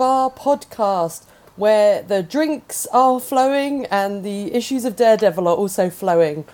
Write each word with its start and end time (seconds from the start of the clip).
Bar 0.00 0.30
podcast, 0.30 1.26
where 1.56 2.00
the 2.02 2.22
drinks 2.22 2.86
are 2.90 3.20
flowing 3.20 3.84
and 3.90 4.24
the 4.24 4.50
issues 4.54 4.86
of 4.86 4.96
Daredevil 4.96 5.46
are 5.46 5.54
also 5.54 5.90
flowing, 5.90 6.46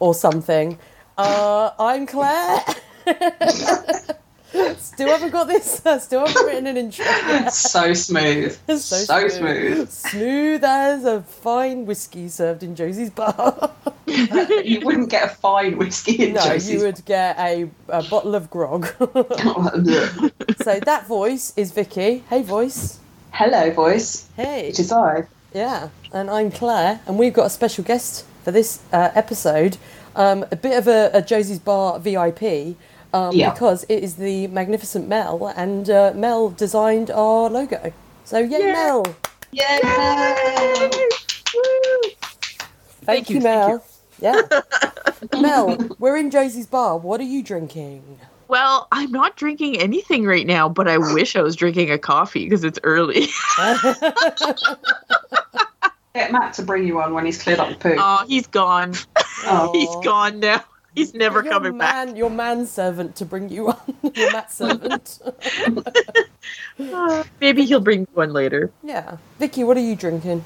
or 0.00 0.12
something. 0.12 0.78
Uh, 1.16 1.70
I'm 1.78 2.04
Claire. 2.04 2.62
Still 4.78 5.08
haven't 5.08 5.30
got 5.30 5.46
this. 5.46 5.82
Still 6.00 6.26
haven't 6.26 6.46
written 6.46 6.66
an 6.66 6.76
intro. 6.76 7.04
yet. 7.04 7.52
so 7.52 7.92
smooth. 7.94 8.56
So, 8.80 9.28
smooth. 9.28 9.90
Smooth 9.90 10.64
as 10.64 11.04
a 11.04 11.22
fine 11.22 11.86
whiskey 11.86 12.28
served 12.28 12.62
in 12.62 12.74
Josie's 12.74 13.10
bar. 13.10 13.72
you 14.06 14.80
wouldn't 14.80 15.10
get 15.10 15.24
a 15.30 15.34
fine 15.34 15.78
whiskey 15.78 16.28
in 16.28 16.34
no, 16.34 16.42
Josie's. 16.42 16.72
you 16.72 16.80
would 16.86 17.04
get 17.04 17.38
a, 17.38 17.70
a 17.88 18.02
bottle 18.04 18.34
of 18.34 18.50
grog. 18.50 18.86
So 20.62 20.80
that 20.80 21.04
voice 21.06 21.52
is 21.56 21.72
Vicky. 21.72 22.24
Hey, 22.28 22.42
voice. 22.42 22.98
Hello, 23.32 23.70
voice. 23.70 24.28
Hey. 24.36 24.68
It 24.68 24.78
is 24.78 24.92
I. 24.92 25.26
Yeah, 25.54 25.88
and 26.12 26.30
I'm 26.30 26.50
Claire, 26.50 27.00
and 27.06 27.18
we've 27.18 27.32
got 27.32 27.46
a 27.46 27.50
special 27.50 27.84
guest 27.84 28.24
for 28.44 28.50
this 28.50 28.80
uh, 28.92 29.10
episode. 29.14 29.76
Um, 30.14 30.44
a 30.50 30.56
bit 30.56 30.76
of 30.76 30.88
a, 30.88 31.10
a 31.14 31.22
Josie's 31.22 31.58
Bar 31.58 31.98
VIP 32.00 32.76
um, 33.12 33.34
Yeah. 33.34 33.50
because 33.52 33.84
it 33.88 34.02
is 34.02 34.16
the 34.16 34.46
magnificent 34.48 35.08
Mel, 35.08 35.52
and 35.56 35.88
uh, 35.90 36.12
Mel 36.14 36.50
designed 36.50 37.10
our 37.10 37.48
logo. 37.50 37.92
So, 38.24 38.38
yay, 38.38 38.72
Mel! 38.72 39.04
Yay! 39.52 39.80
Thank, 43.02 43.28
you, 43.30 43.36
you, 43.36 43.40
thank 43.40 43.42
Mel. 43.42 43.84
Yeah. 44.20 44.42
Mel, 45.40 45.76
we're 45.98 46.16
in 46.16 46.30
Josie's 46.30 46.66
Bar. 46.66 46.98
What 46.98 47.20
are 47.20 47.24
you 47.24 47.42
drinking? 47.42 48.18
Well, 48.48 48.86
I'm 48.92 49.10
not 49.12 49.36
drinking 49.36 49.78
anything 49.80 50.24
right 50.24 50.46
now, 50.46 50.68
but 50.68 50.86
I 50.88 50.98
wish 51.14 51.34
I 51.36 51.42
was 51.42 51.56
drinking 51.56 51.90
a 51.90 51.98
coffee 51.98 52.44
because 52.44 52.62
it's 52.64 52.78
early. 52.82 53.26
Get 56.14 56.32
Matt 56.32 56.52
to 56.54 56.62
bring 56.62 56.86
you 56.86 56.96
one 56.96 57.14
when 57.14 57.24
he's 57.24 57.40
cleared 57.42 57.60
up 57.60 57.68
the 57.68 57.76
poo. 57.76 57.94
oh, 57.98 58.24
he's 58.26 58.46
gone. 58.48 58.94
Oh. 59.44 59.70
He's 59.74 60.04
gone 60.04 60.40
now. 60.40 60.62
He's 60.94 61.14
never 61.14 61.42
your 61.42 61.52
coming 61.52 61.78
back. 61.78 62.06
man, 62.08 62.16
Your 62.16 62.30
manservant 62.30 63.16
to 63.16 63.24
bring 63.24 63.48
you 63.48 63.68
on. 63.72 63.96
your 64.14 64.32
mat 64.32 64.52
servant. 64.52 65.18
Uh, 66.80 67.22
maybe 67.40 67.64
he'll 67.66 67.78
bring 67.80 68.06
one 68.14 68.32
later. 68.32 68.72
yeah. 68.82 69.18
Vicky, 69.38 69.62
what 69.62 69.76
are 69.76 69.80
you 69.80 69.94
drinking? 69.94 70.42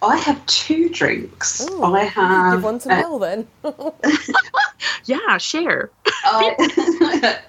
I 0.00 0.16
have 0.18 0.44
two 0.46 0.88
drinks. 0.88 1.66
Ooh, 1.68 1.82
I 1.82 2.04
have. 2.04 2.54
Give 2.54 2.62
one 2.64 2.78
to 2.80 2.92
uh, 2.92 2.96
Mel 3.00 3.18
then. 3.18 3.46
Yeah, 5.06 5.36
share. 5.38 5.90
I, 6.24 6.54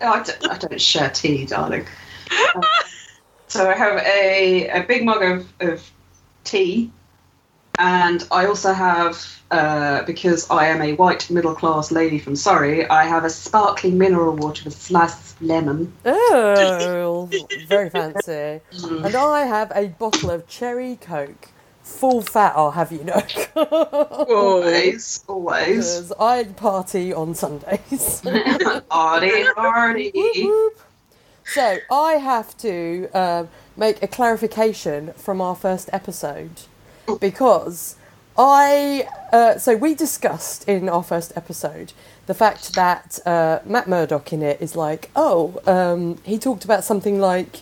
I, 0.02 0.23
don't, 0.23 0.52
I 0.52 0.58
don't 0.58 0.81
share 0.81 1.09
tea, 1.09 1.45
darling. 1.45 1.86
Um, 2.56 2.63
so 3.47 3.69
I 3.69 3.75
have 3.75 3.97
a, 4.02 4.67
a 4.69 4.83
big 4.83 5.06
mug 5.06 5.22
of, 5.23 5.47
of 5.61 5.91
tea, 6.44 6.91
and 7.80 8.28
I 8.31 8.46
also 8.46 8.74
have, 8.74 9.41
uh, 9.52 10.03
because 10.03 10.50
I 10.50 10.68
am 10.68 10.81
a 10.81 10.94
white 10.94 11.30
middle 11.30 11.56
class 11.56 11.91
lady 11.91 12.19
from 12.19 12.36
Surrey, 12.36 12.88
I 12.90 13.03
have 13.06 13.24
a 13.24 13.30
sparkling 13.30 13.97
mineral 13.97 14.36
water 14.36 14.63
with 14.66 14.80
sliced 14.80 15.41
lemon. 15.41 15.94
Oh, 16.06 17.30
very 17.68 17.90
fancy. 17.90 18.62
Mm. 18.72 19.06
And 19.06 19.16
I 19.16 19.46
have 19.46 19.72
a 19.75 19.88
bottle 19.88 20.31
of 20.31 20.47
cherry 20.47 20.97
coke. 21.00 21.50
Full 21.84 22.24
fat, 22.24 22.53
I'll 22.56 22.72
have 22.72 22.91
you 22.91 23.03
know. 23.03 23.22
Always, 23.56 25.24
always. 25.28 26.12
I 26.13 26.44
party 26.46 27.13
on 27.13 27.36
Sundays. 27.36 28.22
Party, 28.90 29.44
party. 29.56 30.12
So 31.47 31.78
I 31.92 32.13
have 32.13 32.57
to 32.57 33.07
um 33.13 33.50
make 33.78 34.02
a 34.02 34.07
clarification 34.07 35.13
from 35.13 35.40
our 35.42 35.56
first 35.56 35.92
episode 35.94 36.62
because 37.20 37.96
I 38.38 39.08
uh, 39.32 39.58
so 39.58 39.76
we 39.76 39.96
discussed 39.96 40.68
in 40.68 40.90
our 40.90 41.04
first 41.04 41.34
episode 41.36 41.94
the 42.26 42.34
fact 42.34 42.74
that 42.76 43.20
uh, 43.26 43.60
Matt 43.66 43.88
Murdock 43.88 44.34
in 44.34 44.42
it 44.42 44.62
is 44.62 44.76
like 44.76 45.10
oh 45.16 45.62
um, 45.66 46.22
he 46.24 46.38
talked 46.38 46.66
about 46.66 46.84
something 46.84 47.20
like 47.20 47.62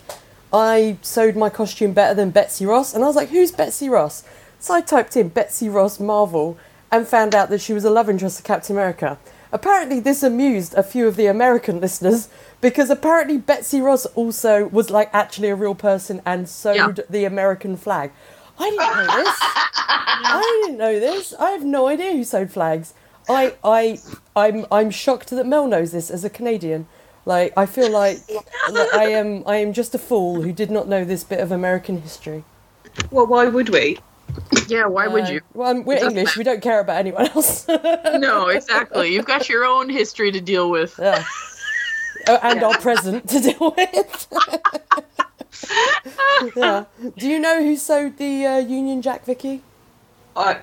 I 0.52 0.98
sewed 1.02 1.36
my 1.36 1.50
costume 1.50 1.92
better 1.92 2.14
than 2.14 2.30
Betsy 2.30 2.66
Ross 2.66 2.94
and 2.94 3.04
I 3.04 3.06
was 3.06 3.16
like 3.16 3.28
who's 3.28 3.52
Betsy 3.52 3.88
Ross 3.88 4.24
so 4.58 4.74
I 4.74 4.80
typed 4.80 5.16
in 5.16 5.28
Betsy 5.28 5.68
Ross 5.68 6.00
Marvel 6.00 6.58
and 6.90 7.06
found 7.06 7.34
out 7.34 7.50
that 7.50 7.60
she 7.60 7.72
was 7.72 7.84
a 7.84 7.90
love 7.90 8.08
interest 8.08 8.38
of 8.38 8.44
Captain 8.44 8.76
America. 8.76 9.18
Apparently, 9.52 10.00
this 10.00 10.22
amused 10.22 10.74
a 10.74 10.82
few 10.82 11.06
of 11.06 11.16
the 11.16 11.26
American 11.26 11.80
listeners 11.82 12.28
because 12.60 12.88
apparently 12.88 13.36
Betsy 13.36 13.80
Ross 13.80 14.06
also 14.14 14.68
was 14.68 14.90
like 14.90 15.10
actually 15.12 15.48
a 15.48 15.54
real 15.56 15.74
person 15.74 16.22
and 16.24 16.48
sewed 16.48 17.04
the 17.10 17.24
American 17.24 17.76
flag. 17.76 18.12
I 18.58 18.70
didn't 18.70 19.06
know 19.06 19.24
this. 19.24 19.38
I 19.40 20.60
didn't 20.64 20.78
know 20.78 21.00
this. 21.00 21.34
I 21.38 21.50
have 21.50 21.64
no 21.64 21.88
idea 21.88 22.12
who 22.12 22.24
sewed 22.24 22.50
flags. 22.52 22.94
I, 23.28 23.54
I, 23.64 23.98
I'm, 24.36 24.66
I'm 24.70 24.90
shocked 24.90 25.30
that 25.30 25.46
Mel 25.46 25.66
knows 25.66 25.92
this 25.92 26.10
as 26.10 26.24
a 26.24 26.30
Canadian. 26.30 26.86
Like, 27.26 27.52
I 27.56 27.64
feel 27.66 27.90
like, 27.90 28.18
like 28.70 28.92
I 28.94 29.06
am, 29.06 29.42
I 29.46 29.56
am 29.56 29.72
just 29.72 29.94
a 29.94 29.98
fool 29.98 30.42
who 30.42 30.52
did 30.52 30.70
not 30.70 30.88
know 30.88 31.04
this 31.04 31.24
bit 31.24 31.40
of 31.40 31.50
American 31.50 32.02
history. 32.02 32.44
Well, 33.10 33.26
why 33.26 33.46
would 33.46 33.70
we? 33.70 33.98
Yeah, 34.68 34.86
why 34.86 35.06
would 35.08 35.24
Uh, 35.24 35.32
you? 35.32 35.40
Well, 35.54 35.82
we're 35.82 35.94
It 35.94 36.00
doesn't 36.00 36.18
English. 36.18 36.36
We 36.36 36.44
don't 36.44 36.60
care 36.62 36.80
about 36.80 36.98
anyone 36.98 37.28
else. 37.30 37.66
No, 38.18 38.48
exactly. 38.48 39.12
You've 39.12 39.26
got 39.26 39.48
your 39.48 39.64
own 39.64 39.88
history 39.90 40.30
to 40.32 40.40
deal 40.40 40.70
with. 40.70 40.94
Yeah. 40.98 41.24
Oh, 42.28 42.38
and 42.42 42.62
our 42.62 42.78
present 42.78 43.28
to 43.30 43.40
deal 43.40 43.74
with. 43.76 44.28
yeah. 46.56 46.84
Do 47.16 47.28
you 47.28 47.38
know 47.38 47.62
who 47.62 47.76
sewed 47.76 48.18
the 48.18 48.46
uh, 48.46 48.58
Union 48.58 49.02
Jack, 49.02 49.24
Vicky? 49.24 49.62
I, 50.36 50.58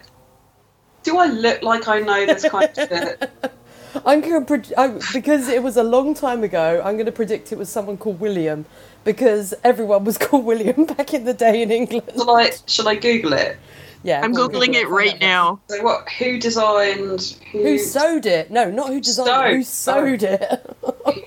do 1.04 1.18
I 1.18 1.28
look 1.28 1.62
like 1.64 1.88
I 1.88 2.00
know 2.00 2.26
this 2.26 2.48
kind 2.48 2.66
of 2.66 2.76
shit? 2.76 3.32
I'm 4.06 4.22
going 4.22 4.46
to 4.46 4.80
I, 4.80 5.00
because 5.12 5.50
it 5.50 5.64
was 5.64 5.76
a 5.78 5.84
long 5.84 6.14
time 6.14 6.44
ago. 6.44 6.82
I'm 6.84 6.96
going 6.96 7.06
to 7.08 7.12
predict 7.12 7.52
it 7.52 7.58
was 7.58 7.70
someone 7.70 7.98
called 7.98 8.20
William, 8.20 8.66
because 9.04 9.54
everyone 9.64 10.04
was 10.04 10.18
called 10.18 10.46
William 10.46 10.86
back 10.86 11.14
in 11.14 11.26
the 11.26 11.34
day 11.34 11.62
in 11.62 11.72
England. 11.72 12.10
Shall 12.16 12.36
I, 12.38 12.52
shall 12.68 12.88
I 12.88 12.96
Google 12.96 13.34
it? 13.34 13.58
Yeah, 14.04 14.22
I'm 14.24 14.34
googling 14.34 14.74
Google 14.74 14.76
it 14.76 14.88
right 14.90 15.14
out. 15.16 15.20
now. 15.20 15.60
So 15.68 15.84
what? 15.84 16.10
Who 16.14 16.40
designed? 16.40 17.38
Who, 17.52 17.62
Who 17.62 17.78
sewed 17.78 18.26
it? 18.26 18.50
No, 18.50 18.72
not 18.72 18.88
who 18.90 19.00
designed 19.00 19.52
it. 19.52 19.56
Who 19.58 19.64
Sewed. 19.64 20.22
sewed 20.22 20.24
it? 20.24 20.78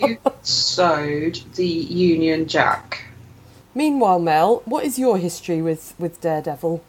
who 0.01 0.19
sewed 0.43 1.41
the 1.55 1.67
Union 1.67 2.49
Jack? 2.49 3.05
Meanwhile, 3.75 4.21
Mel, 4.21 4.63
what 4.65 4.85
is 4.85 4.99
your 4.99 5.19
history 5.19 5.61
with 5.61 5.95
with 5.99 6.21
Daredevil? 6.21 6.83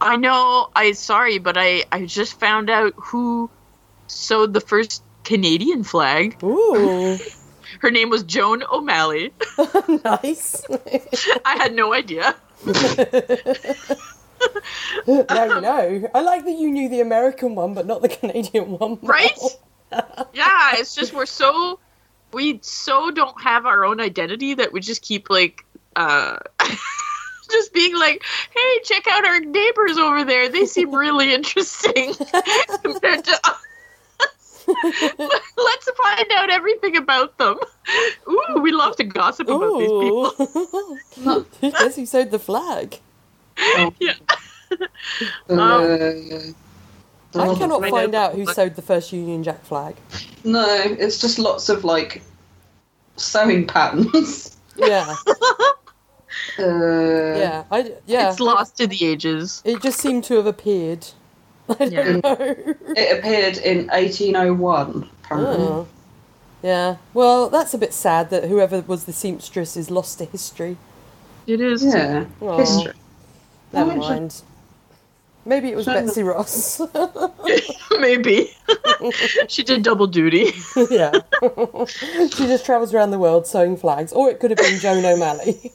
I 0.00 0.16
know. 0.16 0.70
I 0.74 0.92
sorry, 0.92 1.38
but 1.38 1.56
I 1.58 1.84
I 1.90 2.06
just 2.06 2.38
found 2.38 2.70
out 2.70 2.94
who 2.96 3.50
sewed 4.06 4.52
the 4.52 4.60
first 4.60 5.02
Canadian 5.24 5.84
flag. 5.84 6.42
Ooh, 6.42 7.18
Her 7.80 7.90
name 7.90 8.10
was 8.10 8.22
Joan 8.22 8.64
O'Malley. 8.72 9.32
nice. 10.04 10.64
I 11.44 11.56
had 11.56 11.74
no 11.74 11.92
idea. 11.92 12.34
now 12.64 12.72
you 15.06 15.60
know. 15.60 16.10
I 16.14 16.20
like 16.22 16.44
that 16.44 16.56
you 16.58 16.70
knew 16.70 16.88
the 16.88 17.00
American 17.00 17.54
one, 17.54 17.74
but 17.74 17.86
not 17.86 18.02
the 18.02 18.08
Canadian 18.08 18.78
one. 18.78 18.98
Right? 19.02 19.38
Yeah, 20.32 20.72
it's 20.74 20.94
just 20.94 21.12
we're 21.12 21.26
so 21.26 21.78
we 22.32 22.58
so 22.62 23.10
don't 23.10 23.40
have 23.42 23.66
our 23.66 23.84
own 23.84 24.00
identity 24.00 24.54
that 24.54 24.72
we 24.72 24.80
just 24.80 25.02
keep 25.02 25.30
like 25.30 25.64
uh 25.96 26.38
just 27.50 27.72
being 27.72 27.96
like, 27.96 28.22
hey, 28.54 28.80
check 28.84 29.06
out 29.08 29.24
our 29.24 29.40
neighbors 29.40 29.98
over 29.98 30.24
there. 30.24 30.48
They 30.48 30.66
seem 30.66 30.94
really 30.94 31.32
interesting 31.38 32.14
compared 32.82 33.24
to 33.24 33.40
us. 33.44 33.64
Let's 35.18 35.90
find 35.90 36.26
out 36.36 36.50
everything 36.50 36.96
about 36.96 37.38
them. 37.38 37.56
Ooh, 38.28 38.60
we 38.60 38.70
love 38.70 38.96
to 38.96 39.04
gossip 39.04 39.48
about 39.48 39.78
these 39.78 39.88
people. 39.88 40.34
Ooh. 41.26 41.46
Guess 41.62 41.96
who 41.96 42.04
sewed 42.04 42.30
the 42.30 42.38
flag? 42.38 42.98
Yeah. 43.98 44.12
Uh, 45.48 46.12
I 47.34 47.54
cannot 47.54 47.82
I 47.82 47.90
find 47.90 48.14
out 48.14 48.34
who 48.34 48.44
sewed 48.52 48.76
the 48.76 48.82
first 48.82 49.10
Union 49.10 49.42
Jack 49.42 49.64
flag. 49.64 49.96
no, 50.44 50.66
it's 50.68 51.18
just 51.18 51.38
lots 51.38 51.70
of 51.70 51.84
like 51.84 52.22
sewing 53.16 53.66
patterns. 53.66 54.56
Yeah, 54.76 55.16
Uh, 56.58 57.36
yeah, 57.38 57.64
I 57.70 57.92
yeah. 58.06 58.30
It's 58.30 58.40
lost 58.40 58.76
to 58.78 58.86
the 58.86 59.04
ages. 59.04 59.62
It 59.64 59.82
just 59.82 59.98
seemed 60.00 60.24
to 60.24 60.34
have 60.36 60.46
appeared. 60.46 61.06
I 61.68 61.84
Yeah. 61.84 62.02
don't 62.04 62.24
know. 62.24 62.36
It 62.96 63.18
appeared 63.18 63.58
in 63.58 63.86
1801. 63.88 65.08
Apparently. 65.24 65.56
Oh. 65.66 65.86
Yeah. 66.62 66.96
Well, 67.14 67.48
that's 67.48 67.74
a 67.74 67.78
bit 67.78 67.92
sad 67.92 68.30
that 68.30 68.44
whoever 68.48 68.80
was 68.80 69.04
the 69.04 69.12
seamstress 69.12 69.76
is 69.76 69.90
lost 69.90 70.18
to 70.18 70.24
history. 70.24 70.76
It 71.46 71.60
is. 71.60 71.84
Yeah, 71.84 72.24
Aw. 72.40 72.56
history. 72.58 72.92
Never 73.72 73.94
mind. 73.96 74.42
Maybe 75.48 75.70
it 75.70 75.76
was 75.76 75.86
Betsy 75.86 76.22
Ross. 76.22 76.78
Maybe 77.98 78.50
she 79.48 79.62
did 79.62 79.82
double 79.82 80.06
duty. 80.06 80.52
yeah. 80.90 81.12
she 82.28 82.46
just 82.46 82.66
travels 82.66 82.92
around 82.92 83.12
the 83.12 83.18
world 83.18 83.46
sewing 83.46 83.78
flags. 83.78 84.12
Or 84.12 84.28
it 84.28 84.40
could 84.40 84.50
have 84.50 84.58
been 84.58 84.78
Joan 84.78 85.02
O'Malley. 85.06 85.72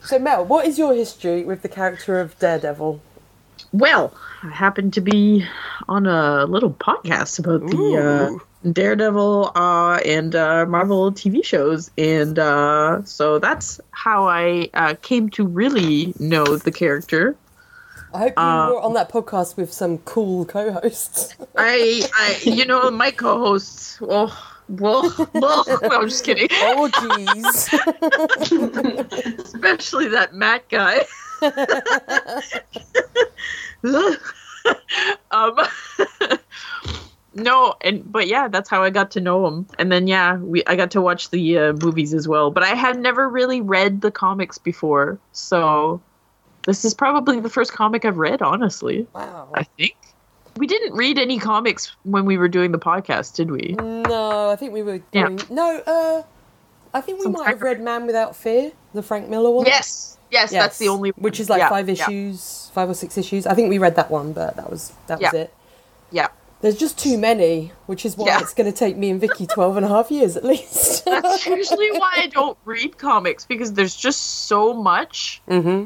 so, 0.00 0.18
Mel, 0.18 0.46
what 0.46 0.64
is 0.64 0.78
your 0.78 0.94
history 0.94 1.44
with 1.44 1.60
the 1.60 1.68
character 1.68 2.18
of 2.18 2.38
Daredevil? 2.38 2.98
Well, 3.72 4.14
I 4.42 4.48
happened 4.48 4.94
to 4.94 5.02
be 5.02 5.46
on 5.86 6.06
a 6.06 6.46
little 6.46 6.70
podcast 6.70 7.38
about 7.38 7.60
the 7.68 8.40
uh, 8.64 8.70
Daredevil 8.72 9.52
uh, 9.54 10.00
and 10.02 10.34
uh, 10.34 10.64
Marvel 10.64 11.12
TV 11.12 11.44
shows, 11.44 11.90
and 11.98 12.38
uh, 12.38 13.04
so 13.04 13.38
that's 13.38 13.82
how 13.90 14.26
I 14.26 14.70
uh, 14.72 14.94
came 15.02 15.28
to 15.30 15.46
really 15.46 16.14
know 16.18 16.56
the 16.56 16.72
character. 16.72 17.36
I 18.14 18.18
hope 18.18 18.32
you 18.36 18.42
Uh, 18.42 18.70
were 18.70 18.80
on 18.80 18.94
that 18.94 19.10
podcast 19.10 19.56
with 19.56 19.72
some 19.72 19.98
cool 19.98 20.44
co 20.44 20.72
hosts. 20.72 21.34
I, 21.56 22.08
I, 22.14 22.38
you 22.44 22.64
know, 22.64 22.90
my 22.90 23.10
co-hosts. 23.10 24.00
Well, 24.00 24.36
well, 24.68 25.12
well. 25.34 25.64
No, 25.82 25.88
I'm 25.90 26.08
just 26.08 26.24
kidding. 26.24 26.48
oh, 26.52 26.88
jeez. 26.92 27.72
Especially 29.44 30.08
that 30.08 30.34
Matt 30.34 30.68
guy. 30.68 31.04
um, 35.30 35.58
no, 37.34 37.74
and 37.82 38.10
but 38.10 38.26
yeah, 38.26 38.48
that's 38.48 38.68
how 38.70 38.82
I 38.82 38.90
got 38.90 39.10
to 39.12 39.20
know 39.20 39.46
him. 39.46 39.66
And 39.78 39.92
then 39.92 40.06
yeah, 40.06 40.36
we 40.36 40.64
I 40.66 40.76
got 40.76 40.90
to 40.92 41.00
watch 41.00 41.30
the 41.30 41.58
uh, 41.58 41.72
movies 41.74 42.14
as 42.14 42.26
well. 42.26 42.50
But 42.50 42.62
I 42.62 42.74
had 42.74 42.98
never 42.98 43.28
really 43.28 43.60
read 43.60 44.00
the 44.00 44.10
comics 44.10 44.58
before, 44.58 45.18
so 45.32 46.00
this 46.66 46.84
is 46.84 46.92
probably 46.92 47.40
the 47.40 47.48
first 47.48 47.72
comic 47.72 48.04
I've 48.04 48.18
read. 48.18 48.42
Honestly, 48.42 49.06
wow. 49.14 49.48
I 49.54 49.62
think 49.62 49.96
we 50.56 50.66
didn't 50.66 50.92
read 50.94 51.18
any 51.18 51.38
comics 51.38 51.96
when 52.02 52.24
we 52.26 52.36
were 52.36 52.48
doing 52.48 52.72
the 52.72 52.78
podcast, 52.78 53.34
did 53.34 53.50
we? 53.50 53.74
No, 53.78 54.50
I 54.50 54.56
think 54.56 54.72
we 54.72 54.82
were 54.82 55.00
Yeah. 55.12 55.28
doing. 55.28 55.40
No, 55.48 55.78
uh, 55.86 56.22
I 56.92 57.00
think 57.00 57.18
we 57.18 57.24
Some 57.24 57.32
might 57.32 57.46
have 57.48 57.62
read 57.62 57.80
Man 57.80 58.06
Without 58.06 58.34
Fear, 58.36 58.72
the 58.94 59.02
Frank 59.02 59.28
Miller 59.28 59.50
one. 59.50 59.66
Yes, 59.66 60.18
yes, 60.30 60.50
that's 60.50 60.78
the 60.78 60.88
only 60.88 61.10
one. 61.12 61.22
Which 61.22 61.40
is 61.40 61.48
like 61.48 61.60
yeah, 61.60 61.68
five 61.68 61.88
yeah, 61.88 61.94
issues, 61.94 62.70
five 62.74 62.88
or 62.90 62.94
six 62.94 63.16
issues. 63.16 63.46
I 63.46 63.54
think 63.54 63.68
we 63.70 63.78
read 63.78 63.96
that 63.96 64.10
one, 64.10 64.32
but 64.32 64.56
that 64.56 64.70
was 64.70 64.92
that 65.06 65.20
was 65.20 65.32
it. 65.34 65.54
Yeah. 66.10 66.28
There's 66.62 66.76
just 66.76 66.98
too 66.98 67.18
many, 67.18 67.70
which 67.84 68.06
is 68.06 68.16
why 68.16 68.28
Yeah. 68.28 68.40
it's 68.40 68.54
going 68.54 68.70
to 68.70 68.76
take 68.76 68.96
me 68.96 69.10
and 69.10 69.20
Vicky 69.20 69.46
12 69.46 69.76
and 69.76 69.84
a 69.84 69.88
half 69.90 70.10
years 70.10 70.38
at 70.38 70.44
least. 70.44 71.04
That's 71.04 71.44
usually 71.46 71.90
why 71.92 72.12
I 72.16 72.26
don't 72.28 72.56
read 72.64 72.96
comics 72.96 73.44
because 73.44 73.74
there's 73.74 73.94
just 73.94 74.46
so 74.48 74.72
much 74.72 75.42
hmm 75.46 75.84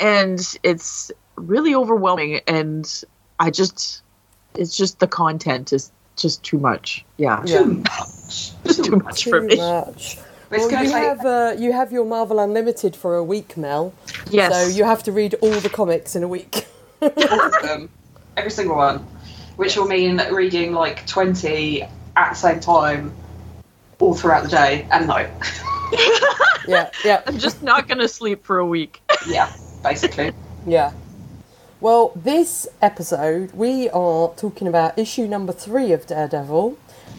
and 0.00 0.40
it's 0.62 1.10
really 1.36 1.74
overwhelming 1.74 2.40
and 2.46 3.04
I 3.38 3.50
just 3.50 4.02
it's 4.54 4.76
just 4.76 4.98
the 4.98 5.06
content 5.06 5.72
is 5.72 5.90
just 6.16 6.42
too 6.42 6.58
much. 6.58 7.04
Yeah. 7.16 7.42
Yeah. 7.46 7.58
Too 7.58 7.74
much. 7.74 8.52
Just 8.64 8.84
too 8.84 8.96
much 8.96 9.24
for 9.24 9.40
Too 9.40 9.46
me. 9.48 9.56
much. 9.56 10.18
It's 10.52 10.70
Well, 10.70 10.84
you 10.84 10.90
have 10.92 11.24
uh, 11.24 11.54
you 11.58 11.72
have 11.72 11.90
your 11.92 12.04
Marvel 12.04 12.38
Unlimited 12.38 12.94
for 12.94 13.16
a 13.16 13.24
week, 13.24 13.56
Mel. 13.56 13.92
Yes. 14.30 14.52
So 14.52 14.76
you 14.76 14.84
have 14.84 15.02
to 15.04 15.12
read 15.12 15.34
all 15.40 15.50
the 15.60 15.68
comics 15.70 16.14
in 16.14 16.22
a 16.22 16.28
week. 16.28 16.66
all 17.00 17.08
of 17.10 17.62
them, 17.62 17.88
every 18.36 18.50
single 18.50 18.76
one, 18.76 18.98
which 19.56 19.76
will 19.76 19.86
mean 19.88 20.20
reading 20.30 20.72
like 20.72 21.06
20 21.06 21.82
at 21.82 22.30
the 22.30 22.34
same 22.34 22.60
time 22.60 23.12
all 23.98 24.14
throughout 24.14 24.42
the 24.44 24.48
day 24.50 24.86
and 24.92 25.06
night. 25.08 25.30
yeah, 26.68 26.90
yeah, 27.04 27.22
I'm 27.26 27.38
just 27.38 27.62
not 27.62 27.88
gonna 27.88 28.08
sleep 28.08 28.44
for 28.44 28.58
a 28.58 28.66
week. 28.66 29.02
yeah, 29.26 29.50
basically. 29.82 30.32
yeah. 30.66 30.92
Well, 31.80 32.12
this 32.14 32.68
episode 32.82 33.52
we 33.52 33.88
are 33.88 34.34
talking 34.36 34.68
about 34.68 34.98
issue 34.98 35.26
number 35.26 35.52
three 35.52 35.92
of 35.92 36.06
Daredevil, 36.06 36.76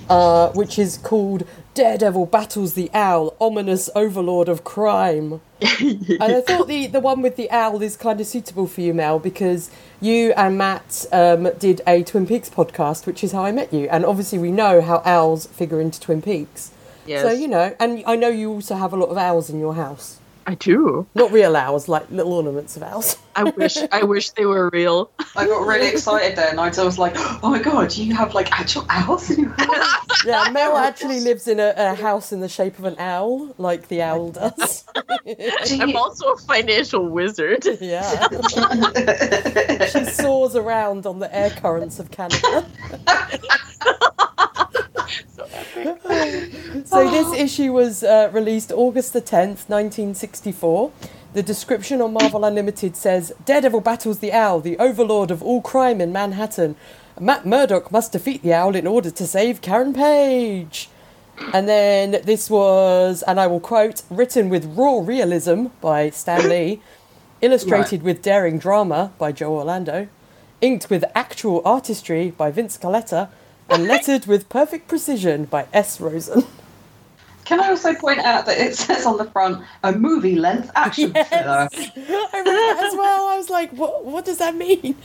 uh, 0.08 0.50
which 0.50 0.78
is 0.78 0.98
called 1.00 1.48
Daredevil 1.74 2.28
Battles 2.28 2.74
the 2.74 2.92
Owl, 2.94 3.36
Ominous 3.42 3.90
Overlord 3.96 4.48
of 4.50 4.64
Crime. 4.64 5.42
And 5.62 6.22
I 6.22 6.42
thought 6.42 6.68
the, 6.68 6.86
the 6.86 7.00
one 7.00 7.22
with 7.24 7.38
the 7.38 7.50
owl 7.50 7.82
is 7.82 7.98
kind 7.98 8.22
of 8.22 8.28
suitable 8.28 8.68
for 8.68 8.82
you, 8.82 8.94
Mel, 8.94 9.18
because 9.18 9.72
you 10.00 10.32
and 10.34 10.58
Matt 10.58 11.06
um, 11.12 11.50
did 11.58 11.82
a 11.88 12.04
Twin 12.04 12.28
Peaks 12.28 12.50
podcast, 12.50 13.08
which 13.08 13.24
is 13.24 13.32
how 13.32 13.44
I 13.46 13.52
met 13.52 13.74
you. 13.74 13.88
And 13.90 14.06
obviously, 14.06 14.38
we 14.38 14.52
know 14.52 14.82
how 14.82 15.02
owls 15.06 15.48
figure 15.48 15.82
into 15.82 16.00
Twin 16.00 16.22
Peaks. 16.22 16.72
yes. 17.08 17.24
So, 17.24 17.32
you 17.32 17.48
know, 17.48 17.76
and 17.80 18.04
I 18.06 18.16
know 18.16 18.28
you 18.30 18.52
also 18.52 18.76
have 18.76 18.94
a 18.94 18.98
lot 18.98 19.10
of 19.10 19.18
owls 19.18 19.50
in 19.50 19.60
your 19.60 19.74
house. 19.74 20.20
I 20.52 20.56
do. 20.56 21.08
Not 21.16 21.32
real 21.32 21.56
owls, 21.56 21.88
like 21.88 22.12
little 22.12 22.34
ornaments 22.34 22.76
of 22.76 22.84
owls. 22.84 23.18
I 23.38 23.46
wish 23.46 23.78
I 23.94 24.04
wish 24.04 24.32
they 24.32 24.46
were 24.46 24.70
real. 24.74 25.10
I 25.38 25.46
got 25.46 25.66
really 25.66 25.88
excited 25.88 26.38
then. 26.38 26.60
I 26.60 26.68
was 26.68 27.00
like, 27.00 27.14
oh 27.18 27.50
my 27.50 27.62
god, 27.62 27.96
you 27.96 28.14
have 28.16 28.34
like 28.34 28.52
actual 28.52 28.86
owls 28.90 29.30
in 29.30 29.44
your 29.44 29.52
house? 29.52 30.08
Yeah, 30.26 30.50
Mel 30.52 30.78
actually 30.78 31.22
lives 31.22 31.48
in 31.48 31.60
a, 31.60 31.74
a 31.76 31.96
house 31.96 32.32
in 32.32 32.42
the 32.42 32.50
shape 32.50 32.78
of 32.78 32.86
an 32.86 32.96
owl, 33.00 33.56
like 33.58 33.88
the 33.88 34.04
owl 34.04 34.32
does. 34.32 34.86
I'm 35.80 35.96
also 35.96 36.34
a 36.34 36.38
financial 36.38 37.10
wizard. 37.10 37.66
yeah. 37.80 38.28
She 39.88 40.06
soars 40.06 40.56
around 40.56 41.08
on 41.08 41.18
the 41.20 41.30
air 41.34 41.50
currents 41.50 41.98
of 41.98 42.12
Canada. 42.12 42.66
So 45.36 45.48
epic. 45.54 46.81
So 46.92 47.10
this 47.10 47.32
issue 47.32 47.72
was 47.72 48.04
uh, 48.04 48.30
released 48.34 48.74
August 48.74 49.14
the 49.14 49.22
10th, 49.22 49.70
1964. 49.70 50.92
The 51.32 51.42
description 51.42 52.02
on 52.02 52.12
Marvel 52.12 52.44
Unlimited 52.44 52.98
says 52.98 53.32
Daredevil 53.46 53.80
battles 53.80 54.20
the 54.20 54.34
Owl, 54.34 54.60
the 54.60 54.78
overlord 54.78 55.32
of 55.32 55.42
all 55.42 55.62
crime 55.62 56.02
in 56.02 56.12
Manhattan. 56.12 56.76
Matt 57.18 57.46
Murdock 57.46 57.94
must 57.94 58.12
defeat 58.12 58.44
the 58.44 58.54
Owl 58.54 58.76
in 58.76 58.86
order 58.86 59.10
to 59.10 59.26
save 59.26 59.62
Karen 59.62 59.94
Page. 59.94 60.90
And 61.54 61.70
then 61.70 62.22
this 62.26 62.50
was, 62.50 63.24
and 63.24 63.40
I 63.40 63.48
will 63.48 63.62
quote, 63.62 64.04
written 64.10 64.50
with 64.50 64.78
raw 64.78 65.00
realism 65.00 65.68
by 65.80 66.10
Stan 66.10 66.50
Lee, 66.50 66.82
illustrated 67.42 68.04
with 68.04 68.22
daring 68.22 68.60
drama 68.60 69.14
by 69.18 69.32
Joe 69.32 69.56
Orlando, 69.56 70.10
inked 70.60 70.90
with 70.90 71.06
actual 71.16 71.62
artistry 71.64 72.32
by 72.32 72.52
Vince 72.52 72.78
Colletta, 72.78 73.30
and 73.70 73.88
lettered 73.88 74.26
with 74.26 74.50
perfect 74.50 74.90
precision 74.90 75.46
by 75.46 75.68
S. 75.72 76.02
Rosen. 76.02 76.44
Can 77.46 77.60
I 77.60 77.70
also 77.70 77.94
point 77.94 78.20
out 78.20 78.46
that 78.46 78.58
it 78.60 78.76
says 78.84 79.06
on 79.06 79.18
the 79.18 79.26
front 79.26 79.64
a 79.84 79.92
movie 79.92 80.36
length 80.36 80.72
action 80.76 81.12
Yes. 81.16 81.30
filler? 81.30 81.68
I 81.74 82.38
read 82.38 82.46
that 82.46 82.90
as 82.92 82.98
well. 82.98 83.28
I 83.28 83.38
was 83.38 83.50
like, 83.50 83.72
what, 83.72 84.06
what 84.06 84.26
does 84.26 84.38
that 84.38 84.56
mean? 84.56 84.96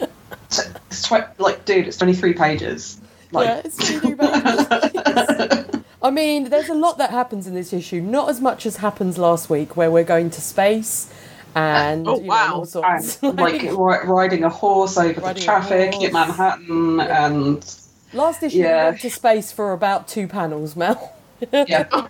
It's 0.91 1.03
tw- 1.09 1.39
like, 1.41 1.65
dude, 1.65 1.87
it's 1.89 1.97
23 1.97 2.35
pages. 2.35 3.01
Like, 3.33 3.47
yeah, 3.49 3.63
it's 3.65 3.91
really 3.91 4.15
bad. 4.15 5.85
I 6.03 6.11
mean, 6.11 6.51
there's 6.51 6.69
a 6.69 6.75
lot 6.75 6.99
that 6.99 7.11
happens 7.11 7.47
in 7.49 7.55
this 7.55 7.73
issue. 7.73 8.01
Not 8.01 8.29
as 8.29 8.41
much 8.41 8.65
as 8.67 8.77
happens 8.77 9.19
last 9.19 9.51
week, 9.51 9.77
where 9.77 9.91
we're 9.91 10.05
going 10.05 10.31
to 10.31 10.41
space 10.41 11.13
and 11.57 12.07
Oh, 12.07 12.17
you 12.17 12.23
know, 12.23 12.29
wow. 12.29 12.55
all 12.57 12.65
sorts. 12.67 13.21
and, 13.23 13.37
like 13.39 13.63
ri- 13.63 14.05
riding 14.05 14.45
a 14.45 14.49
horse 14.51 14.97
over 14.99 15.21
the 15.21 15.35
traffic 15.35 15.95
in 16.01 16.13
Manhattan, 16.13 17.01
and 17.01 17.77
Last 18.13 18.43
issue, 18.45 18.59
Yeah. 18.59 18.85
we 18.85 18.91
went 18.91 19.01
to 19.01 19.11
space 19.11 19.51
for 19.51 19.73
about 19.73 20.07
two 20.07 20.29
panels, 20.29 20.77
Mel. 20.77 21.13
Yeah, 21.53 22.09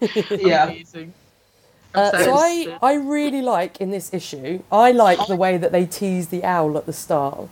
yeah. 0.30 0.64
Amazing. 0.64 1.14
Uh, 1.94 2.10
so 2.24 2.34
I, 2.34 2.76
I 2.82 2.94
really 2.94 3.40
like 3.40 3.80
in 3.80 3.90
this 3.90 4.12
issue. 4.12 4.62
I 4.72 4.90
like 4.90 5.26
the 5.28 5.36
way 5.36 5.56
that 5.58 5.70
they 5.70 5.86
tease 5.86 6.28
the 6.28 6.42
owl 6.42 6.76
at 6.76 6.86
the 6.86 6.92
start 6.92 7.48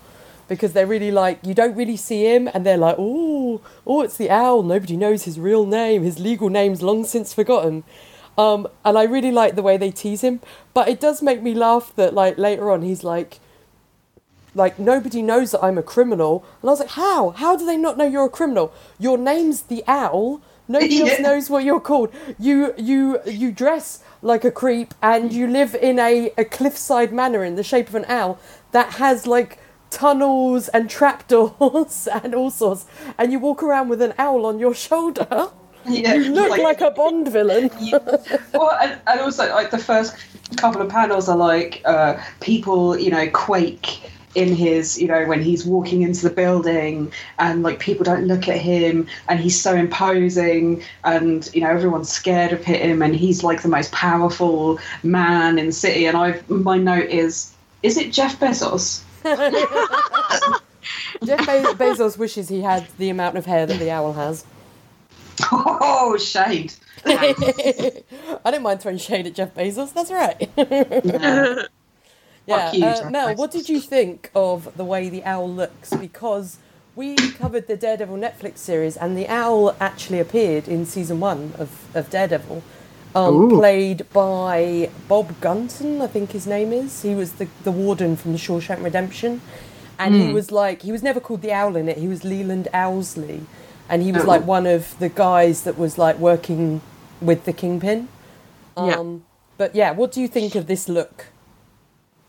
because 0.48 0.72
they're 0.72 0.86
really 0.86 1.12
like 1.12 1.38
you 1.44 1.54
don't 1.54 1.76
really 1.76 1.96
see 1.96 2.24
him, 2.24 2.48
and 2.52 2.66
they're 2.66 2.76
like, 2.76 2.96
oh, 2.98 3.60
oh, 3.86 4.02
it's 4.02 4.16
the 4.16 4.30
owl. 4.30 4.62
Nobody 4.62 4.96
knows 4.96 5.24
his 5.24 5.38
real 5.38 5.64
name. 5.64 6.02
His 6.02 6.18
legal 6.18 6.48
name's 6.48 6.82
long 6.82 7.04
since 7.04 7.32
forgotten. 7.32 7.84
Um, 8.36 8.66
and 8.84 8.96
I 8.98 9.04
really 9.04 9.30
like 9.30 9.54
the 9.54 9.62
way 9.62 9.76
they 9.76 9.90
tease 9.90 10.22
him, 10.22 10.40
but 10.72 10.88
it 10.88 11.00
does 11.00 11.22
make 11.22 11.42
me 11.42 11.54
laugh 11.54 11.92
that 11.96 12.14
like 12.14 12.38
later 12.38 12.70
on 12.70 12.82
he's 12.82 13.04
like, 13.04 13.38
like 14.54 14.78
nobody 14.78 15.22
knows 15.22 15.52
that 15.52 15.62
I'm 15.62 15.78
a 15.78 15.82
criminal, 15.82 16.44
and 16.60 16.68
I 16.68 16.72
was 16.72 16.80
like, 16.80 16.90
how? 16.90 17.30
How 17.30 17.56
do 17.56 17.64
they 17.64 17.76
not 17.76 17.96
know 17.96 18.04
you're 18.04 18.26
a 18.26 18.30
criminal? 18.30 18.72
Your 18.98 19.16
name's 19.18 19.62
the 19.62 19.82
owl. 19.86 20.42
Nobody 20.68 21.00
else 21.08 21.20
knows 21.20 21.50
what 21.50 21.64
you're 21.64 21.80
called. 21.80 22.12
You 22.38 22.74
you 22.76 23.20
you 23.26 23.52
dress 23.52 24.02
like 24.20 24.44
a 24.44 24.50
creep, 24.50 24.94
and 25.02 25.32
you 25.32 25.46
live 25.46 25.74
in 25.74 25.98
a, 25.98 26.32
a 26.36 26.44
cliffside 26.44 27.12
manor 27.12 27.44
in 27.44 27.56
the 27.56 27.64
shape 27.64 27.88
of 27.88 27.94
an 27.94 28.04
owl 28.06 28.38
that 28.72 28.94
has 28.94 29.26
like 29.26 29.58
tunnels 29.90 30.68
and 30.68 30.88
trapdoors 30.88 32.08
and 32.22 32.34
all 32.34 32.50
sorts, 32.50 32.86
and 33.18 33.32
you 33.32 33.38
walk 33.38 33.62
around 33.62 33.88
with 33.88 34.02
an 34.02 34.14
owl 34.18 34.46
on 34.46 34.58
your 34.58 34.74
shoulder. 34.74 35.48
yeah. 35.88 36.14
You 36.14 36.32
look 36.32 36.50
like, 36.58 36.80
a 36.80 36.90
Bond 36.90 37.28
villain. 37.28 37.70
well, 38.52 38.78
and, 38.80 39.00
and 39.06 39.20
also 39.20 39.48
like 39.52 39.70
the 39.70 39.78
first 39.78 40.16
couple 40.56 40.80
of 40.80 40.88
panels 40.88 41.28
are 41.28 41.36
like 41.36 41.82
uh, 41.84 42.22
people, 42.40 42.96
you 42.98 43.10
know, 43.10 43.28
quake 43.30 44.00
in 44.34 44.54
his, 44.54 45.00
you 45.00 45.06
know, 45.08 45.26
when 45.26 45.42
he's 45.42 45.64
walking 45.64 46.02
into 46.02 46.22
the 46.28 46.34
building, 46.34 47.12
and 47.38 47.62
like 47.62 47.78
people 47.78 48.04
don't 48.04 48.26
look 48.26 48.48
at 48.48 48.58
him, 48.58 49.06
and 49.28 49.40
he's 49.40 49.60
so 49.60 49.74
imposing, 49.74 50.82
and 51.04 51.48
you 51.54 51.60
know 51.60 51.70
everyone's 51.70 52.10
scared 52.10 52.52
of 52.52 52.64
him, 52.64 53.02
and 53.02 53.14
he's 53.14 53.44
like 53.44 53.62
the 53.62 53.68
most 53.68 53.92
powerful 53.92 54.78
man 55.02 55.58
in 55.58 55.66
the 55.66 55.72
city. 55.72 56.06
And 56.06 56.16
I've, 56.16 56.48
my 56.48 56.78
note 56.78 57.10
is, 57.10 57.52
is 57.82 57.96
it 57.96 58.12
Jeff 58.12 58.38
Bezos? 58.40 59.02
Jeff 61.24 61.40
Be- 61.40 61.84
Bezos 61.84 62.18
wishes 62.18 62.48
he 62.48 62.62
had 62.62 62.86
the 62.98 63.08
amount 63.10 63.36
of 63.36 63.46
hair 63.46 63.66
that 63.66 63.78
the 63.78 63.90
owl 63.90 64.12
has. 64.14 64.44
Oh, 65.50 66.16
shade. 66.18 66.72
I 67.06 68.38
don't 68.44 68.62
mind 68.62 68.80
throwing 68.80 68.98
shade 68.98 69.26
at 69.26 69.34
Jeff 69.34 69.54
Bezos. 69.54 69.92
That's 69.92 70.10
right. 70.10 70.50
Yeah. 71.04 71.66
Yeah, 72.46 72.72
you, 72.72 72.84
uh, 72.84 73.10
Mel, 73.10 73.34
what 73.34 73.50
did 73.50 73.68
you 73.68 73.80
think 73.80 74.30
of 74.34 74.76
the 74.76 74.84
way 74.84 75.08
the 75.08 75.24
owl 75.24 75.50
looks? 75.50 75.92
Because 75.94 76.58
we 76.96 77.14
covered 77.32 77.68
the 77.68 77.76
Daredevil 77.76 78.16
Netflix 78.16 78.58
series, 78.58 78.96
and 78.96 79.16
the 79.16 79.28
owl 79.28 79.76
actually 79.80 80.20
appeared 80.20 80.68
in 80.68 80.84
season 80.86 81.20
one 81.20 81.54
of, 81.58 81.70
of 81.94 82.10
Daredevil, 82.10 82.62
um, 83.14 83.48
played 83.50 84.06
by 84.12 84.90
Bob 85.08 85.40
Gunton, 85.40 86.00
I 86.02 86.06
think 86.06 86.32
his 86.32 86.46
name 86.46 86.72
is. 86.72 87.02
He 87.02 87.14
was 87.14 87.34
the 87.34 87.48
the 87.62 87.72
warden 87.72 88.16
from 88.16 88.32
the 88.32 88.38
Shawshank 88.38 88.82
Redemption, 88.82 89.40
and 89.98 90.14
he 90.14 90.32
was 90.32 90.50
like 90.50 90.82
he 90.82 90.92
was 90.92 91.02
never 91.02 91.20
called 91.20 91.42
the 91.42 91.52
owl 91.52 91.76
in 91.76 91.88
it. 91.88 91.98
He 91.98 92.08
was 92.08 92.24
Leland 92.24 92.68
Owlsley, 92.74 93.46
and 93.88 94.02
he 94.02 94.12
was 94.12 94.24
Oh. 94.24 94.26
like 94.26 94.44
one 94.46 94.66
of 94.66 94.98
the 94.98 95.08
guys 95.10 95.62
that 95.62 95.78
was 95.78 95.98
like 95.98 96.18
working 96.18 96.80
with 97.20 97.44
the 97.44 97.52
Kingpin. 97.52 98.08
Yeah. 98.76 98.98
Um, 98.98 99.24
But 99.58 99.74
yeah, 99.74 99.92
what 99.92 100.12
do 100.12 100.20
you 100.20 100.28
think 100.28 100.54
of 100.54 100.66
this 100.66 100.88
look? 100.88 101.26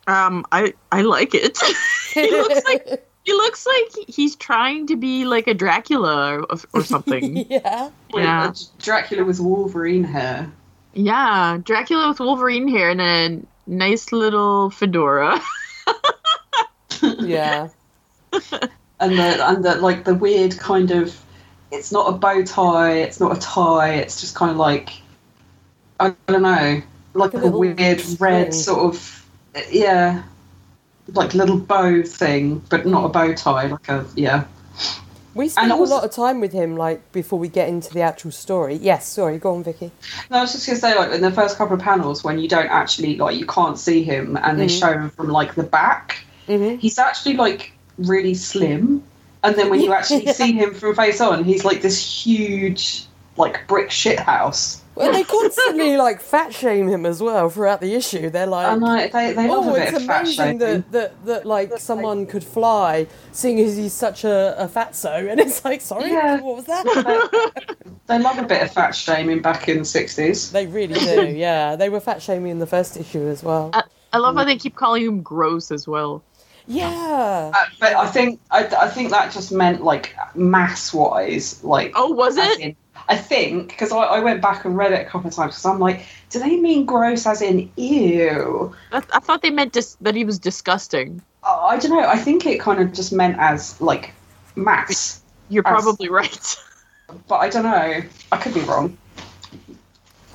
Um, 0.08 0.46
I 0.52 0.74
I 0.92 1.02
like 1.02 1.34
it. 1.34 1.58
he 2.14 2.30
looks 2.32 2.64
like 2.66 3.08
he 3.26 3.32
looks 3.34 3.66
like 3.66 4.08
he's 4.10 4.36
trying 4.36 4.88
to 4.88 4.96
be 4.98 5.26
like 5.26 5.48
a 5.48 5.54
Dracula 5.54 6.40
or, 6.42 6.58
or 6.74 6.84
something. 6.94 7.38
yeah. 7.50 7.90
Yeah. 8.14 8.54
Dracula 8.80 9.24
with 9.24 9.40
Wolverine 9.40 10.04
hair. 10.04 10.52
yeah, 10.94 11.58
Dracula 11.64 12.10
with 12.10 12.20
Wolverine 12.20 12.68
hair 12.68 12.90
and 12.90 13.02
a 13.02 13.42
nice 13.66 14.12
little 14.12 14.70
fedora. 14.70 15.40
Yeah. 17.02 17.70
and 19.00 19.18
the 19.18 19.48
and 19.50 19.66
the 19.66 19.76
like 19.82 20.06
the 20.06 20.16
weird 20.16 20.58
kind 20.58 20.92
of 20.92 21.18
it's 21.72 21.92
not 21.92 22.08
a 22.08 22.12
bow 22.18 22.44
tie 22.44 23.00
it's 23.00 23.20
not 23.20 23.36
a 23.36 23.40
tie 23.40 23.96
it's 23.96 24.22
just 24.22 24.36
kind 24.36 24.52
of 24.52 24.58
like 24.58 25.02
i 26.00 26.14
don't 26.28 26.42
know 26.42 26.82
like, 27.14 27.34
Like 27.34 27.44
a 27.44 27.48
a, 27.48 27.52
weird 27.52 28.00
string. 28.00 28.18
red 28.20 28.54
sort 28.54 28.80
of 28.96 29.23
yeah 29.72 30.24
like 31.14 31.34
little 31.34 31.58
bow 31.58 32.02
thing 32.04 32.62
but 32.70 32.86
not 32.86 33.06
a 33.06 33.10
bow 33.10 33.34
tie 33.34 33.68
like 33.68 33.90
a 33.90 34.06
yeah 34.16 34.46
We 35.36 35.50
spent 35.50 35.72
also- 35.72 35.92
a 35.92 35.96
lot 35.96 36.04
of 36.06 36.12
time 36.12 36.40
with 36.42 36.54
him, 36.54 36.78
like 36.78 37.12
before 37.12 37.40
we 37.40 37.48
get 37.48 37.68
into 37.68 37.92
the 37.92 38.02
actual 38.02 38.30
story. 38.32 38.76
Yes, 38.76 39.08
sorry, 39.08 39.40
go 39.40 39.56
on, 39.56 39.64
Vicky. 39.64 39.90
no, 40.30 40.38
i 40.38 40.42
was 40.42 40.52
just 40.52 40.68
gonna 40.68 40.78
say 40.78 40.94
like 40.96 41.12
in 41.12 41.22
the 41.22 41.32
first 41.32 41.58
couple 41.58 41.76
of 41.76 41.82
panels 41.82 42.24
when 42.24 42.38
you 42.38 42.48
don't 42.48 42.68
actually 42.70 43.18
like 43.18 43.36
you 43.36 43.46
can't 43.48 43.80
see 43.80 44.04
him 44.04 44.38
and 44.44 44.60
they 44.60 44.68
Mhm. 44.68 44.80
show 44.80 44.92
him 44.94 45.10
from 45.10 45.30
like 45.30 45.56
the 45.56 45.64
back 45.64 46.24
Mm-hmm. 46.48 46.78
he's 46.78 47.00
actually 47.00 47.36
like 47.36 47.72
really 47.98 48.36
slim 48.36 49.02
and 49.44 49.56
then 49.56 49.70
when 49.72 49.82
you 49.82 49.92
actually 50.00 50.28
see 50.34 50.52
him 50.54 50.74
from 50.76 50.94
face 50.96 51.20
on 51.20 51.44
he's 51.44 51.66
like 51.66 51.82
this 51.82 51.98
huge 52.26 53.06
like 53.36 53.66
brick 53.68 53.90
shit 53.90 54.20
house 54.20 54.83
Well, 54.96 55.12
they 55.12 55.24
constantly 55.40 55.98
like 55.98 56.22
fat 56.22 56.54
shame 56.54 56.88
him 56.88 57.06
as 57.06 57.22
well 57.22 57.50
throughout 57.50 57.82
the 57.82 57.96
issue. 57.96 58.30
They're 58.30 58.46
like, 58.48 58.68
and 58.68 58.82
like 58.82 59.12
they, 59.12 59.34
they 59.34 59.48
love 59.48 59.66
"Oh, 59.68 59.72
a 59.72 59.74
bit 59.74 59.88
it's 59.90 59.98
of 59.98 60.06
fat 60.06 60.22
amazing 60.22 60.36
shaming 60.36 60.58
that, 60.60 60.92
that 60.92 61.26
that 61.26 61.46
like 61.46 61.78
someone 61.80 62.26
could 62.26 62.44
fly, 62.44 63.08
seeing 63.32 63.60
as 63.60 63.76
he's 63.76 63.94
such 63.94 64.24
a, 64.24 64.56
a 64.62 64.68
fatso." 64.68 65.28
And 65.32 65.40
it's 65.40 65.66
like, 65.66 65.82
sorry, 65.82 66.12
Yeah. 66.12 66.40
what 66.42 66.58
was 66.58 66.66
that? 66.66 67.76
they 68.08 68.20
love 68.20 68.38
a 68.38 68.44
bit 68.44 68.62
of 68.62 68.72
fat 68.72 68.96
shaming 68.96 69.42
back 69.42 69.68
in 69.68 69.78
the 69.78 69.84
60s 69.84 70.52
they 70.52 70.68
really 70.68 70.94
do. 71.00 71.26
Yeah, 71.36 71.76
they 71.76 71.90
were 71.90 72.00
fat 72.00 72.22
shaming 72.22 72.52
in 72.52 72.60
the 72.60 72.68
first 72.68 72.96
issue 72.98 73.28
as 73.28 73.44
well. 73.44 73.72
I, 73.74 73.84
I 74.14 74.18
love 74.20 74.36
how 74.36 74.44
they 74.44 74.58
keep 74.58 74.76
calling 74.76 75.04
him 75.04 75.22
gross 75.24 75.72
as 75.72 75.88
well. 75.88 76.24
Yeah. 76.68 77.52
Uh, 77.54 77.66
but 77.80 77.94
I 77.94 78.08
think 78.08 78.40
I, 78.52 78.66
I 78.66 78.90
think 78.90 79.10
that 79.10 79.32
just 79.34 79.52
meant 79.52 79.84
like 79.84 80.16
mass 80.36 80.94
wise, 80.94 81.64
like 81.64 81.92
Oh, 81.96 82.12
was 82.12 82.38
as 82.38 82.58
it? 82.60 82.78
In- 83.10 83.16
I 83.16 83.20
think 83.20 83.70
because 83.70 83.92
I, 83.92 83.98
I 83.98 84.20
went 84.20 84.42
back 84.42 84.66
and 84.66 84.76
read 84.78 84.92
it 84.92 85.06
a 85.06 85.10
couple 85.10 85.28
of 85.28 85.36
times 85.36 85.54
because 85.54 85.66
I'm 85.66 85.80
like, 85.80 86.06
do 86.30 86.40
they 86.40 86.58
mean 86.58 86.86
gross 86.86 87.26
as 87.28 87.42
in 87.42 87.70
ew? 87.76 88.74
I, 88.92 88.98
I 89.14 89.20
thought 89.20 89.42
they 89.42 89.50
meant 89.50 89.74
dis- 89.74 89.98
that 90.02 90.16
he 90.16 90.24
was 90.26 90.40
disgusting. 90.40 91.22
Uh, 91.44 91.66
I 91.66 91.78
don't 91.78 91.92
know. 91.92 92.08
I 92.08 92.18
think 92.18 92.46
it 92.46 92.60
kind 92.60 92.80
of 92.82 92.94
just 92.94 93.12
meant 93.14 93.38
as 93.40 93.80
like 93.82 94.14
mass, 94.56 95.22
You're 95.50 95.68
As- 95.68 95.84
probably 95.84 96.10
right. 96.10 96.56
but 97.28 97.36
I 97.38 97.50
don't 97.50 97.64
know. 97.64 98.02
I 98.32 98.38
could 98.38 98.54
be 98.54 98.62
wrong. 98.62 98.98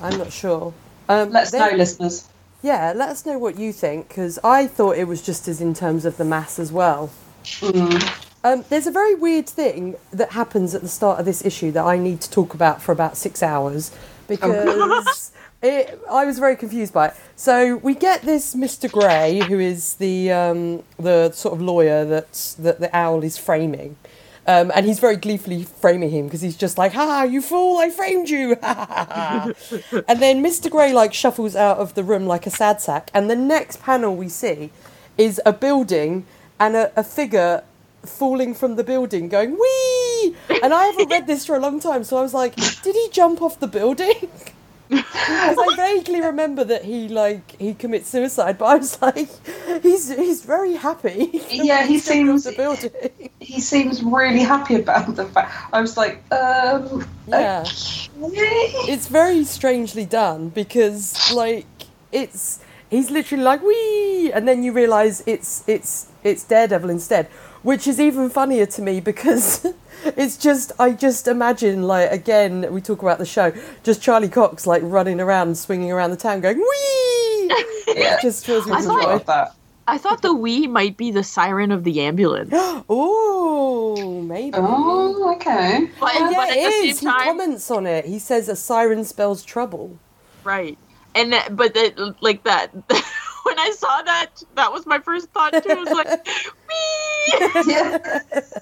I'm 0.01 0.17
not 0.17 0.31
sure. 0.31 0.73
Um, 1.09 1.31
Let 1.31 1.43
us 1.43 1.51
they- 1.51 1.59
know, 1.59 1.71
listeners. 1.75 2.27
Yeah, 2.61 2.91
let 2.93 3.07
us 3.09 3.25
know 3.25 3.37
what 3.39 3.57
you 3.57 3.71
think 3.71 4.09
because 4.09 4.37
I 4.43 4.67
thought 4.67 4.97
it 4.97 5.05
was 5.07 5.21
just 5.21 5.47
as 5.47 5.61
in 5.61 5.73
terms 5.73 6.03
of 6.03 6.17
the 6.17 6.25
mass 6.25 6.59
as 6.59 6.73
well. 6.73 7.09
Mm. 7.45 8.25
Um, 8.43 8.63
there's 8.69 8.87
a 8.87 8.91
very 8.91 9.15
weird 9.15 9.47
thing 9.49 9.95
that 10.11 10.31
happens 10.31 10.73
at 10.73 10.81
the 10.81 10.87
start 10.87 11.19
of 11.19 11.25
this 11.25 11.43
issue 11.43 11.71
that 11.71 11.83
I 11.85 11.97
need 11.97 12.21
to 12.21 12.31
talk 12.31 12.53
about 12.53 12.81
for 12.81 12.93
about 12.93 13.17
six 13.17 13.43
hours 13.43 13.91
because 14.27 15.31
it, 15.61 15.99
I 16.09 16.25
was 16.25 16.39
very 16.39 16.55
confused 16.55 16.93
by 16.93 17.09
it. 17.09 17.13
So 17.35 17.77
we 17.77 17.95
get 17.95 18.21
this 18.21 18.55
Mr. 18.55 18.89
Grey, 18.89 19.39
who 19.39 19.59
is 19.59 19.95
the 19.95 20.31
um, 20.31 20.83
the 20.97 21.31
sort 21.31 21.53
of 21.53 21.61
lawyer 21.61 22.05
that's, 22.05 22.53
that 22.55 22.79
the 22.79 22.95
owl 22.95 23.23
is 23.23 23.37
framing. 23.37 23.97
Um, 24.47 24.71
and 24.73 24.85
he's 24.85 24.99
very 24.99 25.17
gleefully 25.17 25.63
framing 25.63 26.09
him 26.09 26.25
because 26.25 26.41
he's 26.41 26.55
just 26.55 26.77
like, 26.77 26.93
"Ha, 26.93 27.23
you 27.23 27.41
fool! 27.41 27.77
I 27.77 27.89
framed 27.89 28.29
you!" 28.29 28.53
and 28.61 29.53
then 30.19 30.41
Mr. 30.43 30.71
Grey 30.71 30.93
like 30.93 31.13
shuffles 31.13 31.55
out 31.55 31.77
of 31.77 31.93
the 31.93 32.03
room 32.03 32.25
like 32.25 32.47
a 32.47 32.49
sad 32.49 32.81
sack. 32.81 33.11
And 33.13 33.29
the 33.29 33.35
next 33.35 33.83
panel 33.83 34.15
we 34.15 34.29
see 34.29 34.71
is 35.17 35.41
a 35.45 35.53
building 35.53 36.25
and 36.59 36.75
a, 36.75 36.99
a 36.99 37.03
figure 37.03 37.63
falling 38.09 38.53
from 38.53 38.75
the 38.75 38.83
building, 38.83 39.29
going 39.29 39.51
"wee!" 39.59 40.35
And 40.63 40.73
I 40.73 40.85
haven't 40.85 41.09
read 41.09 41.27
this 41.27 41.45
for 41.45 41.55
a 41.55 41.59
long 41.59 41.79
time, 41.79 42.03
so 42.03 42.17
I 42.17 42.21
was 42.21 42.33
like, 42.33 42.55
"Did 42.83 42.95
he 42.95 43.09
jump 43.11 43.41
off 43.41 43.59
the 43.59 43.67
building?" 43.67 44.29
Because 44.89 45.57
I 45.59 45.75
vaguely 45.75 46.19
remember 46.21 46.63
that 46.63 46.83
he 46.83 47.07
like 47.09 47.55
he 47.59 47.75
commits 47.75 48.09
suicide, 48.09 48.57
but 48.57 48.65
I 48.65 48.75
was 48.77 48.99
like, 49.01 49.29
"He's 49.83 50.09
he's 50.09 50.43
very 50.43 50.73
happy." 50.75 51.29
Yeah, 51.51 51.85
he 51.85 51.93
He's 51.93 52.05
jumping 52.07 52.29
off 52.67 52.79
seems-. 52.79 52.89
He 53.39 53.59
seems 53.61 54.01
really 54.03 54.39
happy 54.39 54.75
about 54.75 55.15
the 55.15 55.25
fact. 55.25 55.51
I 55.73 55.79
was 55.81 55.95
like, 55.95 56.23
um, 56.31 57.05
Yeah. 57.27 57.63
okay. 58.23 58.73
it's 58.93 59.07
very 59.07 59.43
strangely 59.43 60.05
done 60.05 60.49
because 60.49 61.13
like 61.35 61.67
it's 62.11 62.59
he's 62.89 63.11
literally 63.11 63.43
like 63.43 63.61
wee 63.61 64.31
and 64.33 64.47
then 64.47 64.63
you 64.63 64.71
realize 64.73 65.21
it's 65.27 65.63
it's 65.67 66.07
it's 66.23 66.43
daredevil 66.43 66.89
instead 66.89 67.27
which 67.63 67.87
is 67.87 67.99
even 67.99 68.29
funnier 68.29 68.65
to 68.65 68.81
me 68.81 68.99
because 68.99 69.65
it's 70.05 70.37
just 70.37 70.71
i 70.79 70.91
just 70.91 71.27
imagine 71.27 71.83
like 71.83 72.11
again 72.11 72.71
we 72.73 72.79
talk 72.81 73.01
about 73.01 73.17
the 73.17 73.25
show 73.25 73.51
just 73.83 74.01
charlie 74.01 74.29
cox 74.29 74.65
like 74.65 74.81
running 74.85 75.19
around 75.19 75.57
swinging 75.57 75.91
around 75.91 76.09
the 76.11 76.17
town 76.17 76.39
going 76.39 76.57
wee 76.57 76.65
Yeah. 77.87 78.15
it 78.15 78.21
just 78.21 78.45
fills 78.45 78.65
me 78.65 78.73
I 78.73 78.75
with 78.77 78.85
thought- 78.85 79.03
joy 79.03 79.17
that. 79.25 79.55
I 79.87 79.97
thought 79.97 80.21
the 80.21 80.35
we 80.35 80.67
might 80.67 80.97
be 80.97 81.09
the 81.09 81.23
siren 81.23 81.71
of 81.71 81.83
the 81.83 82.01
ambulance. 82.01 82.51
oh 82.89 84.21
maybe 84.21 84.55
Oh, 84.55 85.33
okay. 85.35 85.89
But, 85.99 86.11
Oh, 86.15 86.29
yeah, 86.29 86.37
but 86.37 86.49
at 86.51 86.57
it 86.57 86.63
the 86.65 86.71
same 86.71 86.89
is. 86.91 86.99
He 86.99 87.05
comments 87.07 87.71
on 87.71 87.87
it. 87.87 88.05
He 88.05 88.19
says 88.19 88.49
a 88.49 88.55
siren 88.55 89.03
spells 89.03 89.43
trouble. 89.43 89.97
right? 90.43 90.77
And 91.15 91.33
that, 91.33 91.55
but 91.55 91.73
that, 91.73 92.15
like 92.21 92.43
that, 92.43 92.69
when 93.43 93.59
I 93.59 93.71
saw 93.71 94.01
that, 94.03 94.43
that 94.55 94.71
was 94.71 94.85
my 94.85 94.99
first 94.99 95.29
thought 95.31 95.51
too. 95.53 95.69
I 95.69 95.73
was 95.75 95.89
like, 95.89 96.27
wee! 97.65 97.73
Yeah. 97.73 98.19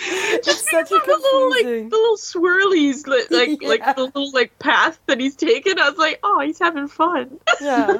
It's 0.00 0.70
such 0.70 0.92
a 0.92 0.94
the 0.94 1.00
little 1.08 1.50
like 1.50 1.58
confusing. 1.62 1.88
the 1.88 1.96
little 1.96 2.16
swirlies, 2.16 3.04
like 3.08 3.30
like, 3.32 3.60
Yeah. 3.60 3.68
like 3.68 3.96
the 3.96 4.02
little 4.04 4.30
like 4.30 4.56
path 4.60 4.96
that 5.06 5.18
he's 5.18 5.34
taken. 5.34 5.76
I 5.80 5.88
was 5.90 5.98
like, 5.98 6.20
oh, 6.22 6.38
he's 6.38 6.60
having 6.60 6.86
fun. 6.86 7.38
Yeah. 7.60 7.96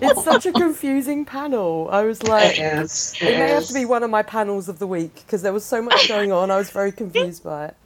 It's 0.00 0.24
such 0.24 0.46
a 0.46 0.52
confusing 0.52 1.26
panel. 1.26 1.88
I 1.92 2.04
was 2.04 2.20
It 2.22 2.28
like, 2.28 2.58
is. 2.58 3.14
it 3.20 3.24
may 3.38 3.48
have 3.50 3.66
to 3.66 3.74
be 3.74 3.84
one 3.84 4.02
of 4.02 4.08
my 4.08 4.22
panels 4.22 4.70
of 4.70 4.78
the 4.78 4.86
week 4.86 5.14
because 5.16 5.42
there 5.42 5.52
was 5.52 5.64
so 5.64 5.82
much 5.82 6.08
going 6.08 6.32
on. 6.32 6.50
I 6.50 6.56
was 6.56 6.70
very 6.70 6.90
confused 6.90 7.44
by 7.44 7.66
it. 7.66 7.76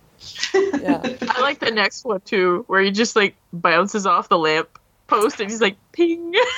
Yeah. 0.80 1.02
I 1.28 1.40
like 1.40 1.58
the 1.58 1.72
next 1.72 2.04
one 2.04 2.20
too, 2.20 2.62
where 2.68 2.80
he 2.82 2.92
just 2.92 3.16
like 3.16 3.34
bounces 3.52 4.06
off 4.06 4.28
the 4.28 4.38
lamp 4.38 4.78
post 5.11 5.40
and 5.40 5.50
he's 5.50 5.61
like, 5.61 5.76
ping. 5.93 6.33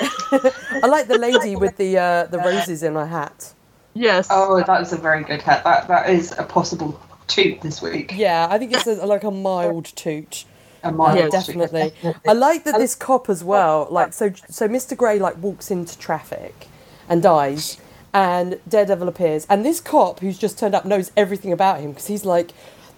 I 0.81 0.87
like 0.87 1.07
the 1.07 1.17
lady 1.17 1.55
with 1.57 1.77
the 1.77 1.97
uh, 1.97 2.25
the 2.27 2.39
roses 2.39 2.83
in 2.83 2.95
her 2.95 3.07
hat. 3.07 3.53
yes. 3.93 4.27
Oh, 4.31 4.57
that 4.59 4.79
was 4.79 4.93
a 4.93 4.97
very 4.97 5.23
good 5.23 5.41
hat. 5.41 5.63
That 5.65 5.87
that 5.89 6.09
is 6.09 6.33
a 6.37 6.43
possible 6.43 6.99
toot 7.27 7.61
this 7.61 7.81
week. 7.81 8.13
Yeah, 8.15 8.47
I 8.49 8.57
think 8.59 8.73
it's 8.73 8.87
a, 8.87 9.05
like 9.05 9.23
a 9.23 9.31
mild 9.31 9.85
toot. 9.85 10.45
A 10.83 10.91
mild 10.91 11.19
Yeah, 11.19 11.29
toot. 11.29 11.31
definitely. 11.31 11.93
I 12.27 12.33
like 12.33 12.63
that 12.65 12.77
this 12.77 12.95
cop 12.95 13.29
as 13.29 13.43
well. 13.43 13.87
Like 13.91 14.13
so, 14.13 14.31
so 14.49 14.67
Mr. 14.67 14.97
Grey 14.97 15.19
like 15.19 15.37
walks 15.37 15.71
into 15.71 15.97
traffic 15.97 16.67
and 17.09 17.23
dies, 17.23 17.77
and 18.13 18.59
Daredevil 18.67 19.07
appears, 19.07 19.45
and 19.49 19.65
this 19.65 19.79
cop 19.81 20.19
who's 20.21 20.37
just 20.37 20.59
turned 20.59 20.75
up 20.75 20.85
knows 20.85 21.11
everything 21.17 21.51
about 21.53 21.79
him 21.81 21.91
because 21.91 22.07
he's 22.07 22.25
like, 22.25 22.51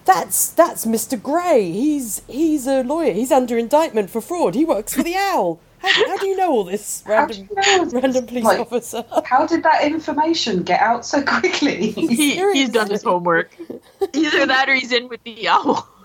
that's 0.06 0.50
that's 0.50 0.86
Mr. 0.86 1.22
Grey. 1.22 1.72
He's 1.72 2.22
he's 2.28 2.68
a 2.68 2.84
lawyer. 2.84 3.14
He's 3.14 3.32
under 3.32 3.58
indictment 3.58 4.10
for 4.10 4.22
fraud. 4.22 4.56
He 4.56 4.66
works 4.66 4.94
for 4.94 5.04
the 5.04 5.16
Owl. 5.16 5.60
How, 5.80 6.08
how 6.08 6.18
do 6.18 6.26
you 6.28 6.36
know 6.38 6.52
all 6.52 6.64
this, 6.64 7.04
random 7.06 7.48
you 7.50 7.56
know 7.56 7.84
this? 7.86 7.94
random 7.94 8.26
police 8.26 8.44
Like, 8.44 8.60
officer? 8.60 9.06
How 9.26 9.46
did 9.46 9.62
that 9.64 9.84
information 9.84 10.64
get 10.64 10.80
out 10.82 11.06
so 11.06 11.22
quickly? 11.22 11.92
He, 11.92 12.36
he's 12.54 12.70
done 12.70 12.90
his 12.90 13.04
homework. 13.04 13.56
Either 14.14 14.46
that 14.48 14.68
or 14.70 14.74
he's 14.74 14.92
in 14.92 15.08
with 15.10 15.22
the 15.24 15.48
owl. 15.48 15.88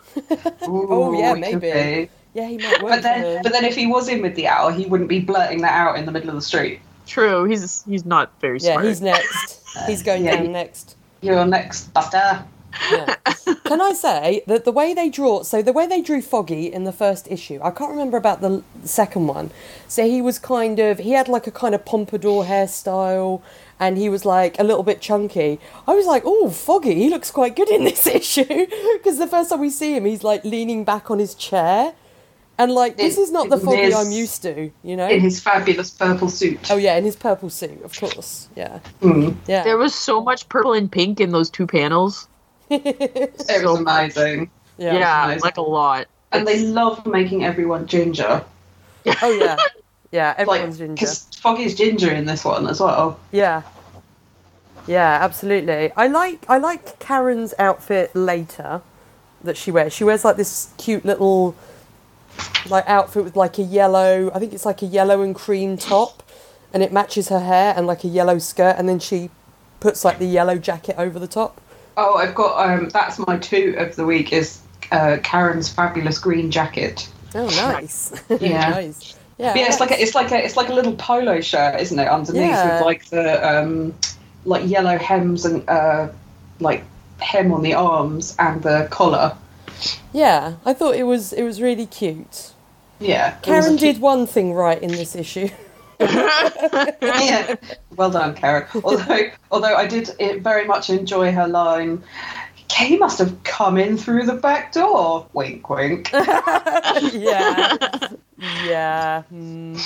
Oh, 0.62 1.12
yeah, 1.19 1.33
Ooh, 1.33 1.37
it 1.37 1.50
could 1.52 1.61
maybe. 1.62 2.11
Yeah, 2.35 2.47
he 2.49 2.59
might 2.59 2.83
work 2.83 2.90
But 2.92 3.02
then, 3.02 3.23
the- 3.37 3.40
but 3.45 3.52
then, 3.52 3.64
if 3.64 3.75
he 3.76 3.87
was 3.87 4.09
in 4.09 4.23
with 4.23 4.35
the 4.35 4.49
owl, 4.49 4.71
he 4.71 4.85
wouldn't 4.87 5.09
be 5.09 5.21
blurting 5.21 5.61
that 5.62 5.73
out 5.73 5.97
in 5.99 6.04
the 6.04 6.11
middle 6.12 6.28
of 6.28 6.35
the 6.35 6.42
street. 6.42 6.80
True, 7.07 7.45
he's 7.45 7.83
he's 7.85 8.04
not 8.04 8.33
very 8.40 8.59
yeah, 8.59 8.73
smart. 8.73 8.85
Yeah, 8.85 8.88
he's 8.90 9.00
next. 9.00 9.57
He's 9.87 10.02
going 10.02 10.25
Yeah, 10.25 10.37
down 10.37 10.52
next. 10.52 10.97
You're 11.23 11.45
next, 11.47 11.92
Buster. 11.95 12.45
Yeah. 12.90 13.16
Can 13.64 13.80
I 13.80 13.92
say 13.92 14.42
that 14.46 14.64
the 14.64 14.72
way 14.72 14.94
they 14.94 15.08
draw, 15.08 15.42
so 15.42 15.62
the 15.62 15.72
way 15.72 15.86
they 15.86 16.00
drew 16.02 16.20
Foggy 16.22 16.72
in 16.72 16.84
the 16.84 16.92
first 16.92 17.28
issue, 17.30 17.58
I 17.62 17.70
can't 17.70 17.90
remember 17.90 18.16
about 18.16 18.40
the 18.40 18.62
second 18.84 19.26
one. 19.26 19.50
So 19.88 20.04
he 20.06 20.20
was 20.22 20.38
kind 20.38 20.78
of, 20.78 20.98
he 20.98 21.12
had 21.12 21.28
like 21.28 21.46
a 21.46 21.50
kind 21.52 21.74
of 21.74 21.84
pompadour 21.84 22.44
hairstyle 22.44 23.42
and 23.78 23.96
he 23.96 24.08
was 24.08 24.24
like 24.24 24.58
a 24.58 24.62
little 24.64 24.82
bit 24.82 25.00
chunky. 25.00 25.58
I 25.86 25.94
was 25.94 26.06
like, 26.06 26.22
oh, 26.26 26.50
Foggy, 26.50 26.94
he 26.94 27.08
looks 27.08 27.30
quite 27.30 27.56
good 27.56 27.68
in 27.70 27.84
this 27.84 28.06
issue. 28.20 28.44
Because 28.94 29.18
the 29.18 29.26
first 29.26 29.50
time 29.50 29.60
we 29.60 29.70
see 29.70 29.94
him, 29.96 30.04
he's 30.04 30.22
like 30.24 30.44
leaning 30.44 30.84
back 30.84 31.10
on 31.10 31.18
his 31.18 31.34
chair. 31.34 31.94
And 32.58 32.72
like, 32.72 32.98
this 32.98 33.16
is 33.16 33.32
not 33.32 33.48
the 33.48 33.56
Foggy 33.56 33.78
his- 33.78 33.94
I'm 33.94 34.12
used 34.12 34.42
to, 34.42 34.70
you 34.82 34.94
know? 34.96 35.08
In 35.08 35.20
his 35.22 35.40
fabulous 35.40 35.88
purple 35.90 36.28
suit. 36.28 36.70
Oh, 36.70 36.76
yeah, 36.76 36.96
in 36.96 37.04
his 37.04 37.16
purple 37.16 37.48
suit, 37.48 37.82
of 37.82 37.98
course. 37.98 38.48
Yeah. 38.54 38.80
Mm. 39.00 39.34
Yeah. 39.46 39.64
There 39.64 39.78
was 39.78 39.94
so 39.94 40.20
much 40.20 40.46
purple 40.50 40.74
and 40.74 40.92
pink 40.92 41.20
in 41.20 41.30
those 41.30 41.48
two 41.48 41.66
panels. 41.66 42.28
It 42.70 43.64
was 43.64 43.78
amazing. 43.80 44.50
yeah. 44.78 44.94
Yeah, 44.94 45.24
amazing. 45.24 45.40
like 45.42 45.56
a 45.56 45.62
lot. 45.62 46.06
And 46.32 46.46
they 46.46 46.60
love 46.66 47.04
making 47.06 47.44
everyone 47.44 47.86
ginger. 47.86 48.44
Oh, 49.22 49.30
yeah. 49.38 49.56
Yeah, 50.12 50.30
Like, 50.30 50.40
everyone's 50.40 50.78
ginger. 50.78 50.94
because 50.94 51.26
Foggy's 51.40 51.76
ginger 51.76 52.10
in 52.12 52.24
this 52.26 52.44
one 52.44 52.66
as 52.66 52.80
well. 52.80 53.20
Yeah. 53.30 53.62
Yeah, 54.88 55.18
absolutely. 55.22 55.92
I 55.96 56.08
like 56.08 56.44
I 56.48 56.58
like 56.58 56.98
Karen's 56.98 57.54
outfit 57.60 58.10
later 58.16 58.82
that 59.44 59.56
she 59.56 59.70
wears. 59.70 59.92
She 59.92 60.02
wears 60.02 60.24
like 60.24 60.36
this 60.36 60.70
cute 60.78 61.04
little 61.04 61.54
like 62.68 62.88
outfit 62.88 63.22
with 63.22 63.36
like 63.36 63.58
a 63.58 63.62
yellow 63.62 64.32
I 64.34 64.40
think 64.40 64.52
it's 64.52 64.66
like 64.66 64.82
a 64.82 64.86
yellow 64.86 65.22
and 65.22 65.32
cream 65.32 65.76
top 65.76 66.24
and 66.74 66.82
it 66.82 66.92
matches 66.92 67.28
her 67.28 67.40
hair 67.40 67.72
and 67.76 67.86
like 67.86 68.02
a 68.02 68.08
yellow 68.08 68.38
skirt 68.38 68.74
and 68.78 68.88
then 68.88 68.98
she 68.98 69.30
puts 69.78 70.04
like 70.04 70.18
the 70.18 70.26
yellow 70.26 70.56
jacket 70.58 70.96
over 70.98 71.20
the 71.20 71.28
top. 71.28 71.60
Oh, 72.02 72.16
I've 72.16 72.35
got 72.35 72.69
um. 72.71 72.88
That's 72.88 73.19
my 73.19 73.37
two 73.38 73.75
of 73.78 73.95
the 73.97 74.07
week 74.07 74.33
is 74.33 74.61
uh, 74.90 75.19
Karen's 75.23 75.69
fabulous 75.69 76.19
green 76.19 76.50
jacket. 76.50 77.09
Oh 77.35 77.47
nice. 77.47 78.12
Yeah. 78.40 78.71
nice. 78.71 79.14
Yeah. 79.38 79.54
Yeah, 79.54 79.69
it's 79.69 79.80
like 79.80 79.90
a, 79.90 80.00
it's 80.02 80.14
like 80.14 80.33
a 80.33 80.45
it's 80.45 80.57
like 80.57 80.69
a 80.69 80.75
little 80.75 80.95
polo 80.97 81.40
shirt, 81.40 81.80
isn't 81.80 81.99
it? 81.99 82.09
Underneath 82.09 82.42
Yeah. 82.42 82.76
with 82.78 82.85
like 82.87 83.04
the 83.11 83.26
um, 83.59 83.95
like 84.45 84.66
yellow 84.69 84.99
hems 84.99 85.45
and 85.45 85.66
uh, 85.69 86.09
like 86.59 86.85
hem 87.21 87.52
on 87.52 87.62
the 87.62 87.75
arms 87.75 88.35
and 88.38 88.62
the 88.62 88.88
collar. 88.90 89.37
Yeah, 90.12 90.54
I 90.66 90.73
thought 90.75 90.95
it 90.97 91.04
was 91.04 91.33
it 91.33 91.42
was 91.42 91.61
really 91.62 91.87
cute. 91.87 92.52
Yeah, 92.99 93.28
it 93.28 93.47
was 93.49 93.64
a 93.64 93.69
Karen 93.69 93.78
cute- 93.78 93.95
did 93.95 94.02
one 94.02 94.26
thing 94.26 94.52
right 94.52 94.83
in 94.83 94.90
this 94.90 95.14
issue. 95.14 95.49
yeah, 97.03 97.57
well 97.96 98.11
done, 98.11 98.35
Karen. 98.35 98.66
Although 98.83 99.31
although 99.51 99.77
I 99.77 99.87
did 99.87 100.11
eh, 100.18 100.38
very 100.38 100.66
much 100.66 100.90
enjoy 100.90 101.33
her 101.33 101.46
line. 101.46 102.03
Kay 102.68 102.96
must 102.96 103.18
have 103.18 103.42
come 103.42 103.77
in 103.77 103.98
through 103.98 104.27
the 104.27 104.35
back 104.35 104.72
door. 104.72 105.27
Wink, 105.33 105.68
wink. 105.68 106.11
yeah. 106.12 107.77
Yeah. 108.64 109.22
Hmm. 109.22 109.77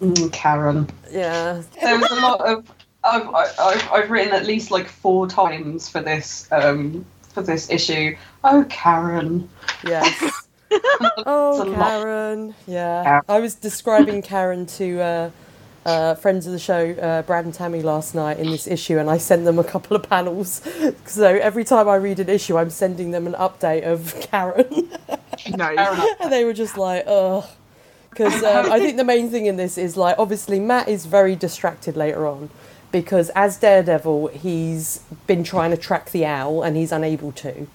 Mm, 0.00 0.32
Karen. 0.32 0.90
Yeah. 1.10 1.62
there 1.80 1.98
was 1.98 2.10
a 2.10 2.16
lot 2.16 2.40
of 2.40 2.68
I've, 3.04 3.28
I've, 3.34 3.92
I've 3.92 4.10
written 4.10 4.32
at 4.34 4.46
least 4.46 4.70
like 4.70 4.88
four 4.88 5.28
times 5.28 5.88
for 5.88 6.00
this 6.00 6.48
um 6.50 7.06
for 7.32 7.42
this 7.42 7.70
issue. 7.70 8.16
Oh, 8.44 8.66
Karen. 8.68 9.48
Yes. 9.84 10.38
Oh, 11.26 11.62
a 11.62 11.64
lot. 11.64 11.76
Karen. 11.76 12.54
Yeah. 12.66 13.04
Karen. 13.04 13.22
I 13.28 13.40
was 13.40 13.54
describing 13.54 14.22
Karen 14.22 14.64
to 14.66 15.00
uh, 15.02 15.30
uh, 15.84 16.14
friends 16.14 16.46
of 16.46 16.52
the 16.52 16.58
show, 16.58 16.90
uh, 16.92 17.22
Brad 17.22 17.44
and 17.44 17.52
Tammy, 17.54 17.82
last 17.82 18.14
night 18.14 18.38
in 18.38 18.50
this 18.50 18.66
issue, 18.66 18.98
and 18.98 19.10
I 19.10 19.18
sent 19.18 19.44
them 19.44 19.58
a 19.58 19.64
couple 19.64 19.96
of 19.96 20.02
panels. 20.08 20.60
So 21.06 21.26
every 21.26 21.64
time 21.64 21.88
I 21.88 21.96
read 21.96 22.20
an 22.20 22.28
issue, 22.28 22.56
I'm 22.56 22.70
sending 22.70 23.10
them 23.10 23.26
an 23.26 23.34
update 23.34 23.84
of 23.84 24.14
Karen. 24.30 24.90
nice. 25.56 26.16
And 26.20 26.32
they 26.32 26.44
were 26.44 26.52
just 26.54 26.76
like, 26.78 27.04
ugh. 27.06 27.44
Because 28.10 28.42
um, 28.42 28.70
I 28.70 28.78
think 28.78 28.96
the 28.96 29.04
main 29.04 29.30
thing 29.30 29.46
in 29.46 29.56
this 29.56 29.76
is 29.76 29.96
like, 29.96 30.16
obviously, 30.18 30.60
Matt 30.60 30.88
is 30.88 31.06
very 31.06 31.34
distracted 31.36 31.96
later 31.96 32.26
on 32.26 32.50
because 32.92 33.30
as 33.30 33.56
Daredevil, 33.56 34.28
he's 34.28 34.98
been 35.26 35.42
trying 35.42 35.70
to 35.70 35.76
track 35.76 36.10
the 36.10 36.24
owl 36.26 36.62
and 36.62 36.76
he's 36.76 36.92
unable 36.92 37.32
to. 37.32 37.66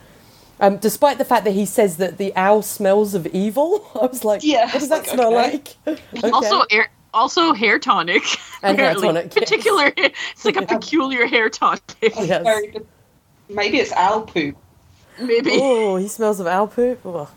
Um, 0.59 0.77
despite 0.77 1.17
the 1.17 1.25
fact 1.25 1.43
that 1.45 1.51
he 1.51 1.65
says 1.65 1.97
that 1.97 2.17
the 2.17 2.35
owl 2.35 2.61
smells 2.61 3.13
of 3.13 3.27
evil, 3.27 3.89
I 4.01 4.05
was 4.05 4.23
like, 4.23 4.43
Yeah, 4.43 4.65
what 4.65 4.73
does 4.79 4.89
that 4.89 4.99
like, 4.99 5.07
smell 5.07 5.35
okay. 5.35 5.51
like? 5.51 5.77
Okay. 5.87 6.29
Also, 6.31 6.61
air, 6.71 6.89
also 7.17 7.53
hair 7.53 7.79
tonic. 7.79 8.23
And 8.63 8.77
hair 8.77 8.93
tonic, 8.95 9.25
yes. 9.25 9.33
Particular, 9.33 9.91
it's 9.97 10.45
like 10.45 10.55
a 10.55 10.65
peculiar 10.65 11.25
hair 11.27 11.49
tonic. 11.49 11.81
Yes. 12.01 12.75
Maybe 13.49 13.77
it's 13.77 13.91
owl 13.93 14.21
poop. 14.21 14.57
Maybe. 15.19 15.51
Oh, 15.53 15.95
he 15.97 16.07
smells 16.07 16.39
of 16.39 16.47
owl 16.47 16.67
poop. 16.67 17.05
Ugh. 17.05 17.27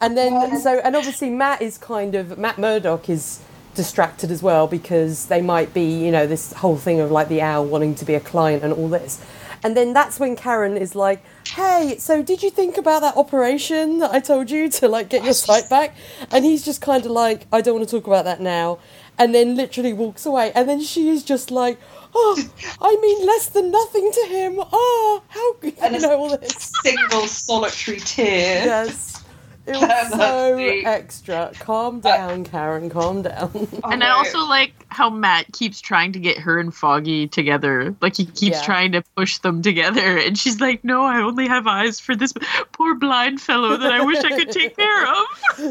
And 0.00 0.16
then 0.16 0.60
so 0.60 0.80
and 0.80 0.94
obviously 0.96 1.30
Matt 1.30 1.62
is 1.62 1.78
kind 1.78 2.14
of 2.14 2.38
Matt 2.38 2.58
Murdock 2.58 3.08
is 3.08 3.40
distracted 3.74 4.30
as 4.30 4.42
well 4.42 4.66
because 4.66 5.26
they 5.26 5.40
might 5.40 5.72
be, 5.72 6.04
you 6.04 6.10
know, 6.10 6.26
this 6.26 6.52
whole 6.54 6.76
thing 6.76 7.00
of 7.00 7.10
like 7.10 7.28
the 7.28 7.40
owl 7.40 7.64
wanting 7.64 7.94
to 7.96 8.04
be 8.04 8.14
a 8.14 8.20
client 8.20 8.62
and 8.62 8.72
all 8.72 8.88
this. 8.88 9.24
And 9.62 9.76
then 9.76 9.92
that's 9.92 10.18
when 10.18 10.36
Karen 10.36 10.76
is 10.76 10.94
like, 10.94 11.22
"Hey, 11.48 11.96
so 11.98 12.22
did 12.22 12.42
you 12.42 12.50
think 12.50 12.78
about 12.78 13.02
that 13.02 13.16
operation 13.16 13.98
that 13.98 14.10
I 14.10 14.20
told 14.20 14.50
you 14.50 14.70
to 14.70 14.88
like 14.88 15.08
get 15.10 15.22
your 15.22 15.34
sight 15.48 15.68
back?" 15.68 15.94
And 16.30 16.44
he's 16.44 16.64
just 16.64 16.80
kind 16.80 17.04
of 17.04 17.12
like, 17.12 17.46
"I 17.52 17.60
don't 17.60 17.74
want 17.76 17.88
to 17.88 17.94
talk 17.96 18.06
about 18.06 18.24
that 18.24 18.40
now." 18.40 18.78
And 19.20 19.34
then 19.34 19.54
literally 19.54 19.92
walks 19.92 20.24
away. 20.26 20.50
And 20.54 20.68
then 20.68 20.80
she 20.80 21.08
is 21.10 21.22
just 21.22 21.50
like, 21.50 21.78
"Oh, 22.14 22.34
I 22.80 22.96
mean 23.04 23.26
less 23.26 23.50
than 23.50 23.70
nothing 23.70 24.10
to 24.18 24.22
him. 24.34 24.52
Oh, 24.72 25.22
how 25.28 25.46
you 25.62 25.74
And 25.82 25.94
it's- 25.94 26.02
know 26.02 26.18
all 26.18 26.36
this?" 26.36 26.72
Single 26.82 27.26
solitary 27.28 28.00
tear. 28.00 28.64
Yes. 28.64 29.22
It 29.66 29.76
was 29.76 30.10
so 30.18 30.56
extra. 30.58 31.52
Calm 31.60 31.98
uh, 31.98 32.00
down, 32.16 32.44
Karen. 32.44 32.88
Calm 32.90 33.22
down. 33.22 33.68
And 33.84 34.02
I 34.02 34.08
also 34.10 34.40
like 34.40 34.72
how 34.88 35.10
Matt 35.10 35.52
keeps 35.52 35.80
trying 35.80 36.12
to 36.12 36.18
get 36.18 36.38
her 36.38 36.58
and 36.58 36.74
Foggy 36.74 37.28
together. 37.28 37.94
Like 38.00 38.16
he 38.16 38.24
keeps 38.24 38.56
Yeah. 38.58 38.62
trying 38.70 38.92
to 38.92 39.02
push 39.16 39.38
them 39.38 39.60
together, 39.62 40.16
and 40.16 40.36
she's 40.36 40.60
like, 40.60 40.82
"No, 40.82 41.02
I 41.04 41.20
only 41.20 41.46
have 41.46 41.66
eyes 41.66 42.00
for 42.00 42.16
this 42.16 42.32
poor 42.72 42.94
blind 42.94 43.40
fellow 43.40 43.76
that 43.76 43.92
I 43.92 44.00
wish 44.02 44.18
I 44.24 44.30
could 44.38 44.50
take 44.50 44.76
care 44.84 45.06
of." 45.06 45.26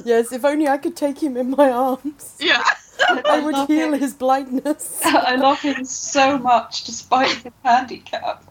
yes, 0.05 0.31
if 0.31 0.45
only 0.45 0.67
I 0.67 0.77
could 0.77 0.95
take 0.95 1.17
him 1.21 1.35
in 1.35 1.49
my 1.49 1.69
arms. 1.71 2.35
Yeah, 2.39 2.63
I 3.25 3.39
would 3.39 3.55
heal 3.67 3.93
him. 3.93 3.99
his 3.99 4.13
blindness. 4.13 4.99
I 5.05 5.35
love 5.35 5.59
him 5.62 5.85
so 5.85 6.38
much 6.38 6.83
despite 6.83 7.31
his 7.31 7.53
handicap. 7.63 8.43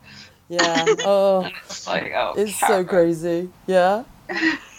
Yeah. 0.48 0.84
Oh, 1.04 1.48
It's 1.66 1.86
like, 1.86 2.12
oh, 2.16 2.34
it's 2.36 2.58
so 2.58 2.84
crazy. 2.84 3.50
Yeah. 3.66 4.04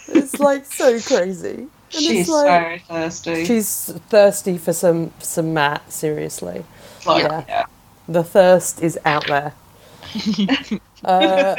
It's 0.08 0.38
like 0.40 0.64
so 0.66 0.98
crazy. 1.00 1.68
And 1.92 2.02
She's 2.02 2.28
like 2.28 2.80
so 2.80 2.94
thirsty. 2.94 3.44
she's 3.44 3.92
thirsty 4.08 4.58
for 4.58 4.72
some 4.72 5.12
some 5.20 5.54
Matt, 5.54 5.92
seriously. 5.92 6.64
like, 7.06 7.22
yeah. 7.24 7.44
yeah. 7.48 7.66
The 8.08 8.24
thirst 8.24 8.82
is 8.82 8.98
out 9.04 9.26
there. 9.28 9.54
uh, 11.04 11.56